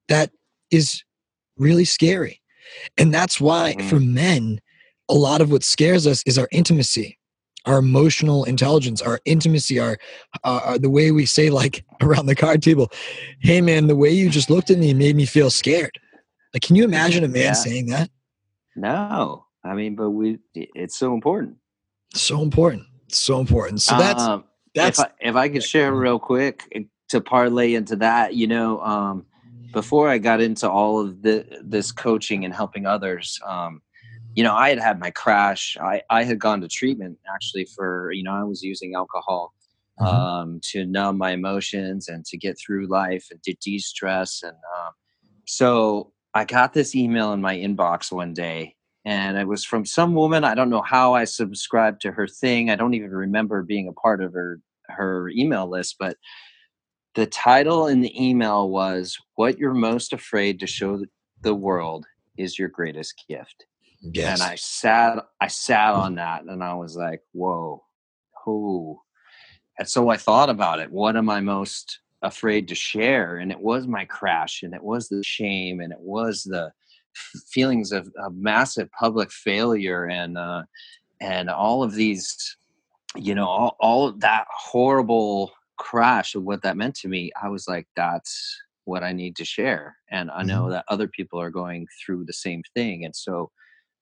that 0.08 0.30
is 0.70 1.02
really 1.56 1.84
scary. 1.84 2.40
And 2.96 3.12
that's 3.12 3.40
why 3.40 3.74
for 3.88 3.96
mm. 3.96 4.12
men, 4.12 4.60
a 5.08 5.14
lot 5.14 5.40
of 5.40 5.50
what 5.50 5.64
scares 5.64 6.06
us 6.06 6.22
is 6.24 6.38
our 6.38 6.48
intimacy 6.52 7.17
our 7.68 7.78
emotional 7.78 8.44
intelligence, 8.44 9.02
our 9.02 9.20
intimacy, 9.24 9.78
our, 9.78 9.98
uh, 10.44 10.78
the 10.78 10.90
way 10.90 11.10
we 11.10 11.26
say 11.26 11.50
like 11.50 11.84
around 12.00 12.26
the 12.26 12.34
card 12.34 12.62
table, 12.62 12.90
"Hey 13.40 13.60
man, 13.60 13.86
the 13.86 13.96
way 13.96 14.10
you 14.10 14.30
just 14.30 14.50
looked 14.50 14.70
at 14.70 14.78
me 14.78 14.94
made 14.94 15.16
me 15.16 15.26
feel 15.26 15.50
scared." 15.50 15.98
Like, 16.54 16.62
can 16.62 16.76
you 16.76 16.84
imagine 16.84 17.24
a 17.24 17.28
man 17.28 17.42
yeah. 17.42 17.52
saying 17.52 17.86
that? 17.86 18.10
No, 18.74 19.46
I 19.64 19.74
mean, 19.74 19.96
but 19.96 20.10
we, 20.10 20.38
it's 20.54 20.96
so 20.96 21.12
important. 21.12 21.56
So 22.14 22.40
important. 22.42 22.86
So 23.08 23.38
important. 23.38 23.82
So 23.82 23.98
that's 23.98 24.22
um, 24.22 24.44
that's. 24.74 24.98
If 24.98 25.04
I, 25.04 25.10
if 25.20 25.36
I 25.36 25.48
could 25.48 25.62
share 25.62 25.92
real 25.94 26.18
quick 26.18 26.62
eh, 26.72 26.82
to 27.10 27.20
parlay 27.20 27.74
into 27.74 27.96
that, 27.96 28.34
you 28.34 28.46
know, 28.46 28.80
um, 28.80 29.26
before 29.72 30.08
I 30.08 30.18
got 30.18 30.40
into 30.40 30.70
all 30.70 31.00
of 31.00 31.22
the 31.22 31.46
this 31.62 31.92
coaching 31.92 32.44
and 32.44 32.54
helping 32.54 32.86
others, 32.86 33.38
um, 33.44 33.82
you 34.38 34.44
know, 34.44 34.54
I 34.54 34.68
had 34.68 34.78
had 34.78 35.00
my 35.00 35.10
crash. 35.10 35.76
I, 35.80 36.00
I 36.10 36.22
had 36.22 36.38
gone 36.38 36.60
to 36.60 36.68
treatment 36.68 37.18
actually 37.34 37.64
for, 37.64 38.12
you 38.12 38.22
know, 38.22 38.32
I 38.32 38.44
was 38.44 38.62
using 38.62 38.94
alcohol 38.94 39.52
mm-hmm. 39.98 40.06
um, 40.06 40.60
to 40.70 40.86
numb 40.86 41.18
my 41.18 41.32
emotions 41.32 42.06
and 42.06 42.24
to 42.26 42.36
get 42.36 42.56
through 42.56 42.86
life 42.86 43.26
and 43.32 43.42
to 43.42 43.54
de 43.54 43.80
stress. 43.80 44.44
And 44.44 44.52
um, 44.52 44.92
so 45.44 46.12
I 46.34 46.44
got 46.44 46.72
this 46.72 46.94
email 46.94 47.32
in 47.32 47.40
my 47.40 47.56
inbox 47.56 48.12
one 48.12 48.32
day 48.32 48.76
and 49.04 49.36
it 49.36 49.48
was 49.48 49.64
from 49.64 49.84
some 49.84 50.14
woman. 50.14 50.44
I 50.44 50.54
don't 50.54 50.70
know 50.70 50.82
how 50.82 51.14
I 51.14 51.24
subscribed 51.24 52.00
to 52.02 52.12
her 52.12 52.28
thing. 52.28 52.70
I 52.70 52.76
don't 52.76 52.94
even 52.94 53.10
remember 53.10 53.64
being 53.64 53.88
a 53.88 53.92
part 53.92 54.22
of 54.22 54.32
her 54.34 54.60
her 54.88 55.30
email 55.30 55.68
list, 55.68 55.96
but 55.98 56.16
the 57.16 57.26
title 57.26 57.88
in 57.88 58.02
the 58.02 58.24
email 58.24 58.70
was 58.70 59.18
"What 59.34 59.58
You're 59.58 59.74
Most 59.74 60.12
Afraid 60.12 60.60
to 60.60 60.68
Show 60.68 61.04
the 61.40 61.56
World 61.56 62.06
Is 62.36 62.56
Your 62.56 62.68
Greatest 62.68 63.24
Gift." 63.28 63.66
Yes. 64.00 64.40
And 64.40 64.50
I 64.50 64.54
sat 64.56 65.24
I 65.40 65.48
sat 65.48 65.94
on 65.94 66.16
that 66.16 66.44
and 66.44 66.62
I 66.62 66.74
was 66.74 66.96
like, 66.96 67.22
whoa, 67.32 67.84
who? 68.44 68.98
And 69.78 69.88
so 69.88 70.08
I 70.08 70.16
thought 70.16 70.50
about 70.50 70.80
it. 70.80 70.90
What 70.90 71.16
am 71.16 71.30
I 71.30 71.40
most 71.40 72.00
afraid 72.22 72.68
to 72.68 72.74
share? 72.74 73.36
And 73.36 73.50
it 73.50 73.60
was 73.60 73.86
my 73.86 74.04
crash 74.04 74.62
and 74.62 74.74
it 74.74 74.82
was 74.82 75.08
the 75.08 75.22
shame 75.24 75.80
and 75.80 75.92
it 75.92 76.00
was 76.00 76.42
the 76.42 76.72
feelings 77.50 77.92
of, 77.92 78.10
of 78.18 78.34
massive 78.36 78.88
public 78.92 79.30
failure 79.32 80.04
and 80.04 80.38
uh, 80.38 80.62
and 81.20 81.50
all 81.50 81.82
of 81.82 81.94
these, 81.94 82.56
you 83.16 83.34
know, 83.34 83.46
all, 83.46 83.76
all 83.80 84.08
of 84.08 84.20
that 84.20 84.46
horrible 84.54 85.52
crash 85.76 86.34
of 86.34 86.44
what 86.44 86.62
that 86.62 86.76
meant 86.76 86.94
to 86.96 87.08
me. 87.08 87.32
I 87.40 87.48
was 87.48 87.66
like, 87.66 87.88
that's 87.96 88.56
what 88.84 89.02
I 89.02 89.12
need 89.12 89.36
to 89.36 89.44
share. 89.44 89.96
And 90.10 90.30
I 90.30 90.42
know 90.42 90.62
mm-hmm. 90.62 90.72
that 90.72 90.84
other 90.88 91.08
people 91.08 91.40
are 91.40 91.50
going 91.50 91.86
through 92.04 92.24
the 92.24 92.32
same 92.32 92.62
thing. 92.74 93.04
And 93.04 93.14
so 93.14 93.50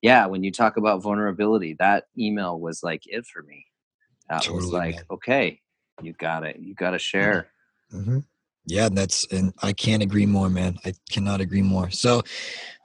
yeah, 0.06 0.26
when 0.26 0.44
you 0.44 0.52
talk 0.52 0.76
about 0.76 1.02
vulnerability, 1.02 1.74
that 1.80 2.04
email 2.16 2.60
was 2.60 2.84
like 2.84 3.02
it 3.08 3.26
for 3.26 3.42
me. 3.42 3.66
That 4.30 4.42
totally, 4.42 4.56
was 4.56 4.72
like, 4.72 4.94
man. 4.94 5.04
okay, 5.10 5.60
you 6.00 6.12
got 6.12 6.44
it. 6.44 6.60
You 6.60 6.74
got 6.74 6.92
to 6.92 6.98
share. 7.00 7.48
Mm-hmm. 7.92 8.20
Yeah, 8.66 8.88
that's 8.88 9.26
and 9.32 9.52
I 9.64 9.72
can't 9.72 10.04
agree 10.04 10.24
more, 10.24 10.48
man. 10.48 10.78
I 10.84 10.94
cannot 11.10 11.40
agree 11.40 11.62
more. 11.62 11.90
So 11.90 12.22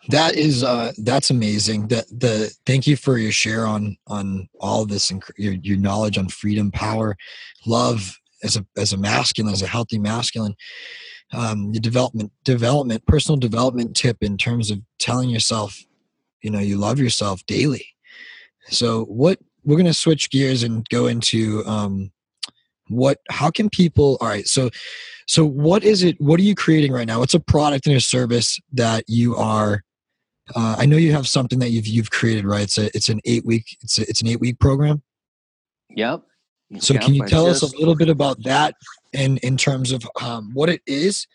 that 0.09 0.35
is 0.35 0.63
uh 0.63 0.93
that's 0.97 1.29
amazing. 1.29 1.89
That 1.89 2.07
the 2.07 2.51
thank 2.65 2.87
you 2.87 2.95
for 2.95 3.19
your 3.19 3.31
share 3.31 3.67
on 3.67 3.97
on 4.07 4.49
all 4.59 4.85
this 4.85 5.11
and 5.11 5.21
your 5.37 5.53
your 5.53 5.77
knowledge 5.77 6.17
on 6.17 6.27
freedom, 6.27 6.71
power, 6.71 7.15
love 7.67 8.17
as 8.43 8.57
a 8.57 8.65
as 8.77 8.93
a 8.93 8.97
masculine, 8.97 9.53
as 9.53 9.61
a 9.61 9.67
healthy 9.67 9.99
masculine. 9.99 10.55
Um, 11.33 11.71
the 11.71 11.79
development 11.79 12.31
development 12.43 13.05
personal 13.05 13.37
development 13.37 13.95
tip 13.95 14.17
in 14.21 14.37
terms 14.37 14.71
of 14.71 14.79
telling 14.97 15.29
yourself, 15.29 15.83
you 16.41 16.49
know, 16.49 16.59
you 16.59 16.77
love 16.77 16.99
yourself 16.99 17.45
daily. 17.45 17.85
So 18.69 19.05
what 19.05 19.39
we're 19.63 19.77
gonna 19.77 19.93
switch 19.93 20.29
gears 20.29 20.63
and 20.63 20.87
go 20.89 21.07
into 21.07 21.63
um 21.65 22.11
what 22.87 23.19
how 23.29 23.49
can 23.49 23.69
people 23.69 24.17
all 24.19 24.27
right 24.27 24.47
so 24.47 24.69
so 25.27 25.45
what 25.45 25.83
is 25.83 26.03
it 26.03 26.19
what 26.19 26.39
are 26.39 26.43
you 26.43 26.55
creating 26.55 26.91
right 26.91 27.07
now? 27.07 27.19
What's 27.19 27.33
a 27.33 27.39
product 27.39 27.87
and 27.87 27.95
a 27.95 28.01
service 28.01 28.59
that 28.73 29.05
you 29.07 29.35
are 29.35 29.83
uh, 30.55 30.75
i 30.77 30.85
know 30.85 30.97
you 30.97 31.13
have 31.13 31.27
something 31.27 31.59
that 31.59 31.69
you've 31.69 31.87
you've 31.87 32.11
created 32.11 32.45
right? 32.45 32.63
It's 32.63 32.77
a 32.77 32.95
it's 32.95 33.09
an 33.09 33.21
eight 33.25 33.45
week 33.45 33.77
it's 33.81 33.97
a, 33.97 34.01
it's 34.03 34.21
an 34.21 34.27
eight 34.27 34.39
week 34.39 34.59
program. 34.59 35.01
Yep. 35.89 36.23
So 36.79 36.93
yep, 36.93 37.03
can 37.03 37.13
you 37.13 37.25
tell 37.25 37.47
just, 37.47 37.63
us 37.63 37.73
a 37.73 37.77
little 37.77 37.95
bit 37.95 38.09
about 38.09 38.43
that 38.43 38.75
in 39.13 39.37
in 39.37 39.57
terms 39.57 39.91
of 39.91 40.07
um, 40.21 40.51
what 40.53 40.69
it 40.69 40.81
is? 40.87 41.27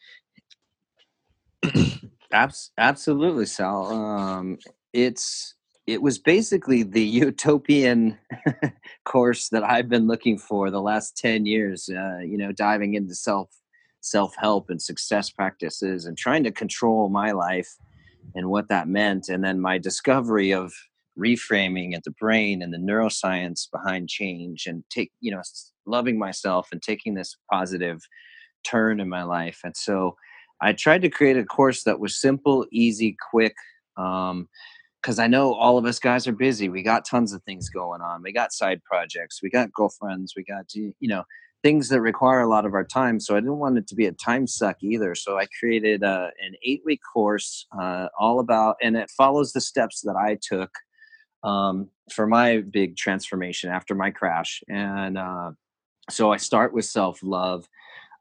Abs- 2.32 2.70
absolutely 2.78 3.46
sal. 3.46 3.86
Um, 3.86 4.58
it's 4.96 5.54
it 5.86 6.02
was 6.02 6.18
basically 6.18 6.82
the 6.82 7.04
utopian 7.04 8.18
course 9.04 9.50
that 9.50 9.62
I've 9.62 9.88
been 9.88 10.08
looking 10.08 10.36
for 10.36 10.68
the 10.68 10.80
last 10.80 11.16
10 11.16 11.46
years, 11.46 11.88
uh, 11.88 12.18
you 12.18 12.36
know, 12.36 12.50
diving 12.50 12.94
into 12.94 13.14
self 13.14 13.50
self-help 14.00 14.70
and 14.70 14.80
success 14.80 15.30
practices 15.30 16.06
and 16.06 16.16
trying 16.16 16.44
to 16.44 16.52
control 16.52 17.08
my 17.08 17.32
life 17.32 17.76
and 18.36 18.48
what 18.48 18.68
that 18.68 18.86
meant 18.86 19.28
and 19.28 19.42
then 19.42 19.60
my 19.60 19.78
discovery 19.78 20.52
of 20.52 20.72
reframing 21.18 21.92
at 21.92 22.04
the 22.04 22.12
brain 22.12 22.62
and 22.62 22.72
the 22.72 22.78
neuroscience 22.78 23.68
behind 23.72 24.08
change 24.08 24.66
and 24.66 24.84
take 24.90 25.10
you 25.20 25.32
know 25.32 25.42
loving 25.86 26.20
myself 26.20 26.68
and 26.70 26.82
taking 26.82 27.14
this 27.14 27.36
positive 27.50 28.00
turn 28.64 29.00
in 29.00 29.08
my 29.08 29.24
life 29.24 29.58
and 29.64 29.76
so 29.76 30.14
i 30.60 30.72
tried 30.72 31.02
to 31.02 31.08
create 31.08 31.36
a 31.36 31.44
course 31.44 31.82
that 31.82 31.98
was 31.98 32.20
simple 32.20 32.64
easy 32.70 33.16
quick 33.30 33.56
um, 33.96 34.48
because 35.06 35.20
I 35.20 35.28
know 35.28 35.54
all 35.54 35.78
of 35.78 35.84
us 35.84 36.00
guys 36.00 36.26
are 36.26 36.32
busy. 36.32 36.68
We 36.68 36.82
got 36.82 37.04
tons 37.04 37.32
of 37.32 37.40
things 37.44 37.68
going 37.68 38.00
on. 38.00 38.24
We 38.24 38.32
got 38.32 38.52
side 38.52 38.82
projects. 38.82 39.40
We 39.40 39.48
got 39.48 39.72
girlfriends. 39.72 40.34
We 40.36 40.42
got 40.42 40.74
you 40.74 40.94
know 41.00 41.22
things 41.62 41.90
that 41.90 42.00
require 42.00 42.40
a 42.40 42.48
lot 42.48 42.66
of 42.66 42.74
our 42.74 42.82
time. 42.84 43.20
So 43.20 43.36
I 43.36 43.38
didn't 43.38 43.58
want 43.58 43.78
it 43.78 43.86
to 43.86 43.94
be 43.94 44.06
a 44.06 44.12
time 44.12 44.48
suck 44.48 44.78
either. 44.82 45.14
So 45.14 45.38
I 45.38 45.46
created 45.60 46.02
uh, 46.02 46.30
an 46.44 46.54
eight 46.64 46.82
week 46.84 46.98
course 47.14 47.66
uh, 47.80 48.08
all 48.18 48.40
about, 48.40 48.78
and 48.82 48.96
it 48.96 49.08
follows 49.16 49.52
the 49.52 49.60
steps 49.60 50.00
that 50.00 50.16
I 50.16 50.38
took 50.42 50.70
um, 51.44 51.88
for 52.10 52.26
my 52.26 52.62
big 52.68 52.96
transformation 52.96 53.70
after 53.70 53.94
my 53.94 54.10
crash. 54.10 54.60
And 54.68 55.16
uh, 55.16 55.52
so 56.10 56.32
I 56.32 56.38
start 56.38 56.74
with 56.74 56.84
self 56.84 57.20
love. 57.22 57.68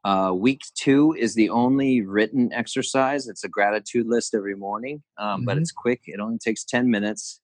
Uh, 0.06 0.30
week 0.32 0.62
two 0.76 1.16
is 1.18 1.34
the 1.34 1.50
only 1.50 2.00
written 2.00 2.52
exercise. 2.52 3.26
It's 3.26 3.42
a 3.42 3.48
gratitude 3.48 4.06
list 4.06 4.36
every 4.36 4.54
morning, 4.54 5.02
um, 5.18 5.38
mm-hmm. 5.40 5.46
but 5.46 5.58
it's 5.58 5.72
quick. 5.72 6.02
It 6.06 6.20
only 6.20 6.38
takes 6.38 6.62
10 6.62 6.88
minutes. 6.88 7.40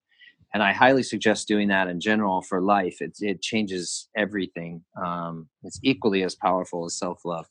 And 0.55 0.63
I 0.63 0.73
highly 0.73 1.03
suggest 1.03 1.49
doing 1.49 1.67
that 1.69 1.89
in 1.89 1.99
general 1.99 2.41
for 2.41 2.63
life. 2.63 2.99
It, 3.01 3.17
it 3.19 3.43
changes 3.43 4.09
everything. 4.17 4.85
Um, 5.03 5.49
it's 5.65 5.81
equally 5.83 6.23
as 6.23 6.37
powerful 6.37 6.85
as 6.85 6.97
self 6.97 7.25
love. 7.25 7.47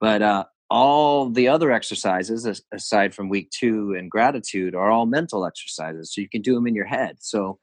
But 0.00 0.22
uh, 0.22 0.46
all 0.68 1.30
the 1.30 1.46
other 1.46 1.70
exercises, 1.70 2.60
aside 2.72 3.14
from 3.14 3.28
week 3.28 3.50
two 3.50 3.94
and 3.96 4.10
gratitude, 4.10 4.74
are 4.74 4.90
all 4.90 5.06
mental 5.06 5.46
exercises. 5.46 6.12
So 6.12 6.20
you 6.20 6.28
can 6.28 6.42
do 6.42 6.56
them 6.56 6.66
in 6.66 6.74
your 6.74 6.86
head. 6.86 7.18
So 7.20 7.60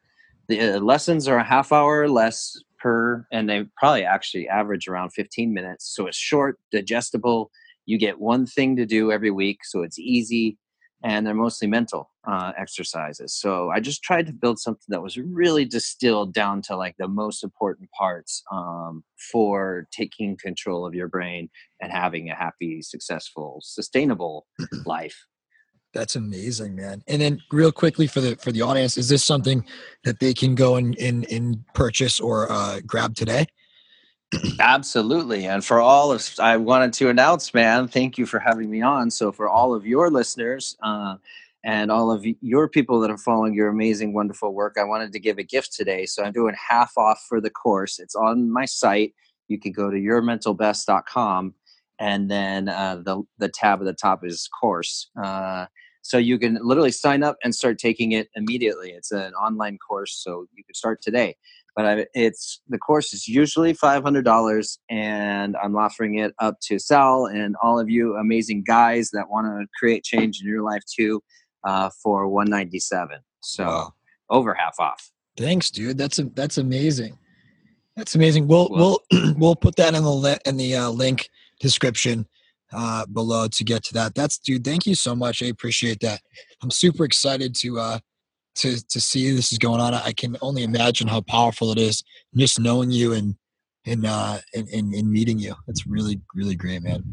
the 0.48 0.62
uh, 0.62 0.80
lessons 0.80 1.28
are 1.28 1.40
a 1.40 1.44
half 1.44 1.74
hour 1.74 2.00
or 2.00 2.10
less 2.10 2.58
per, 2.86 3.26
and 3.32 3.50
they 3.50 3.66
probably 3.78 4.04
actually 4.04 4.48
average 4.48 4.88
around 4.88 5.10
15 5.10 5.52
minutes. 5.52 5.92
So 5.96 6.06
it's 6.06 6.18
short, 6.18 6.60
digestible. 6.72 7.50
You 7.88 7.98
get 7.98 8.20
one 8.20 8.46
thing 8.46 8.76
to 8.76 8.86
do 8.86 9.12
every 9.12 9.32
week, 9.32 9.60
so 9.64 9.82
it's 9.82 9.98
easy, 9.98 10.60
and 11.04 11.26
they're 11.26 11.34
mostly 11.34 11.68
mental 11.68 12.12
uh, 12.28 12.52
exercises. 12.56 13.34
So 13.34 13.72
I 13.72 13.80
just 13.80 14.04
tried 14.04 14.28
to 14.28 14.34
build 14.34 14.60
something 14.60 14.86
that 14.90 15.02
was 15.02 15.18
really 15.18 15.66
distilled 15.66 16.32
down 16.32 16.62
to 16.64 16.78
like 16.78 16.94
the 17.00 17.08
most 17.08 17.44
important 17.44 17.90
parts 17.90 18.44
um, 18.52 19.04
for 19.32 19.88
taking 19.92 20.38
control 20.38 20.86
of 20.86 20.94
your 20.94 21.08
brain 21.08 21.50
and 21.82 21.92
having 21.92 22.30
a 22.30 22.36
happy, 22.36 22.84
successful, 22.84 23.62
sustainable 23.64 24.46
life. 24.86 25.26
That's 25.96 26.18
amazing, 26.18 26.76
man. 26.76 27.02
And 27.08 27.22
then 27.22 27.42
real 27.52 27.72
quickly 27.72 28.06
for 28.06 28.20
the 28.20 28.36
for 28.36 28.52
the 28.52 28.62
audience, 28.62 28.98
is 28.98 29.08
this 29.08 29.24
something 29.24 29.66
that 30.04 30.20
they 30.20 30.34
can 30.34 30.54
go 30.54 30.76
and 30.76 30.94
in, 30.96 31.24
in, 31.24 31.64
purchase 31.74 32.20
or 32.20 32.52
uh, 32.52 32.82
grab 32.86 33.16
today? 33.16 33.46
Absolutely. 34.60 35.46
And 35.46 35.64
for 35.64 35.80
all 35.80 36.12
of 36.12 36.30
I 36.38 36.58
wanted 36.58 36.92
to 36.94 37.10
announce, 37.10 37.54
man, 37.54 37.88
thank 37.88 38.18
you 38.18 38.26
for 38.26 38.40
having 38.40 38.70
me 38.70 38.82
on. 38.82 39.10
So 39.10 39.32
for 39.32 39.48
all 39.48 39.74
of 39.74 39.88
your 39.88 40.12
listeners, 40.12 40.76
uh, 40.84 41.16
and 41.64 41.90
all 41.90 42.12
of 42.12 42.26
your 42.42 42.68
people 42.68 43.00
that 43.00 43.10
are 43.10 43.18
following 43.18 43.54
your 43.54 43.70
amazing, 43.70 44.14
wonderful 44.14 44.54
work, 44.54 44.76
I 44.78 44.84
wanted 44.84 45.14
to 45.14 45.20
give 45.20 45.40
a 45.40 45.44
gift 45.44 45.74
today. 45.74 46.06
So 46.06 46.24
I'm 46.24 46.34
doing 46.34 46.56
half 46.70 46.92
off 46.98 47.26
for 47.28 47.40
the 47.40 47.50
course. 47.50 48.00
It's 48.00 48.16
on 48.16 48.52
my 48.52 48.66
site. 48.66 49.16
You 49.48 49.58
can 49.58 49.72
go 49.72 49.90
to 49.90 49.98
yourmentalbest.com 49.98 51.56
and 51.98 52.30
then 52.30 52.70
uh, 52.70 53.02
the, 53.04 53.24
the 53.40 53.50
tab 53.50 53.80
at 53.80 53.86
the 53.86 53.94
top 53.94 54.24
is 54.26 54.48
course. 54.48 55.10
Uh, 55.22 55.66
so 56.06 56.20
you 56.20 56.38
can 56.38 56.60
literally 56.62 56.92
sign 56.92 57.24
up 57.24 57.36
and 57.44 57.56
start 57.56 57.80
taking 57.80 58.12
it 58.12 58.30
immediately. 58.36 58.92
It's 58.92 59.12
an 59.12 59.34
online 59.34 59.80
course, 59.80 60.16
so 60.16 60.46
you 60.54 60.64
can 60.64 60.76
start 60.76 61.02
today. 61.02 61.36
But 61.76 61.86
I, 61.86 62.06
it's 62.14 62.62
the 62.70 62.78
course 62.78 63.12
is 63.12 63.28
usually 63.28 63.74
five 63.74 64.04
hundred 64.04 64.24
dollars, 64.24 64.78
and 64.88 65.58
I'm 65.62 65.76
offering 65.76 66.20
it 66.20 66.36
up 66.38 66.60
to 66.68 66.78
Sal 66.78 67.26
and 67.26 67.56
all 67.62 67.80
of 67.80 67.90
you 67.90 68.16
amazing 68.18 68.64
guys 68.68 69.10
that 69.14 69.32
want 69.32 69.48
to 69.48 69.66
create 69.80 70.04
change 70.04 70.42
in 70.42 70.48
your 70.48 70.62
life 70.62 70.84
too, 70.86 71.24
uh, 71.64 71.90
for 72.04 72.28
one 72.28 72.52
ninety 72.52 72.80
seven. 72.80 73.22
So 73.42 73.66
wow. 73.66 73.94
over 74.30 74.54
half 74.54 74.80
off. 74.80 75.10
Thanks, 75.36 75.72
dude. 75.72 75.98
That's 75.98 76.20
a, 76.20 76.26
that's 76.26 76.60
amazing. 76.60 77.18
That's 77.98 78.14
amazing. 78.14 78.48
We'll 78.48 78.70
well, 78.70 79.02
we'll 79.12 79.34
we'll 79.38 79.56
put 79.56 79.76
that 79.78 79.96
in 79.96 80.04
the 80.04 80.40
in 80.46 80.58
the 80.58 80.76
uh, 80.76 80.90
link 80.92 81.32
description 81.60 82.28
uh, 82.76 83.06
below 83.06 83.48
to 83.48 83.64
get 83.64 83.84
to 83.86 83.94
that. 83.94 84.16
That's 84.16 84.38
dude. 84.38 84.64
Thank 84.64 84.86
you 84.86 84.96
so 84.96 85.16
much. 85.16 85.42
I 85.42 85.48
appreciate 85.48 86.00
that. 86.02 86.22
I'm 86.62 86.72
super 86.72 87.06
excited 87.06 87.56
to 87.56 87.80
uh, 87.80 88.00
to 88.56 88.86
to 88.88 89.02
see 89.02 89.32
this 89.32 89.52
is 89.52 89.58
going 89.58 89.82
on. 89.82 89.94
I 89.94 90.12
can 90.12 90.38
only 90.42 90.64
imagine 90.64 91.08
how 91.08 91.22
powerful 91.22 91.72
it 91.72 91.78
is 91.78 92.04
just 92.36 92.60
knowing 92.60 92.92
you 92.92 93.14
and 93.14 93.36
and 93.86 94.06
uh, 94.06 94.40
and, 94.54 94.68
and, 94.70 94.94
and 94.94 95.10
meeting 95.10 95.40
you. 95.40 95.56
It's 95.68 95.88
really 95.88 96.20
really 96.36 96.56
great, 96.56 96.84
man. 96.84 97.04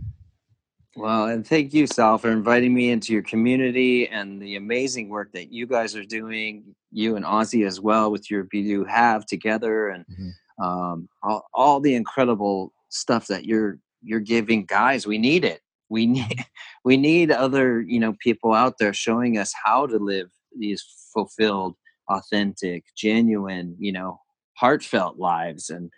Well, 0.94 1.26
and 1.26 1.46
thank 1.46 1.72
you, 1.72 1.86
Sal, 1.86 2.18
for 2.18 2.30
inviting 2.30 2.74
me 2.74 2.90
into 2.90 3.14
your 3.14 3.22
community 3.22 4.08
and 4.08 4.42
the 4.42 4.56
amazing 4.56 5.08
work 5.08 5.32
that 5.32 5.50
you 5.50 5.66
guys 5.66 5.96
are 5.96 6.04
doing. 6.04 6.74
You 6.90 7.16
and 7.16 7.24
Ozzy 7.24 7.66
as 7.66 7.80
well 7.80 8.10
with 8.10 8.30
your 8.30 8.44
Be 8.44 8.62
Do 8.62 8.84
Have 8.84 9.24
together, 9.24 9.88
and 9.88 10.04
mm-hmm. 10.04 10.62
um, 10.62 11.08
all, 11.22 11.46
all 11.54 11.80
the 11.80 11.94
incredible 11.94 12.74
stuff 12.90 13.26
that 13.28 13.46
you're 13.46 13.78
you're 14.02 14.20
giving 14.20 14.64
guys 14.64 15.06
we 15.06 15.18
need 15.18 15.44
it. 15.44 15.60
We 15.88 16.06
need 16.06 16.44
we 16.84 16.96
need 16.96 17.30
other 17.30 17.80
you 17.82 18.00
know 18.00 18.14
people 18.20 18.52
out 18.52 18.78
there 18.78 18.92
showing 18.92 19.38
us 19.38 19.52
how 19.64 19.86
to 19.86 19.98
live 19.98 20.28
these 20.58 20.84
fulfilled 21.12 21.74
authentic 22.08 22.84
genuine 22.96 23.76
you 23.78 23.92
know 23.92 24.20
heartfelt 24.54 25.18
lives 25.18 25.70
and 25.70 25.90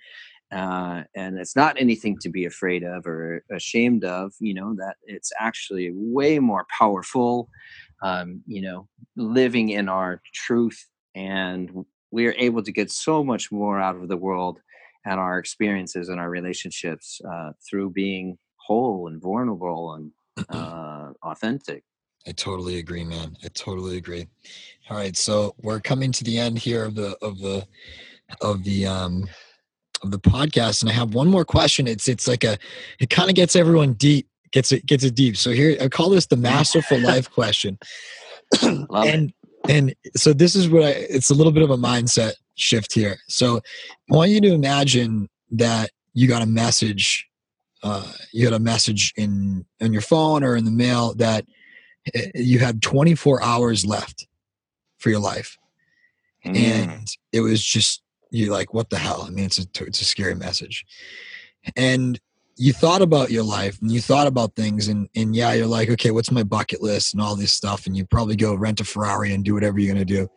uh, 0.53 1.03
and 1.17 1.37
it's 1.39 1.57
not 1.57 1.81
anything 1.81 2.17
to 2.19 2.29
be 2.29 2.45
afraid 2.45 2.85
of 2.85 3.07
or 3.07 3.43
ashamed 3.51 4.05
of 4.05 4.33
you 4.41 4.55
know 4.55 4.75
that 4.77 4.97
it's 5.05 5.33
actually 5.41 5.91
way 5.95 6.39
more 6.39 6.67
powerful 6.79 7.49
um, 8.03 8.43
you 8.47 8.63
know 8.63 8.87
living 9.17 9.71
in 9.71 9.89
our 9.89 10.21
truth 10.33 10.87
and 11.15 11.85
we're 12.11 12.35
able 12.39 12.63
to 12.63 12.71
get 12.71 12.91
so 12.91 13.25
much 13.25 13.51
more 13.51 13.81
out 13.81 13.97
of 13.97 14.09
the 14.09 14.17
world 14.17 14.61
and 15.05 15.21
our 15.21 15.39
experiences 15.39 16.09
and 16.09 16.19
our 16.19 16.31
relationships 16.31 17.21
uh, 17.31 17.53
through 17.69 17.91
being 17.91 18.39
whole 18.57 19.09
and 19.09 19.21
vulnerable 19.21 19.95
and 19.95 20.11
uh, 20.49 21.13
authentic. 21.23 21.85
I 22.27 22.33
totally 22.33 22.79
agree, 22.79 23.05
man. 23.05 23.37
I 23.45 23.49
totally 23.49 23.99
agree. 23.99 24.27
All 24.89 24.97
right, 24.97 25.17
so 25.17 25.55
we're 25.61 25.81
coming 25.81 26.11
to 26.13 26.25
the 26.25 26.39
end 26.39 26.59
here 26.59 26.85
of 26.85 26.95
the 26.95 27.17
of 27.21 27.39
the 27.39 27.67
of 28.41 28.65
the 28.65 28.87
um 28.87 29.29
of 30.03 30.11
the 30.11 30.19
podcast, 30.19 30.83
and 30.83 30.91
I 30.91 30.95
have 30.95 31.15
one 31.15 31.29
more 31.29 31.45
question. 31.45 31.87
It's 31.87 32.09
it's 32.09 32.27
like 32.27 32.45
a 32.45 32.57
it 32.99 33.11
kind 33.11 33.29
of 33.29 33.37
gets 33.37 33.55
everyone 33.57 33.93
deep, 33.95 34.29
gets 34.53 34.73
it 34.73 34.87
gets 34.87 35.05
it 35.05 35.15
deep. 35.15 35.37
So 35.37 35.51
here 35.51 35.77
I 35.81 35.89
call 35.89 36.09
this 36.11 36.27
the 36.27 36.37
masterful 36.53 36.99
life 36.99 37.31
question. 37.31 37.79
and 38.63 39.31
it. 39.31 39.35
And 39.69 39.95
so 40.17 40.33
this 40.33 40.55
is 40.55 40.69
what 40.69 40.83
I 40.83 40.91
it's 40.91 41.31
a 41.31 41.35
little 41.35 41.53
bit 41.53 41.63
of 41.63 41.71
a 41.71 41.77
mindset 41.77 42.33
shift 42.55 42.93
here. 42.93 43.17
So 43.29 43.61
I 44.11 44.15
want 44.15 44.31
you 44.31 44.41
to 44.43 44.53
imagine 44.53 45.29
that 45.53 45.91
you 46.13 46.29
got 46.29 46.43
a 46.43 46.47
message 46.47 47.29
uh, 47.85 48.11
you 48.33 48.47
had 48.47 48.55
a 48.55 48.59
message 48.59 49.13
in 49.17 49.65
on 49.83 49.93
your 49.93 50.03
phone 50.03 50.43
or 50.43 50.57
in 50.57 50.65
the 50.65 50.71
mail 50.71 51.15
that 51.15 51.45
eh, 52.15 52.31
you 52.35 52.59
had 52.59 52.81
24 52.81 53.43
hours 53.43 53.85
left 53.85 54.27
for 54.99 55.11
your 55.11 55.21
life 55.21 55.59
mm. 56.45 56.57
and 56.57 57.07
it 57.33 57.41
was 57.41 57.63
just 57.63 58.03
you're 58.31 58.53
like 58.53 58.73
what 58.73 58.89
the 58.89 58.97
hell 58.97 59.25
i 59.27 59.31
mean 59.31 59.45
it's 59.45 59.59
a 59.59 59.67
it's 59.83 60.01
a 60.01 60.05
scary 60.05 60.35
message 60.35 60.87
and 61.77 62.19
you 62.57 62.73
thought 62.73 63.03
about 63.03 63.31
your 63.31 63.43
life 63.43 63.81
and 63.81 63.91
you 63.91 64.01
thought 64.01 64.27
about 64.27 64.55
things 64.55 64.89
and 64.89 65.09
and 65.17 65.35
yeah 65.35 65.53
you're 65.53 65.67
like 65.67 65.91
okay 65.91 66.11
what's 66.11 66.31
my 66.31 66.43
bucket 66.43 66.83
list 66.83 67.15
and 67.15 67.23
all 67.23 67.37
this 67.37 67.53
stuff? 67.53 67.87
And 67.87 67.97
you 67.97 68.05
probably 68.05 68.37
go 68.37 68.55
rent 68.55 68.81
a 68.81 68.85
ferrari 68.85 69.33
and 69.33 69.45
do 69.45 69.55
whatever 69.55 69.79
you're 69.79 69.93
going 69.95 70.07
to 70.07 70.15
do. 70.15 70.29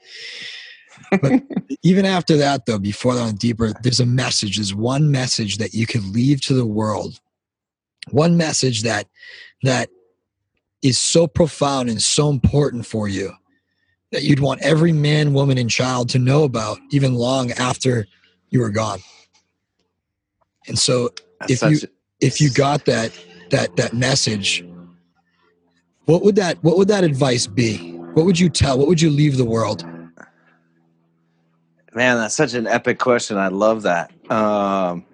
But 1.22 1.44
even 1.84 2.06
after 2.06 2.38
that 2.38 2.66
though 2.66 2.80
before 2.80 3.16
that 3.16 3.22
on 3.22 3.36
deeper 3.36 3.74
there's 3.84 4.00
a 4.00 4.06
message. 4.06 4.58
There's 4.58 4.74
one 4.74 5.12
message 5.12 5.58
that 5.58 5.74
you 5.74 5.86
could 5.86 6.06
leave 6.06 6.42
to 6.42 6.54
the 6.54 6.66
world. 6.66 7.20
One 8.10 8.38
message 8.38 8.84
that 8.84 9.08
that 9.64 9.90
is 10.82 10.98
so 10.98 11.28
profound 11.28 11.90
and 11.90 12.02
so 12.02 12.30
important 12.30 12.86
for 12.86 13.08
you 13.08 13.34
that 14.12 14.24
you'd 14.24 14.40
want 14.40 14.62
every 14.62 14.94
man, 14.94 15.34
woman, 15.34 15.58
and 15.58 15.70
child 15.70 16.10
to 16.10 16.20
know 16.20 16.44
about 16.44 16.80
even 16.92 17.16
long 17.16 17.52
after 17.52 18.08
you 18.50 18.62
were 18.62 18.70
gone. 18.70 19.00
And 20.68 20.80
so 20.80 21.10
if 21.50 21.62
you 21.62 21.80
if 22.20 22.42
you 22.42 22.50
got 22.50 22.86
that 22.86 23.12
that 23.52 23.76
that 23.76 23.94
message, 23.94 24.66
what 26.06 26.24
would 26.24 26.36
that 26.36 26.64
what 26.64 26.78
would 26.78 26.88
that 26.88 27.04
advice 27.04 27.48
be? 27.48 27.94
What 28.14 28.26
would 28.26 28.40
you 28.40 28.50
tell? 28.50 28.78
What 28.78 28.88
would 28.88 29.02
you 29.02 29.10
leave 29.10 29.38
the 29.38 29.46
world? 29.46 29.86
Man, 31.94 32.18
that's 32.18 32.36
such 32.36 32.54
an 32.54 32.68
epic 32.68 33.00
question. 33.00 33.38
I 33.38 33.48
love 33.48 33.84
that. 33.84 34.12
Um, 34.32 35.06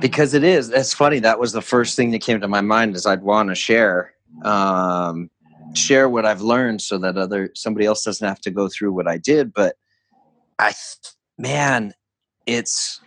because 0.00 0.34
it 0.34 0.42
is 0.42 0.70
it's 0.70 0.94
funny 0.94 1.18
that 1.18 1.38
was 1.38 1.52
the 1.52 1.62
first 1.62 1.94
thing 1.94 2.10
that 2.10 2.22
came 2.22 2.40
to 2.40 2.48
my 2.48 2.60
mind 2.60 2.96
is 2.96 3.06
i'd 3.06 3.22
want 3.22 3.48
to 3.48 3.54
share 3.54 4.12
um, 4.44 5.30
share 5.74 6.08
what 6.08 6.24
i've 6.24 6.40
learned 6.40 6.80
so 6.80 6.98
that 6.98 7.16
other 7.16 7.50
somebody 7.54 7.86
else 7.86 8.02
doesn't 8.02 8.26
have 8.26 8.40
to 8.40 8.50
go 8.50 8.68
through 8.68 8.92
what 8.92 9.06
i 9.06 9.18
did 9.18 9.52
but 9.52 9.76
i 10.58 10.72
man 11.38 11.92
it's 12.46 13.00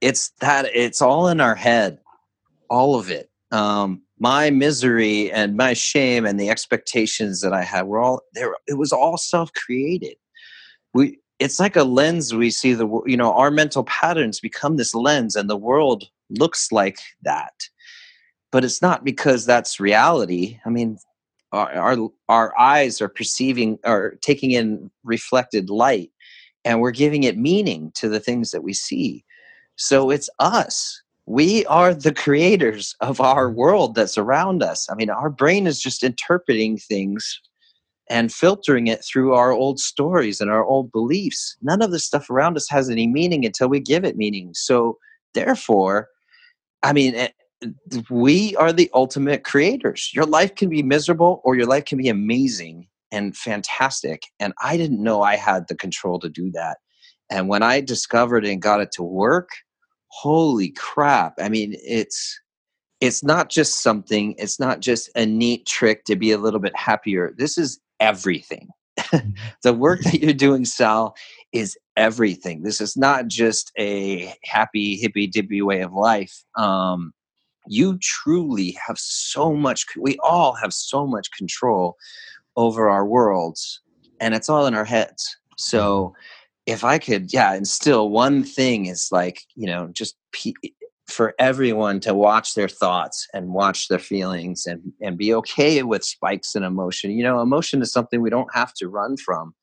it's 0.00 0.30
that 0.40 0.66
it's 0.74 1.02
all 1.02 1.28
in 1.28 1.40
our 1.40 1.54
head 1.54 1.98
all 2.72 2.94
of 2.94 3.10
it. 3.10 3.28
Um, 3.50 4.02
my 4.18 4.48
misery 4.48 5.30
and 5.30 5.56
my 5.56 5.74
shame 5.74 6.24
and 6.24 6.40
the 6.40 6.48
expectations 6.48 7.42
that 7.42 7.52
i 7.52 7.62
had 7.62 7.86
were 7.86 8.00
all 8.00 8.22
there 8.32 8.54
it 8.66 8.78
was 8.78 8.92
all 8.92 9.18
self-created. 9.18 10.16
We 10.94 11.18
it's 11.38 11.60
like 11.60 11.76
a 11.76 11.84
lens 11.84 12.32
we 12.32 12.50
see 12.50 12.72
the 12.72 12.88
you 13.04 13.16
know 13.16 13.34
our 13.34 13.50
mental 13.50 13.84
patterns 13.84 14.40
become 14.40 14.76
this 14.76 14.94
lens 14.94 15.36
and 15.36 15.50
the 15.50 15.56
world 15.56 16.04
looks 16.30 16.72
like 16.72 16.98
that. 17.22 17.52
But 18.52 18.64
it's 18.64 18.80
not 18.80 19.04
because 19.04 19.44
that's 19.44 19.78
reality. 19.78 20.58
I 20.64 20.70
mean 20.70 20.98
our, 21.52 21.70
our 21.74 22.08
our, 22.30 22.58
eyes 22.58 23.02
are 23.02 23.08
perceiving 23.10 23.78
or 23.84 24.16
taking 24.22 24.52
in 24.52 24.90
reflected 25.04 25.68
light 25.68 26.10
and 26.64 26.80
we're 26.80 26.92
giving 26.92 27.24
it 27.24 27.36
meaning 27.36 27.92
to 27.96 28.08
the 28.08 28.20
things 28.20 28.50
that 28.52 28.62
we 28.62 28.72
see. 28.72 29.24
So 29.76 30.10
it's 30.10 30.30
us 30.38 31.01
we 31.26 31.64
are 31.66 31.94
the 31.94 32.12
creators 32.12 32.94
of 33.00 33.20
our 33.20 33.50
world 33.50 33.94
that's 33.94 34.18
around 34.18 34.62
us 34.62 34.88
i 34.90 34.94
mean 34.94 35.10
our 35.10 35.30
brain 35.30 35.66
is 35.66 35.80
just 35.80 36.02
interpreting 36.02 36.76
things 36.76 37.40
and 38.10 38.32
filtering 38.32 38.88
it 38.88 39.04
through 39.04 39.32
our 39.32 39.52
old 39.52 39.78
stories 39.78 40.40
and 40.40 40.50
our 40.50 40.64
old 40.64 40.90
beliefs 40.92 41.56
none 41.62 41.82
of 41.82 41.90
the 41.90 41.98
stuff 42.00 42.28
around 42.28 42.56
us 42.56 42.68
has 42.68 42.90
any 42.90 43.06
meaning 43.06 43.44
until 43.44 43.68
we 43.68 43.80
give 43.80 44.04
it 44.04 44.16
meaning 44.16 44.50
so 44.52 44.98
therefore 45.34 46.08
I 46.82 46.92
mean, 46.92 47.14
eh, 47.14 47.28
we 48.10 48.56
are 48.56 48.72
the 48.72 48.90
ultimate 48.92 49.44
creators. 49.44 50.10
Your 50.14 50.26
life 50.26 50.54
can 50.54 50.68
be 50.68 50.82
miserable 50.82 51.40
or 51.44 51.54
your 51.54 51.66
life 51.66 51.84
can 51.84 51.98
be 51.98 52.08
amazing 52.08 52.88
and 53.12 53.36
fantastic. 53.36 54.22
And 54.40 54.52
I 54.62 54.76
didn't 54.76 55.02
know 55.02 55.22
I 55.22 55.36
had 55.36 55.68
the 55.68 55.76
control 55.76 56.18
to 56.20 56.28
do 56.28 56.50
that. 56.52 56.78
And 57.30 57.48
when 57.48 57.62
I 57.62 57.80
discovered 57.80 58.44
and 58.44 58.60
got 58.60 58.80
it 58.80 58.90
to 58.92 59.02
work, 59.02 59.50
holy 60.12 60.70
crap. 60.70 61.34
I 61.38 61.48
mean, 61.48 61.74
it's 61.82 62.38
it's 63.00 63.24
not 63.24 63.50
just 63.50 63.82
something, 63.82 64.34
it's 64.38 64.60
not 64.60 64.78
just 64.78 65.10
a 65.16 65.26
neat 65.26 65.66
trick 65.66 66.04
to 66.04 66.14
be 66.14 66.30
a 66.30 66.38
little 66.38 66.60
bit 66.60 66.76
happier. 66.76 67.34
This 67.36 67.58
is 67.58 67.80
everything. 68.00 68.68
Mm-hmm. 69.12 69.30
the 69.62 69.72
work 69.72 70.00
that 70.02 70.20
you're 70.20 70.34
doing, 70.34 70.64
Sal, 70.66 71.14
is 71.52 71.76
everything. 71.96 72.62
This 72.62 72.80
is 72.80 72.96
not 72.96 73.26
just 73.26 73.72
a 73.78 74.34
happy, 74.44 74.96
hippy 74.96 75.26
dippy 75.26 75.60
way 75.62 75.80
of 75.80 75.92
life. 75.92 76.44
Um, 76.56 77.12
you 77.66 77.98
truly 78.02 78.76
have 78.86 78.98
so 78.98 79.54
much, 79.54 79.84
we 79.98 80.18
all 80.22 80.54
have 80.54 80.72
so 80.74 81.06
much 81.06 81.30
control 81.36 81.96
over 82.56 82.88
our 82.88 83.06
worlds, 83.06 83.80
and 84.20 84.34
it's 84.34 84.48
all 84.48 84.66
in 84.66 84.74
our 84.74 84.84
heads. 84.84 85.36
So, 85.56 86.14
if 86.66 86.84
I 86.84 86.98
could, 86.98 87.32
yeah, 87.32 87.54
and 87.54 87.66
still 87.66 88.10
one 88.10 88.44
thing 88.44 88.86
is 88.86 89.08
like, 89.10 89.42
you 89.54 89.66
know, 89.66 89.88
just 89.92 90.16
for 91.08 91.34
everyone 91.38 92.00
to 92.00 92.14
watch 92.14 92.54
their 92.54 92.68
thoughts 92.68 93.26
and 93.34 93.52
watch 93.52 93.88
their 93.88 93.98
feelings 93.98 94.66
and, 94.66 94.80
and 95.00 95.18
be 95.18 95.34
okay 95.34 95.82
with 95.82 96.04
spikes 96.04 96.54
in 96.54 96.62
emotion. 96.62 97.10
You 97.10 97.24
know, 97.24 97.40
emotion 97.40 97.82
is 97.82 97.92
something 97.92 98.22
we 98.22 98.30
don't 98.30 98.54
have 98.54 98.72
to 98.74 98.88
run 98.88 99.16
from 99.16 99.54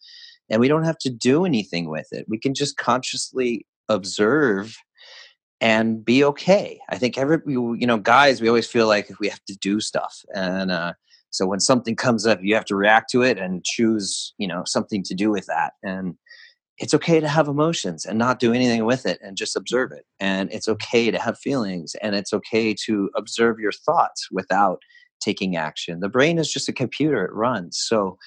and 0.49 0.59
we 0.59 0.67
don't 0.67 0.83
have 0.83 0.97
to 0.99 1.09
do 1.09 1.45
anything 1.45 1.89
with 1.89 2.07
it. 2.11 2.25
We 2.27 2.37
can 2.37 2.53
just 2.53 2.77
consciously 2.77 3.65
observe 3.87 4.75
and 5.61 6.03
be 6.03 6.23
okay. 6.23 6.79
I 6.89 6.97
think 6.97 7.17
every 7.17 7.39
you 7.47 7.85
know 7.85 7.97
guys 7.97 8.41
we 8.41 8.47
always 8.47 8.67
feel 8.67 8.87
like 8.87 9.09
we 9.19 9.27
have 9.29 9.43
to 9.45 9.57
do 9.57 9.79
stuff 9.79 10.21
and 10.33 10.71
uh, 10.71 10.93
so 11.31 11.45
when 11.45 11.59
something 11.59 11.95
comes 11.95 12.25
up 12.25 12.39
you 12.41 12.55
have 12.55 12.65
to 12.65 12.75
react 12.75 13.09
to 13.11 13.23
it 13.23 13.37
and 13.37 13.65
choose 13.65 14.33
you 14.37 14.47
know 14.47 14.63
something 14.65 15.03
to 15.03 15.13
do 15.13 15.29
with 15.29 15.45
that 15.47 15.73
and 15.83 16.15
it's 16.79 16.93
okay 16.93 17.19
to 17.19 17.27
have 17.27 17.47
emotions 17.47 18.05
and 18.05 18.17
not 18.17 18.39
do 18.39 18.53
anything 18.53 18.85
with 18.85 19.05
it 19.05 19.19
and 19.21 19.37
just 19.37 19.55
observe 19.55 19.91
it. 19.91 20.05
And 20.19 20.51
it's 20.51 20.69
okay 20.69 21.11
to 21.11 21.19
have 21.19 21.37
feelings 21.37 21.95
and 22.01 22.15
it's 22.15 22.33
okay 22.33 22.73
to 22.85 23.09
observe 23.15 23.59
your 23.59 23.73
thoughts 23.73 24.29
without 24.31 24.79
taking 25.19 25.57
action. 25.57 25.99
The 25.99 26.09
brain 26.09 26.37
is 26.37 26.51
just 26.51 26.69
a 26.69 26.73
computer 26.73 27.25
it 27.25 27.33
runs. 27.33 27.77
So 27.77 28.17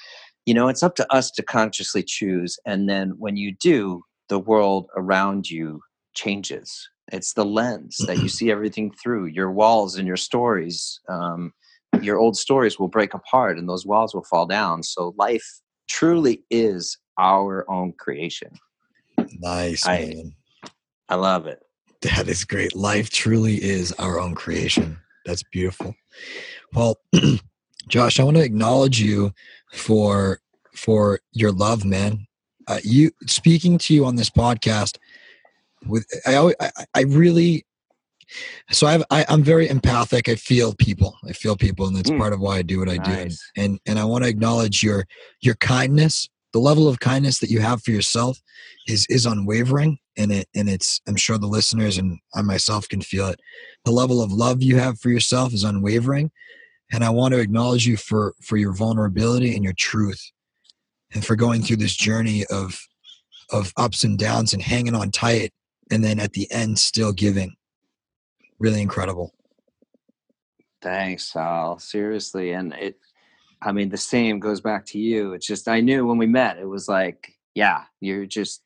you 0.44 0.54
know 0.54 0.68
it's 0.68 0.82
up 0.82 0.96
to 0.96 1.12
us 1.12 1.30
to 1.30 1.42
consciously 1.42 2.02
choose 2.02 2.58
and 2.66 2.88
then 2.88 3.10
when 3.18 3.36
you 3.36 3.54
do 3.60 4.02
the 4.28 4.40
world 4.40 4.88
around 4.96 5.48
you 5.48 5.80
changes. 6.14 6.88
It's 7.12 7.32
the 7.34 7.44
lens 7.44 7.96
that 8.06 8.18
you 8.18 8.28
see 8.28 8.50
everything 8.50 8.92
through 8.92 9.26
your 9.26 9.50
walls 9.50 9.96
and 9.96 10.06
your 10.06 10.16
stories 10.16 11.00
um, 11.08 11.52
your 12.00 12.18
old 12.18 12.36
stories 12.36 12.78
will 12.78 12.88
break 12.88 13.14
apart 13.14 13.58
and 13.58 13.68
those 13.68 13.86
walls 13.86 14.14
will 14.14 14.24
fall 14.24 14.46
down. 14.46 14.82
So 14.82 15.14
life 15.18 15.46
truly 15.88 16.42
is 16.50 16.96
our 17.18 17.68
own 17.70 17.92
creation 17.92 18.50
nice 19.38 19.86
I, 19.86 19.98
man 19.98 20.34
i 21.08 21.14
love 21.14 21.46
it 21.46 21.60
that 22.02 22.28
is 22.28 22.44
great 22.44 22.74
life 22.74 23.10
truly 23.10 23.62
is 23.62 23.92
our 23.92 24.18
own 24.18 24.34
creation 24.34 24.98
that's 25.24 25.42
beautiful 25.42 25.94
well 26.72 26.98
Josh, 27.88 28.20
I 28.20 28.24
want 28.24 28.36
to 28.36 28.42
acknowledge 28.42 29.00
you 29.00 29.32
for 29.72 30.40
for 30.74 31.20
your 31.32 31.52
love, 31.52 31.84
man. 31.84 32.26
Uh, 32.66 32.78
you 32.82 33.10
speaking 33.26 33.76
to 33.76 33.94
you 33.94 34.04
on 34.04 34.16
this 34.16 34.30
podcast 34.30 34.98
with 35.86 36.06
I 36.26 36.36
always, 36.36 36.54
I, 36.60 36.70
I 36.94 37.02
really 37.02 37.66
so 38.70 38.86
I've, 38.86 39.04
I, 39.10 39.26
I'm 39.28 39.42
very 39.42 39.68
empathic. 39.68 40.28
I 40.28 40.36
feel 40.36 40.74
people. 40.74 41.18
I 41.28 41.32
feel 41.32 41.56
people, 41.56 41.86
and 41.86 41.96
that's 41.96 42.10
mm. 42.10 42.18
part 42.18 42.32
of 42.32 42.40
why 42.40 42.56
I 42.56 42.62
do 42.62 42.78
what 42.78 42.88
I 42.88 42.96
nice. 42.96 43.38
do. 43.54 43.62
And 43.62 43.80
and 43.86 43.98
I 43.98 44.04
want 44.04 44.24
to 44.24 44.30
acknowledge 44.30 44.82
your 44.82 45.06
your 45.40 45.56
kindness. 45.56 46.28
The 46.52 46.60
level 46.60 46.88
of 46.88 47.00
kindness 47.00 47.38
that 47.38 47.50
you 47.50 47.60
have 47.60 47.82
for 47.82 47.90
yourself 47.90 48.38
is 48.86 49.06
is 49.08 49.26
unwavering, 49.26 49.98
and 50.16 50.32
it 50.32 50.48
and 50.54 50.68
it's. 50.68 51.00
I'm 51.06 51.16
sure 51.16 51.38
the 51.38 51.46
listeners 51.46 51.98
and 51.98 52.18
I 52.34 52.42
myself 52.42 52.88
can 52.88 53.00
feel 53.00 53.28
it. 53.28 53.40
The 53.84 53.92
level 53.92 54.22
of 54.22 54.32
love 54.32 54.62
you 54.62 54.76
have 54.76 54.98
for 54.98 55.08
yourself 55.08 55.52
is 55.54 55.64
unwavering, 55.64 56.30
and 56.92 57.02
i 57.02 57.10
want 57.10 57.32
to 57.34 57.40
acknowledge 57.40 57.86
you 57.86 57.96
for 57.96 58.34
for 58.42 58.56
your 58.56 58.72
vulnerability 58.72 59.54
and 59.54 59.64
your 59.64 59.72
truth 59.72 60.30
and 61.14 61.24
for 61.24 61.34
going 61.34 61.62
through 61.62 61.76
this 61.76 61.96
journey 61.96 62.44
of 62.50 62.78
of 63.50 63.72
ups 63.76 64.04
and 64.04 64.18
downs 64.18 64.52
and 64.52 64.62
hanging 64.62 64.94
on 64.94 65.10
tight 65.10 65.52
and 65.90 66.04
then 66.04 66.20
at 66.20 66.32
the 66.32 66.50
end 66.52 66.78
still 66.78 67.12
giving 67.12 67.54
really 68.58 68.80
incredible 68.80 69.32
thanks 70.80 71.32
sal 71.32 71.78
seriously 71.78 72.52
and 72.52 72.72
it 72.74 72.96
i 73.64 73.72
mean 73.72 73.88
the 73.88 73.96
same 73.96 74.38
goes 74.38 74.60
back 74.60 74.84
to 74.84 74.98
you 74.98 75.32
it's 75.32 75.46
just 75.46 75.68
i 75.68 75.80
knew 75.80 76.06
when 76.06 76.18
we 76.18 76.26
met 76.26 76.58
it 76.58 76.68
was 76.68 76.88
like 76.88 77.34
yeah 77.54 77.84
you're 78.00 78.26
just 78.26 78.62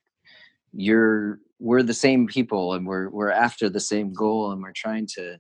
you're 0.73 1.39
we're 1.59 1.83
the 1.83 1.95
same 1.95 2.27
people 2.27 2.75
and 2.75 2.87
we're 2.87 3.09
we're 3.11 3.31
after 3.31 3.69
the 3.69 3.81
same 3.81 4.13
goal 4.13 4.53
and 4.53 4.63
we're 4.63 4.73
trying 4.73 5.07
to 5.07 5.37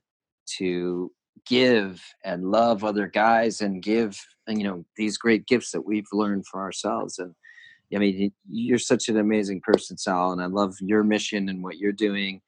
to 0.47 1.11
give 1.47 2.03
and 2.25 2.51
love 2.51 2.83
other 2.83 3.07
guys 3.07 3.61
and 3.61 3.83
give 3.83 4.19
and, 4.47 4.59
you 4.59 4.67
know 4.67 4.85
these 4.97 5.19
great 5.19 5.47
gifts 5.47 5.71
that 5.73 5.83
we've 5.83 6.09
learned 6.13 6.47
for 6.47 6.61
ourselves 6.61 7.19
and 7.19 7.35
i 7.95 7.99
mean 7.99 8.33
you're 8.51 8.79
such 8.79 9.09
an 9.09 9.19
amazing 9.19 9.61
person 9.61 9.97
sal 9.97 10.33
and 10.33 10.43
i 10.43 10.47
love 10.47 10.75
your 10.81 11.05
mission 11.05 11.49
and 11.49 11.63
what 11.63 11.79
you're 11.79 11.93
doing 11.93 12.41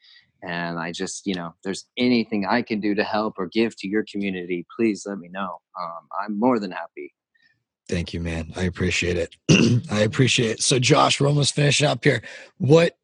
and 0.42 0.78
I 0.78 0.92
just, 0.92 1.26
you 1.26 1.34
know, 1.34 1.48
if 1.48 1.62
there's 1.64 1.86
anything 1.96 2.46
I 2.46 2.62
can 2.62 2.80
do 2.80 2.94
to 2.94 3.04
help 3.04 3.34
or 3.38 3.46
give 3.46 3.76
to 3.78 3.88
your 3.88 4.04
community, 4.10 4.66
please 4.76 5.04
let 5.06 5.18
me 5.18 5.28
know. 5.28 5.58
Um, 5.80 6.08
I'm 6.20 6.38
more 6.38 6.58
than 6.58 6.70
happy. 6.70 7.14
Thank 7.88 8.12
you, 8.12 8.20
man. 8.20 8.52
I 8.54 8.64
appreciate 8.64 9.16
it. 9.16 9.34
I 9.90 10.00
appreciate 10.00 10.50
it. 10.50 10.62
So, 10.62 10.78
Josh, 10.78 11.20
we're 11.20 11.26
almost 11.26 11.54
finishing 11.54 11.86
up 11.86 12.04
here. 12.04 12.22
What 12.58 12.96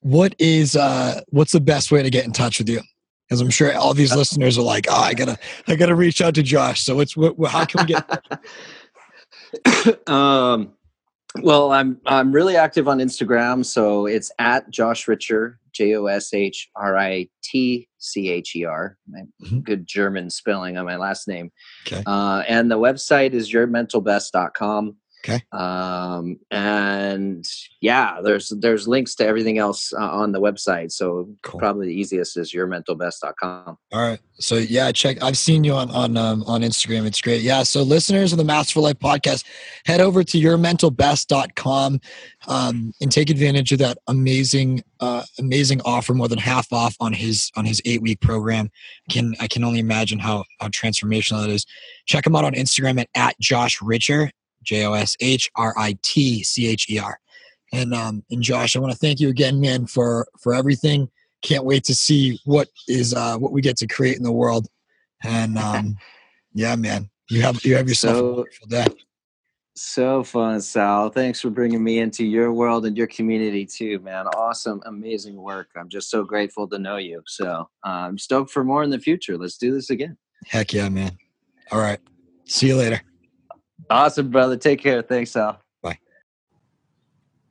what 0.00 0.34
is 0.38 0.76
uh 0.76 1.22
what's 1.30 1.52
the 1.52 1.60
best 1.60 1.90
way 1.90 2.02
to 2.02 2.10
get 2.10 2.24
in 2.24 2.32
touch 2.32 2.58
with 2.58 2.68
you? 2.68 2.80
Because 3.26 3.40
I'm 3.40 3.50
sure 3.50 3.74
all 3.74 3.94
these 3.94 4.12
uh, 4.12 4.16
listeners 4.16 4.58
are 4.58 4.62
like, 4.62 4.86
oh, 4.88 5.00
I 5.00 5.14
gotta 5.14 5.38
I 5.66 5.76
gotta 5.76 5.94
reach 5.94 6.20
out 6.20 6.34
to 6.34 6.42
Josh. 6.42 6.82
So, 6.82 7.00
it's 7.00 7.16
what 7.16 7.36
how 7.50 7.64
can 7.64 7.86
we 7.86 7.94
get? 7.94 10.08
um, 10.08 10.74
well, 11.36 11.72
I'm 11.72 12.00
I'm 12.06 12.32
really 12.32 12.56
active 12.56 12.88
on 12.88 12.98
Instagram, 12.98 13.64
so 13.64 14.06
it's 14.06 14.30
at 14.38 14.68
Josh 14.70 15.06
Ritcher, 15.06 15.56
J 15.72 15.94
O 15.94 16.06
S 16.06 16.32
H 16.32 16.68
R 16.74 16.96
I 16.96 17.28
T 17.42 17.88
C 17.98 18.30
H 18.30 18.56
E 18.56 18.64
R. 18.64 18.96
Mm-hmm. 19.10 19.60
Good 19.60 19.86
German 19.86 20.30
spelling 20.30 20.76
on 20.76 20.86
my 20.86 20.96
last 20.96 21.28
name. 21.28 21.52
Okay. 21.86 22.02
Uh, 22.06 22.42
and 22.48 22.70
the 22.70 22.78
website 22.78 23.32
is 23.32 23.52
yourmentalbest.com. 23.52 24.96
Okay. 25.24 25.42
Um, 25.52 26.38
and 26.50 27.44
yeah, 27.80 28.20
there's 28.22 28.52
there's 28.60 28.86
links 28.86 29.14
to 29.16 29.26
everything 29.26 29.58
else 29.58 29.92
uh, 29.92 30.10
on 30.10 30.32
the 30.32 30.40
website. 30.40 30.92
So 30.92 31.28
cool. 31.42 31.58
probably 31.58 31.88
the 31.88 31.94
easiest 31.94 32.36
is 32.36 32.52
yourmentalbest.com. 32.52 33.78
All 33.92 34.00
right. 34.00 34.20
So 34.34 34.56
yeah, 34.56 34.92
check. 34.92 35.22
I've 35.22 35.36
seen 35.36 35.64
you 35.64 35.72
on 35.74 35.90
on 35.90 36.16
um, 36.16 36.44
on 36.44 36.62
Instagram. 36.62 37.04
It's 37.06 37.20
great. 37.20 37.42
Yeah. 37.42 37.64
So 37.64 37.82
listeners 37.82 38.32
of 38.32 38.38
the 38.38 38.44
Masterful 38.44 38.84
Life 38.84 38.98
podcast, 38.98 39.44
head 39.86 40.00
over 40.00 40.22
to 40.22 40.38
yourmentalbest.com 40.38 42.00
um, 42.46 42.92
and 43.00 43.10
take 43.10 43.30
advantage 43.30 43.72
of 43.72 43.80
that 43.80 43.98
amazing 44.06 44.82
uh, 45.00 45.24
amazing 45.38 45.80
offer, 45.84 46.14
more 46.14 46.28
than 46.28 46.38
half 46.38 46.72
off 46.72 46.96
on 47.00 47.12
his 47.12 47.50
on 47.56 47.64
his 47.64 47.82
eight 47.84 48.02
week 48.02 48.20
program. 48.20 48.70
I 49.08 49.12
Can 49.12 49.34
I 49.40 49.48
can 49.48 49.64
only 49.64 49.80
imagine 49.80 50.20
how 50.20 50.44
how 50.60 50.68
transformational 50.68 51.44
it 51.44 51.50
is. 51.50 51.66
Check 52.06 52.26
him 52.26 52.36
out 52.36 52.44
on 52.44 52.54
Instagram 52.54 53.00
at, 53.00 53.08
at 53.14 53.38
Josh 53.40 53.78
Ritcher 53.80 54.30
J 54.62 54.84
O 54.84 54.92
S 54.92 55.16
H 55.20 55.50
R 55.56 55.74
I 55.76 55.96
T 56.02 56.42
C 56.42 56.66
H 56.66 56.88
E 56.90 56.98
R. 56.98 57.18
And 57.72 57.94
um, 57.94 58.24
and 58.30 58.42
Josh, 58.42 58.76
I 58.76 58.80
want 58.80 58.92
to 58.92 58.98
thank 58.98 59.20
you 59.20 59.28
again, 59.28 59.60
man, 59.60 59.86
for 59.86 60.26
for 60.40 60.54
everything. 60.54 61.08
Can't 61.42 61.64
wait 61.64 61.84
to 61.84 61.94
see 61.94 62.40
what 62.44 62.68
is 62.88 63.14
uh, 63.14 63.36
what 63.36 63.52
we 63.52 63.60
get 63.60 63.76
to 63.78 63.86
create 63.86 64.16
in 64.16 64.22
the 64.22 64.32
world. 64.32 64.66
And 65.22 65.58
um, 65.58 65.96
yeah, 66.54 66.76
man, 66.76 67.10
you 67.28 67.42
have 67.42 67.64
you 67.64 67.76
have 67.76 67.88
yourself 67.88 68.16
so, 68.16 68.26
a 68.26 68.32
wonderful 68.34 68.66
day. 68.68 68.86
So 69.76 70.24
fun, 70.24 70.60
Sal. 70.60 71.08
Thanks 71.08 71.40
for 71.40 71.50
bringing 71.50 71.84
me 71.84 72.00
into 72.00 72.24
your 72.24 72.52
world 72.52 72.84
and 72.84 72.96
your 72.96 73.06
community 73.06 73.64
too, 73.64 74.00
man. 74.00 74.26
Awesome, 74.28 74.82
amazing 74.86 75.36
work. 75.36 75.68
I'm 75.76 75.88
just 75.88 76.10
so 76.10 76.24
grateful 76.24 76.66
to 76.68 76.78
know 76.78 76.96
you. 76.96 77.22
So 77.26 77.68
I'm 77.84 78.18
stoked 78.18 78.50
for 78.50 78.64
more 78.64 78.82
in 78.82 78.90
the 78.90 78.98
future. 78.98 79.38
Let's 79.38 79.56
do 79.56 79.72
this 79.72 79.90
again. 79.90 80.16
Heck 80.46 80.72
yeah, 80.72 80.88
man. 80.88 81.16
All 81.70 81.80
right. 81.80 82.00
See 82.44 82.66
you 82.66 82.76
later. 82.76 83.02
Awesome, 83.90 84.30
brother. 84.30 84.56
Take 84.56 84.80
care. 84.80 85.02
Thanks, 85.02 85.36
Al. 85.36 85.60
Bye. 85.82 85.98